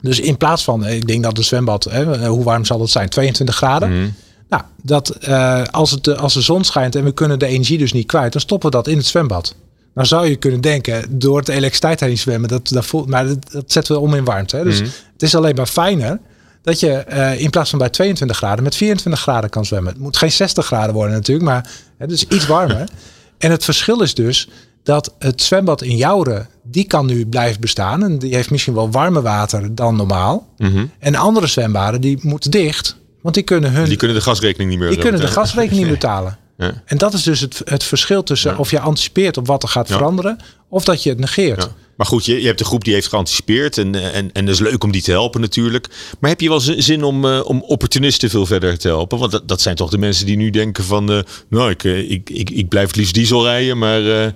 Dus 0.01 0.19
in 0.19 0.37
plaats 0.37 0.63
van, 0.63 0.85
eh, 0.85 0.95
ik 0.95 1.07
denk 1.07 1.23
dat 1.23 1.37
het 1.37 1.45
zwembad, 1.45 1.83
hè, 1.83 2.27
hoe 2.27 2.43
warm 2.43 2.65
zal 2.65 2.81
het 2.81 2.89
zijn? 2.89 3.09
22 3.09 3.55
graden. 3.55 3.89
Mhm. 4.01 4.09
Nou, 4.49 4.63
dat, 4.83 5.09
eh, 5.09 5.63
als, 5.63 5.91
het, 5.91 6.03
de- 6.03 6.15
als 6.15 6.33
de 6.33 6.41
zon 6.41 6.63
schijnt 6.63 6.95
en 6.95 7.03
we 7.03 7.11
kunnen 7.13 7.39
de 7.39 7.45
energie 7.45 7.77
dus 7.77 7.93
niet 7.93 8.05
kwijt, 8.07 8.31
dan 8.31 8.41
stoppen 8.41 8.69
we 8.69 8.75
dat 8.75 8.87
in 8.87 8.97
het 8.97 9.05
zwembad. 9.05 9.55
Nou 9.93 10.07
zou 10.07 10.27
je 10.27 10.35
kunnen 10.35 10.61
denken, 10.61 11.19
door 11.19 11.43
de 11.43 11.51
elektriciteit 11.51 11.99
heen 11.99 12.17
zwemmen, 12.17 12.49
dat, 12.49 12.67
dat 12.67 12.85
voelt, 12.85 13.07
maar 13.09 13.27
dat, 13.27 13.51
dat 13.51 13.71
zetten 13.71 13.95
we 13.95 14.01
om 14.01 14.13
in 14.13 14.23
warmte. 14.25 14.55
Hè? 14.57 14.63
Dus 14.63 14.79
Mhm. 14.81 14.89
het 15.13 15.21
is 15.23 15.35
alleen 15.35 15.55
maar 15.55 15.65
fijner 15.65 16.19
dat 16.61 16.79
je 16.79 16.91
eh, 16.91 17.39
in 17.41 17.49
plaats 17.49 17.69
van 17.69 17.79
bij 17.79 17.89
22 17.89 18.37
graden 18.37 18.63
met 18.63 18.75
24 18.75 19.21
graden 19.21 19.49
kan 19.49 19.65
zwemmen. 19.65 19.93
Het 19.93 20.01
moet 20.01 20.17
geen 20.17 20.31
60 20.31 20.65
graden 20.65 20.93
worden 20.93 21.13
natuurlijk, 21.15 21.45
maar 21.47 21.69
het 21.97 22.11
is 22.11 22.23
iets 22.23 22.45
warmer. 22.47 22.87
en 23.37 23.51
het 23.51 23.63
verschil 23.63 24.01
is 24.01 24.13
dus 24.13 24.47
dat 24.87 25.13
het 25.19 25.41
zwembad 25.41 25.81
in 25.81 25.95
Jouren, 25.95 26.47
die 26.63 26.83
kan 26.83 27.05
nu 27.05 27.25
blijven 27.25 27.61
bestaan. 27.61 28.03
En 28.03 28.19
die 28.19 28.35
heeft 28.35 28.49
misschien 28.51 28.73
wel 28.73 28.91
warmer 28.91 29.21
water 29.21 29.75
dan 29.75 29.95
normaal. 29.95 30.47
Mhm. 30.57 30.85
En 30.99 31.15
andere 31.15 31.47
zwembaden, 31.47 32.01
die 32.01 32.19
moeten 32.21 32.51
dicht. 32.51 32.95
Want 33.21 33.35
die 33.35 33.43
kunnen 33.43 33.71
hun 33.71 33.85
Die 33.85 33.97
kunnen 33.97 34.15
de 34.17 34.23
gasrekening 34.23 34.69
niet 34.69 34.79
meer 34.79 34.89
die 34.89 34.97
kunnen 34.97 35.21
de 35.21 35.27
gasrekening 35.27 35.83
niet 35.83 35.93
betalen. 35.99 36.37
Ja. 36.57 36.81
En 36.85 36.97
dat 36.97 37.13
is 37.13 37.23
dus 37.23 37.39
het, 37.39 37.61
het 37.65 37.83
verschil 37.83 38.23
tussen 38.23 38.57
of 38.57 38.71
je 38.71 38.79
anticipeert 38.79 39.37
op 39.37 39.47
wat 39.47 39.63
er 39.63 39.69
gaat 39.69 39.87
Ja. 39.89 39.95
veranderen, 39.97 40.37
of 40.69 40.83
dat 40.83 41.03
je 41.03 41.09
het 41.09 41.19
negeert. 41.19 41.63
Ja. 41.63 41.69
Maar 41.97 42.07
goed, 42.07 42.25
je, 42.25 42.39
je 42.41 42.45
hebt 42.47 42.59
de 42.59 42.65
groep 42.65 42.83
die 42.83 42.93
heeft 42.93 43.07
geanticipeerd. 43.07 43.77
En, 43.77 43.95
en, 44.13 44.31
en 44.31 44.45
dat 44.45 44.53
is 44.53 44.59
leuk 44.61 44.83
om 44.83 44.91
die 44.91 45.01
te 45.01 45.11
helpen 45.11 45.41
natuurlijk. 45.41 45.87
Maar 46.19 46.29
heb 46.29 46.41
je 46.41 46.49
wel 46.49 46.59
zi- 46.59 46.81
zin 46.81 47.03
om, 47.03 47.25
eh, 47.25 47.39
om 47.43 47.61
opportunisten 47.61 48.29
veel 48.29 48.45
verder 48.45 48.77
te 48.77 48.87
helpen? 48.87 49.17
Want 49.19 49.31
dat, 49.31 49.47
dat 49.47 49.61
zijn 49.61 49.75
toch 49.75 49.89
de 49.89 49.97
mensen 49.97 50.25
die 50.25 50.37
nu 50.37 50.49
denken 50.49 50.83
van... 50.83 51.11
eh, 51.11 51.19
nou, 51.49 51.69
ik, 51.69 51.83
eh, 51.83 52.11
ik, 52.11 52.29
ik, 52.29 52.49
ik 52.49 52.67
blijf 52.69 52.87
het 52.87 52.95
liefst 52.95 53.13
diesel 53.13 53.43
rijden, 53.43 53.77
maar 53.77 54.33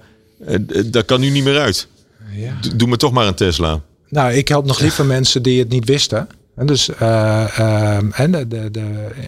dat 0.85 1.05
kan 1.05 1.19
nu 1.19 1.29
niet 1.29 1.43
meer 1.43 1.59
uit. 1.59 1.87
Ja. 2.35 2.53
Doe 2.75 2.87
me 2.87 2.97
toch 2.97 3.11
maar 3.11 3.27
een 3.27 3.33
Tesla. 3.33 3.81
Nou, 4.09 4.33
ik 4.33 4.47
help 4.47 4.65
nog 4.65 4.79
liever 4.79 5.05
mensen 5.05 5.43
die 5.43 5.59
het 5.59 5.69
niet 5.69 5.85
wisten. 5.85 6.27
En 6.55 6.65
dus 6.65 6.89
eh, 6.89 7.59
ehm, 7.59 8.11
en 8.11 8.31
de, 8.31 8.47
de, 8.47 8.71
de, 8.71 8.79
eh, 8.79 9.23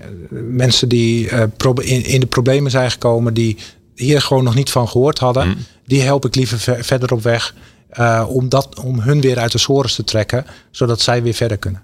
mensen 0.49 0.89
die 0.89 1.30
eh, 1.30 1.43
in, 1.82 2.06
in 2.06 2.19
de 2.19 2.26
problemen 2.26 2.71
zijn 2.71 2.91
gekomen, 2.91 3.34
die 3.34 3.58
hier 3.95 4.21
gewoon 4.21 4.43
nog 4.43 4.56
niet 4.56 4.69
van 4.71 4.88
gehoord 4.89 5.19
hadden, 5.19 5.47
Mm. 5.47 5.56
die 5.86 6.02
help 6.02 6.26
ik 6.26 6.36
liever 6.36 6.60
ver- 6.60 6.84
verder 6.84 7.13
op 7.13 7.23
weg. 7.23 7.56
eh, 7.89 8.26
om, 8.30 8.49
dat, 8.49 8.80
om 8.80 8.99
hun 8.99 9.21
weer 9.21 9.39
uit 9.39 9.52
de 9.52 9.58
sores 9.58 9.95
te 9.95 10.04
trekken, 10.04 10.45
zodat 10.71 11.02
zij 11.02 11.23
weer 11.23 11.34
verder 11.34 11.58
kunnen. 11.58 11.82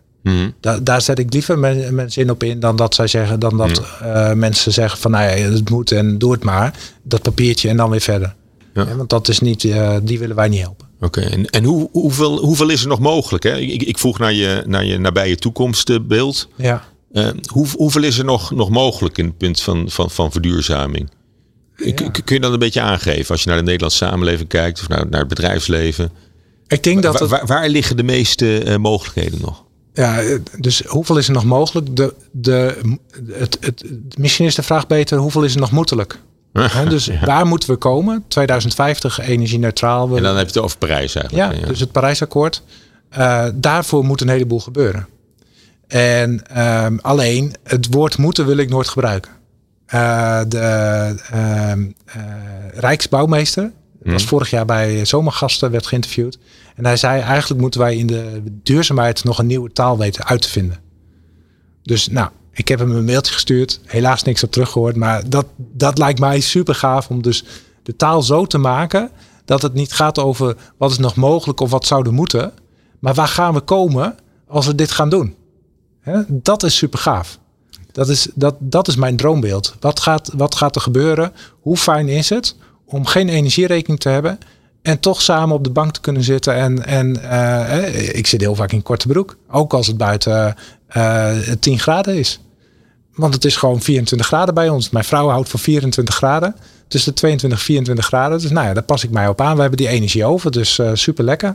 Da 0.59 0.79
daar 0.79 1.01
zet 1.01 1.19
ik 1.19 1.33
liever 1.33 1.59
men- 1.59 1.95
mensen 1.95 2.21
in 2.21 2.29
op 2.29 2.43
in 2.43 2.59
dan 2.59 2.75
dat 2.75 2.95
zij 2.95 3.07
zeggen, 3.07 3.39
dan 3.39 3.57
dat 3.57 3.81
eh, 4.01 4.33
mensen 4.33 4.71
zeggen 4.71 4.99
van 4.99 5.11
nou 5.11 5.23
ja, 5.37 5.49
het 5.51 5.69
moet 5.69 5.91
en 5.91 6.17
doe 6.17 6.31
het 6.31 6.43
maar. 6.43 6.73
Dat 7.03 7.21
papiertje 7.21 7.69
en 7.69 7.77
dan 7.77 7.89
weer 7.89 8.01
verder. 8.01 8.35
Ja. 8.73 8.85
Ja, 8.87 8.95
want 8.95 9.09
dat 9.09 9.27
is 9.27 9.39
niet, 9.39 9.63
eh, 9.63 9.97
die 10.03 10.19
willen 10.19 10.35
wij 10.35 10.47
niet 10.47 10.61
helpen. 10.61 10.87
Oké, 11.01 11.21
en, 11.21 11.45
en 11.45 11.63
hoe, 11.63 11.89
hoeveel, 11.91 12.39
hoeveel 12.39 12.69
is 12.69 12.81
er 12.81 12.87
nog 12.87 12.99
mogelijk? 12.99 13.43
Hè? 13.43 13.57
Ik, 13.57 13.83
ik 13.83 13.97
vroeg 13.97 14.19
naar 14.19 14.33
je, 14.33 14.63
naar 14.65 14.85
je 14.85 14.97
nabije 14.97 15.35
toekomstbeeld. 15.35 16.47
Ja. 16.55 16.83
Eh, 17.11 17.27
hoe, 17.51 17.67
hoeveel 17.75 18.03
is 18.03 18.17
er 18.17 18.25
nog, 18.25 18.51
nog 18.51 18.69
mogelijk 18.69 19.17
in 19.17 19.25
het 19.25 19.37
punt 19.37 19.61
van, 19.61 19.89
van, 19.89 20.09
van 20.09 20.31
verduurzaming? 20.31 21.09
Ja. 21.75 21.91
Kun 21.91 22.35
je 22.35 22.39
dat 22.39 22.53
een 22.53 22.59
beetje 22.59 22.81
aangeven 22.81 23.31
als 23.31 23.43
je 23.43 23.49
naar 23.49 23.57
de 23.57 23.63
Nederlandse 23.63 24.05
samenleving 24.05 24.49
kijkt 24.49 24.79
of 24.79 24.87
naar, 24.87 25.09
naar 25.09 25.19
het 25.19 25.29
bedrijfsleven? 25.29 26.11
Ik 26.67 26.83
denk 26.83 27.01
dat 27.01 27.13
Waar, 27.13 27.21
het, 27.21 27.31
waar, 27.31 27.45
waar 27.45 27.69
liggen 27.69 27.97
de 27.97 28.03
meeste 28.03 28.63
eh, 28.63 28.77
mogelijkheden 28.77 29.39
nog? 29.41 29.63
ja, 29.93 30.39
dus 30.57 30.81
hoeveel 30.81 31.17
is 31.17 31.27
er 31.27 31.33
nog 31.33 31.43
mogelijk? 31.43 31.95
De, 31.95 32.13
de, 32.31 32.77
het, 33.31 33.57
het, 33.59 33.83
misschien 34.17 34.45
is 34.45 34.55
de 34.55 34.63
vraag 34.63 34.87
beter, 34.87 35.17
hoeveel 35.17 35.43
is 35.43 35.53
er 35.53 35.59
nog 35.59 35.71
moedelijk? 35.71 36.19
Dus 36.89 37.09
waar 37.25 37.45
moeten 37.47 37.69
we 37.69 37.75
komen? 37.75 38.23
2050 38.27 39.19
energie 39.19 39.59
neutraal. 39.59 40.09
We- 40.09 40.17
En 40.17 40.23
dan 40.23 40.37
heb 40.37 40.47
je 40.47 40.53
het 40.53 40.63
over 40.63 40.77
Parijs 40.77 41.13
ja, 41.13 41.21
eigenlijk. 41.29 41.67
dus 41.67 41.79
het 41.79 41.91
Parijsakkoord. 41.91 42.63
Eh, 43.09 43.45
daarvoor 43.55 44.05
moet 44.05 44.21
een 44.21 44.29
heleboel 44.29 44.59
gebeuren. 44.59 45.07
En 45.87 46.47
ehm, 46.47 46.97
alleen 47.01 47.55
het 47.63 47.87
woord 47.93 48.17
moeten 48.17 48.45
wil 48.45 48.57
ik 48.57 48.69
nooit 48.69 48.87
gebruiken. 48.89 49.31
Eh, 49.85 50.41
de 50.47 50.57
ehm, 51.31 51.87
eh, 52.05 52.23
Rijksbouwmeester 52.73 53.71
was 54.03 54.25
vorig 54.25 54.49
jaar 54.49 54.65
bij 54.65 55.05
Zomergasten 55.05 55.71
werd 55.71 55.87
geïnterviewd. 55.87 56.37
En 56.75 56.85
hij 56.85 56.97
zei 56.97 57.21
eigenlijk 57.21 57.61
moeten 57.61 57.79
wij 57.79 57.95
in 57.97 58.07
de 58.07 58.43
duurzaamheid 58.63 59.23
nog 59.23 59.39
een 59.39 59.47
nieuwe 59.47 59.71
taal 59.71 59.97
weten 59.97 60.25
uit 60.25 60.41
te 60.41 60.49
vinden. 60.49 60.77
Dus 61.83 62.07
nou, 62.07 62.29
ik 62.59 62.67
heb 62.67 62.79
hem 62.79 62.91
een 62.91 63.05
mailtje 63.05 63.33
gestuurd. 63.33 63.79
Helaas 63.85 64.23
niks 64.23 64.43
op 64.43 64.51
teruggehoord. 64.51 64.95
Maar 64.95 65.29
dat, 65.29 65.45
dat 65.57 65.97
lijkt 65.97 66.19
mij 66.19 66.39
super 66.39 66.75
gaaf 66.75 67.09
om 67.09 67.21
dus 67.21 67.43
de 67.83 67.95
taal 67.95 68.21
zo 68.21 68.45
te 68.45 68.57
maken 68.57 69.11
dat 69.45 69.61
het 69.61 69.73
niet 69.73 69.93
gaat 69.93 70.19
over 70.19 70.55
wat 70.77 70.91
is 70.91 70.97
nog 70.97 71.15
mogelijk 71.15 71.59
of 71.59 71.69
wat 71.69 71.85
zouden 71.85 72.13
moeten. 72.13 72.51
Maar 72.99 73.13
waar 73.13 73.27
gaan 73.27 73.53
we 73.53 73.59
komen 73.59 74.15
als 74.47 74.65
we 74.65 74.75
dit 74.75 74.91
gaan 74.91 75.09
doen? 75.09 75.35
Dat 76.27 76.63
is 76.63 76.77
super 76.77 76.99
gaaf. 76.99 77.39
Dat 77.91 78.09
is, 78.09 78.27
dat, 78.35 78.55
dat 78.59 78.87
is 78.87 78.95
mijn 78.95 79.15
droombeeld. 79.15 79.75
Wat 79.79 79.99
gaat, 79.99 80.31
wat 80.35 80.55
gaat 80.55 80.75
er 80.75 80.81
gebeuren? 80.81 81.33
Hoe 81.59 81.77
fijn 81.77 82.07
is 82.07 82.29
het 82.29 82.55
om 82.85 83.05
geen 83.05 83.29
energierekening 83.29 83.99
te 83.99 84.09
hebben 84.09 84.39
en 84.81 84.99
toch 84.99 85.21
samen 85.21 85.55
op 85.55 85.63
de 85.63 85.69
bank 85.69 85.91
te 85.91 86.01
kunnen 86.01 86.23
zitten? 86.23 86.55
En, 86.55 86.85
en 86.85 87.21
eh, 87.29 87.77
eh, 87.77 88.15
ik 88.15 88.27
zit 88.27 88.41
heel 88.41 88.55
vaak 88.55 88.71
in 88.71 88.81
korte 88.81 89.07
broek, 89.07 89.37
ook 89.49 89.73
als 89.73 89.87
het 89.87 89.97
buiten 89.97 90.55
eh 90.87 91.37
10 91.59 91.79
graden 91.79 92.17
is. 92.17 92.39
Want 93.19 93.33
het 93.33 93.45
is 93.45 93.55
gewoon 93.55 93.81
24 93.81 94.27
graden 94.27 94.53
bij 94.53 94.69
ons. 94.69 94.89
Mijn 94.89 95.05
vrouw 95.05 95.27
houdt 95.27 95.49
van 95.49 95.59
24 95.59 96.15
graden. 96.15 96.55
Tussen 96.87 97.11
de 97.11 97.17
22 97.17 97.59
en 97.59 97.65
24 97.65 98.05
graden. 98.05 98.39
Dus 98.39 98.51
nou 98.51 98.67
ja, 98.67 98.73
daar 98.73 98.83
pas 98.83 99.03
ik 99.03 99.09
mij 99.09 99.27
op 99.27 99.41
aan. 99.41 99.55
We 99.55 99.61
hebben 99.61 99.77
die 99.77 99.87
energie 99.87 100.25
over. 100.25 100.51
Dus 100.51 100.79
eh, 100.79 100.89
super 100.93 101.23
lekker. 101.23 101.53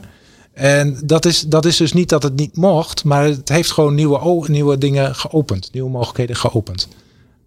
En 0.53 1.01
dat 1.03 1.25
is, 1.25 1.41
dat 1.41 1.65
is 1.65 1.77
dus 1.77 1.93
niet 1.93 2.09
dat 2.09 2.23
het 2.23 2.35
niet 2.35 2.57
mocht. 2.57 3.03
Maar 3.03 3.23
het 3.23 3.49
heeft 3.49 3.71
gewoon 3.71 3.95
nieuwe, 3.95 4.45
nieuwe 4.47 4.77
dingen 4.77 5.15
geopend. 5.15 5.69
Nieuwe 5.71 5.89
mogelijkheden 5.89 6.35
geopend. 6.35 6.87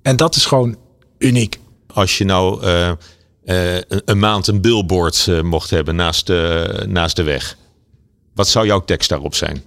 En 0.03 0.17
dat 0.17 0.37
is 0.37 0.47
gewoon 0.47 0.77
uniek. 1.19 1.59
Als 1.87 2.19
je 2.19 2.25
nou 2.25 2.63
eh, 2.63 2.89
eh, 3.45 3.83
een, 4.05 4.19
maand 4.19 4.47
een 4.47 4.61
billboard 4.61 5.43
mocht 5.43 5.71
hebben 5.71 5.97
naast 5.97 6.29
naast 6.87 7.17
de 7.17 7.23
weg. 7.23 7.57
Wat 8.35 8.49
zou 8.49 8.67
jouw 8.67 8.85
tekst 8.85 9.09
daarop 9.09 9.35
zijn? 9.35 9.63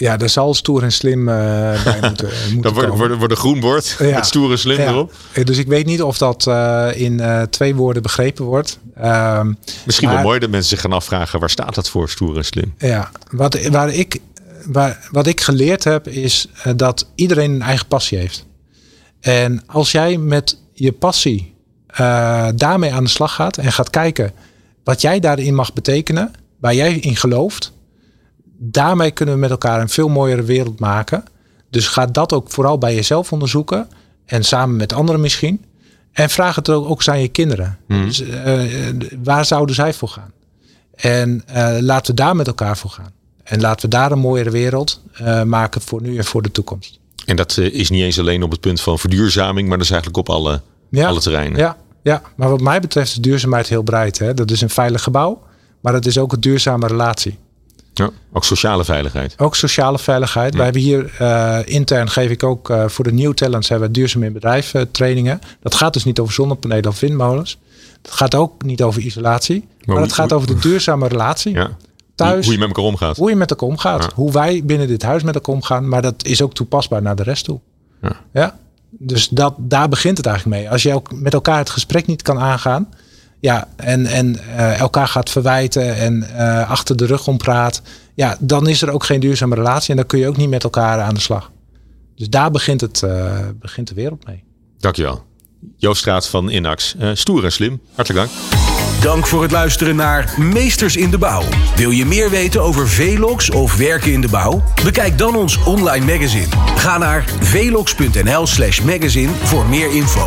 Ja, 0.00 0.16
daar 0.16 0.28
zal 0.28 0.54
stoer 0.54 0.82
en 0.82 0.92
slim 0.92 1.28
eh, 1.28 1.34
bij 1.84 1.98
moeten, 2.08 2.28
moeten 2.52 2.74
Dan 2.74 2.96
wordt, 3.18 3.30
een 3.30 3.36
groen 3.36 3.60
bord 3.60 3.96
Ja. 3.98 4.14
met 4.14 4.26
stoere 4.26 4.56
slim 4.56 4.78
Ja. 4.80 4.86
erop. 4.88 5.12
Eh, 5.32 5.44
Dus 5.44 5.58
ik 5.58 5.66
weet 5.66 5.86
niet 5.86 6.02
of 6.02 6.18
dat 6.18 6.46
eh, 6.46 6.88
in 6.94 7.46
twee 7.50 7.74
woorden 7.74 8.02
begrepen 8.02 8.44
wordt. 8.44 8.78
Ehm, 8.94 9.52
Misschien 9.84 10.06
Maar- 10.08 10.16
wel 10.16 10.26
mooi 10.26 10.38
dat 10.38 10.50
mensen 10.50 10.68
zich 10.70 10.80
gaan 10.80 10.92
afvragen 10.92 11.40
waar 11.40 11.50
staat 11.50 11.74
dat 11.74 11.88
voor, 11.88 12.08
stoer 12.08 12.36
en 12.36 12.44
slim? 12.44 12.74
Ja, 12.78 13.10
wat, 13.30 13.66
waar 13.68 13.92
ik, 13.92 14.18
waar, 14.66 15.08
wat 15.10 15.26
ik 15.26 15.40
geleerd 15.40 15.84
heb 15.84 16.08
is 16.08 16.48
dat 16.76 17.06
iedereen 17.14 17.50
een 17.50 17.62
eigen 17.62 17.86
passie 17.86 18.18
heeft. 18.18 18.46
En 19.20 19.62
als 19.66 19.90
jij 19.92 20.16
met 20.16 20.58
je 20.72 20.92
passie 20.92 21.54
daarmee 22.54 22.92
aan 22.92 23.04
de 23.04 23.10
slag 23.10 23.34
gaat 23.34 23.56
en 23.56 23.72
gaat 23.72 23.90
kijken, 23.90 24.32
wat 24.84 25.00
jij 25.00 25.20
daarin 25.20 25.54
mag 25.54 25.72
betekenen, 25.72 26.30
waar 26.60 26.74
jij 26.74 26.94
in 26.94 27.16
gelooft, 27.16 27.72
daarmee 28.62 29.10
kunnen 29.10 29.34
we 29.34 29.40
met 29.40 29.50
elkaar 29.50 29.80
een 29.80 29.88
veel 29.88 30.08
mooiere 30.08 30.42
wereld 30.42 30.80
maken. 30.80 31.24
Dus 31.70 31.88
ga 31.88 32.06
dat 32.06 32.32
ook 32.32 32.50
vooral 32.50 32.78
bij 32.78 32.94
jezelf 32.94 33.32
onderzoeken 33.32 33.88
en 34.26 34.44
samen 34.44 34.76
met 34.76 34.92
anderen 34.92 35.20
misschien. 35.20 35.64
En 36.12 36.30
vraag 36.30 36.56
het 36.56 36.68
ook, 36.68 36.90
ook 36.90 37.08
aan 37.08 37.20
je 37.20 37.28
kinderen. 37.28 37.78
Hmm. 37.86 38.04
Dus, 38.04 38.22
uh, 38.22 38.62
waar 39.22 39.44
zouden 39.44 39.74
zij 39.74 39.94
voor 39.94 40.08
gaan? 40.08 40.32
En 40.94 41.44
uh, 41.48 41.76
laten 41.80 42.14
we 42.14 42.22
daar 42.22 42.36
met 42.36 42.46
elkaar 42.46 42.76
voor 42.76 42.90
gaan. 42.90 43.12
En 43.42 43.60
laten 43.60 43.90
we 43.90 43.96
daar 43.96 44.12
een 44.12 44.18
mooiere 44.18 44.50
wereld 44.50 45.00
uh, 45.22 45.42
maken 45.42 45.80
voor 45.80 46.02
nu 46.02 46.16
en 46.16 46.24
voor 46.24 46.42
de 46.42 46.50
toekomst. 46.50 46.98
En 47.26 47.36
dat 47.36 47.56
is 47.56 47.90
niet 47.90 48.02
eens 48.02 48.18
alleen 48.18 48.42
op 48.42 48.50
het 48.50 48.60
punt 48.60 48.80
van 48.80 48.98
verduurzaming, 48.98 49.68
maar 49.68 49.76
dat 49.76 49.86
is 49.86 49.92
eigenlijk 49.92 50.28
op 50.28 50.34
alle, 50.34 50.60
ja, 50.90 51.08
alle 51.08 51.20
terreinen. 51.20 51.58
Ja, 51.58 51.76
ja, 52.02 52.22
maar 52.36 52.50
wat 52.50 52.60
mij 52.60 52.80
betreft 52.80 53.10
is 53.10 53.16
duurzaamheid 53.16 53.68
heel 53.68 53.82
breed. 53.82 54.18
Hè? 54.18 54.34
Dat 54.34 54.50
is 54.50 54.60
een 54.60 54.70
veilig 54.70 55.02
gebouw, 55.02 55.42
maar 55.80 55.92
dat 55.92 56.06
is 56.06 56.18
ook 56.18 56.32
een 56.32 56.40
duurzame 56.40 56.86
relatie. 56.86 57.38
Ja, 58.00 58.10
ook 58.32 58.44
sociale 58.44 58.84
veiligheid. 58.84 59.34
Ook 59.38 59.56
sociale 59.56 59.98
veiligheid. 59.98 60.52
Ja. 60.52 60.56
Wij 60.56 60.64
hebben 60.64 60.82
hier 60.82 61.16
uh, 61.20 61.58
intern 61.64 62.10
geef 62.10 62.30
ik 62.30 62.42
ook 62.42 62.70
uh, 62.70 62.88
voor 62.88 63.04
de 63.04 63.12
nieuw 63.12 63.32
talents 63.32 63.68
hebben 63.68 63.88
we 63.88 63.94
duurzaam 63.94 64.22
in 64.22 64.32
bedrijf 64.32 64.74
uh, 64.74 64.82
trainingen. 64.90 65.40
Dat 65.62 65.74
gaat 65.74 65.92
dus 65.92 66.04
niet 66.04 66.18
over 66.18 66.34
zonnepanelen 66.34 66.90
of 66.90 67.00
windmolens. 67.00 67.58
Het 68.02 68.10
gaat 68.10 68.34
ook 68.34 68.62
niet 68.62 68.82
over 68.82 69.02
isolatie. 69.02 69.64
Maar, 69.84 69.94
maar 69.94 70.04
het 70.04 70.12
gaat 70.12 70.32
over 70.32 70.46
de 70.46 70.58
duurzame 70.58 71.08
relatie. 71.08 71.54
Ja. 71.54 71.76
Thuis, 72.14 72.44
hoe 72.44 72.54
je 72.54 72.58
met 72.60 72.68
elkaar 72.68 72.84
omgaat. 72.84 73.16
Hoe 73.16 73.30
je 73.30 73.36
met 73.36 73.50
elkaar 73.50 73.68
omgaat. 73.68 74.02
Ja. 74.02 74.10
Hoe 74.14 74.32
wij 74.32 74.62
binnen 74.64 74.88
dit 74.88 75.02
huis 75.02 75.22
met 75.22 75.34
elkaar 75.34 75.54
omgaan. 75.54 75.88
Maar 75.88 76.02
dat 76.02 76.24
is 76.24 76.42
ook 76.42 76.54
toepasbaar 76.54 77.02
naar 77.02 77.16
de 77.16 77.22
rest 77.22 77.44
toe. 77.44 77.60
Ja. 78.02 78.20
ja? 78.32 78.58
Dus 78.90 79.28
dat, 79.28 79.54
daar 79.58 79.88
begint 79.88 80.16
het 80.16 80.26
eigenlijk 80.26 80.56
mee. 80.56 80.70
Als 80.70 80.82
je 80.82 80.94
ook 80.94 81.12
met 81.12 81.32
elkaar 81.32 81.58
het 81.58 81.70
gesprek 81.70 82.06
niet 82.06 82.22
kan 82.22 82.38
aangaan. 82.38 82.88
Ja, 83.40 83.68
en, 83.76 84.06
en 84.06 84.36
uh, 84.56 84.78
elkaar 84.78 85.08
gaat 85.08 85.30
verwijten 85.30 85.96
en 85.96 86.26
uh, 86.32 86.70
achter 86.70 86.96
de 86.96 87.06
rug 87.06 87.26
om 87.26 87.36
praat. 87.36 87.82
Ja, 88.14 88.36
dan 88.40 88.68
is 88.68 88.82
er 88.82 88.90
ook 88.90 89.04
geen 89.04 89.20
duurzame 89.20 89.54
relatie. 89.54 89.90
En 89.90 89.96
dan 89.96 90.06
kun 90.06 90.18
je 90.18 90.28
ook 90.28 90.36
niet 90.36 90.48
met 90.48 90.64
elkaar 90.64 91.00
aan 91.00 91.14
de 91.14 91.20
slag. 91.20 91.50
Dus 92.14 92.28
daar 92.28 92.50
begint, 92.50 92.80
het, 92.80 93.02
uh, 93.04 93.38
begint 93.60 93.88
de 93.88 93.94
wereld 93.94 94.26
mee. 94.26 94.44
Dankjewel. 94.78 95.24
Joost 95.76 96.00
Straat 96.00 96.28
van 96.28 96.50
Inax. 96.50 96.96
stoer 97.12 97.44
en 97.44 97.52
slim. 97.52 97.80
Hartelijk 97.94 98.26
dank. 98.26 98.60
Dank 99.00 99.26
voor 99.26 99.42
het 99.42 99.50
luisteren 99.50 99.96
naar 99.96 100.34
Meesters 100.38 100.96
in 100.96 101.10
de 101.10 101.18
Bouw. 101.18 101.42
Wil 101.76 101.90
je 101.90 102.06
meer 102.06 102.30
weten 102.30 102.62
over 102.62 102.88
Velox 102.88 103.50
of 103.50 103.76
werken 103.76 104.12
in 104.12 104.20
de 104.20 104.28
bouw? 104.28 104.62
Bekijk 104.84 105.18
dan 105.18 105.36
ons 105.36 105.64
online 105.64 106.04
magazine. 106.04 106.46
Ga 106.76 106.98
naar 106.98 107.24
velox.nl 107.40 108.46
slash 108.46 108.80
magazine 108.80 109.32
voor 109.32 109.66
meer 109.66 109.94
info. 109.94 110.26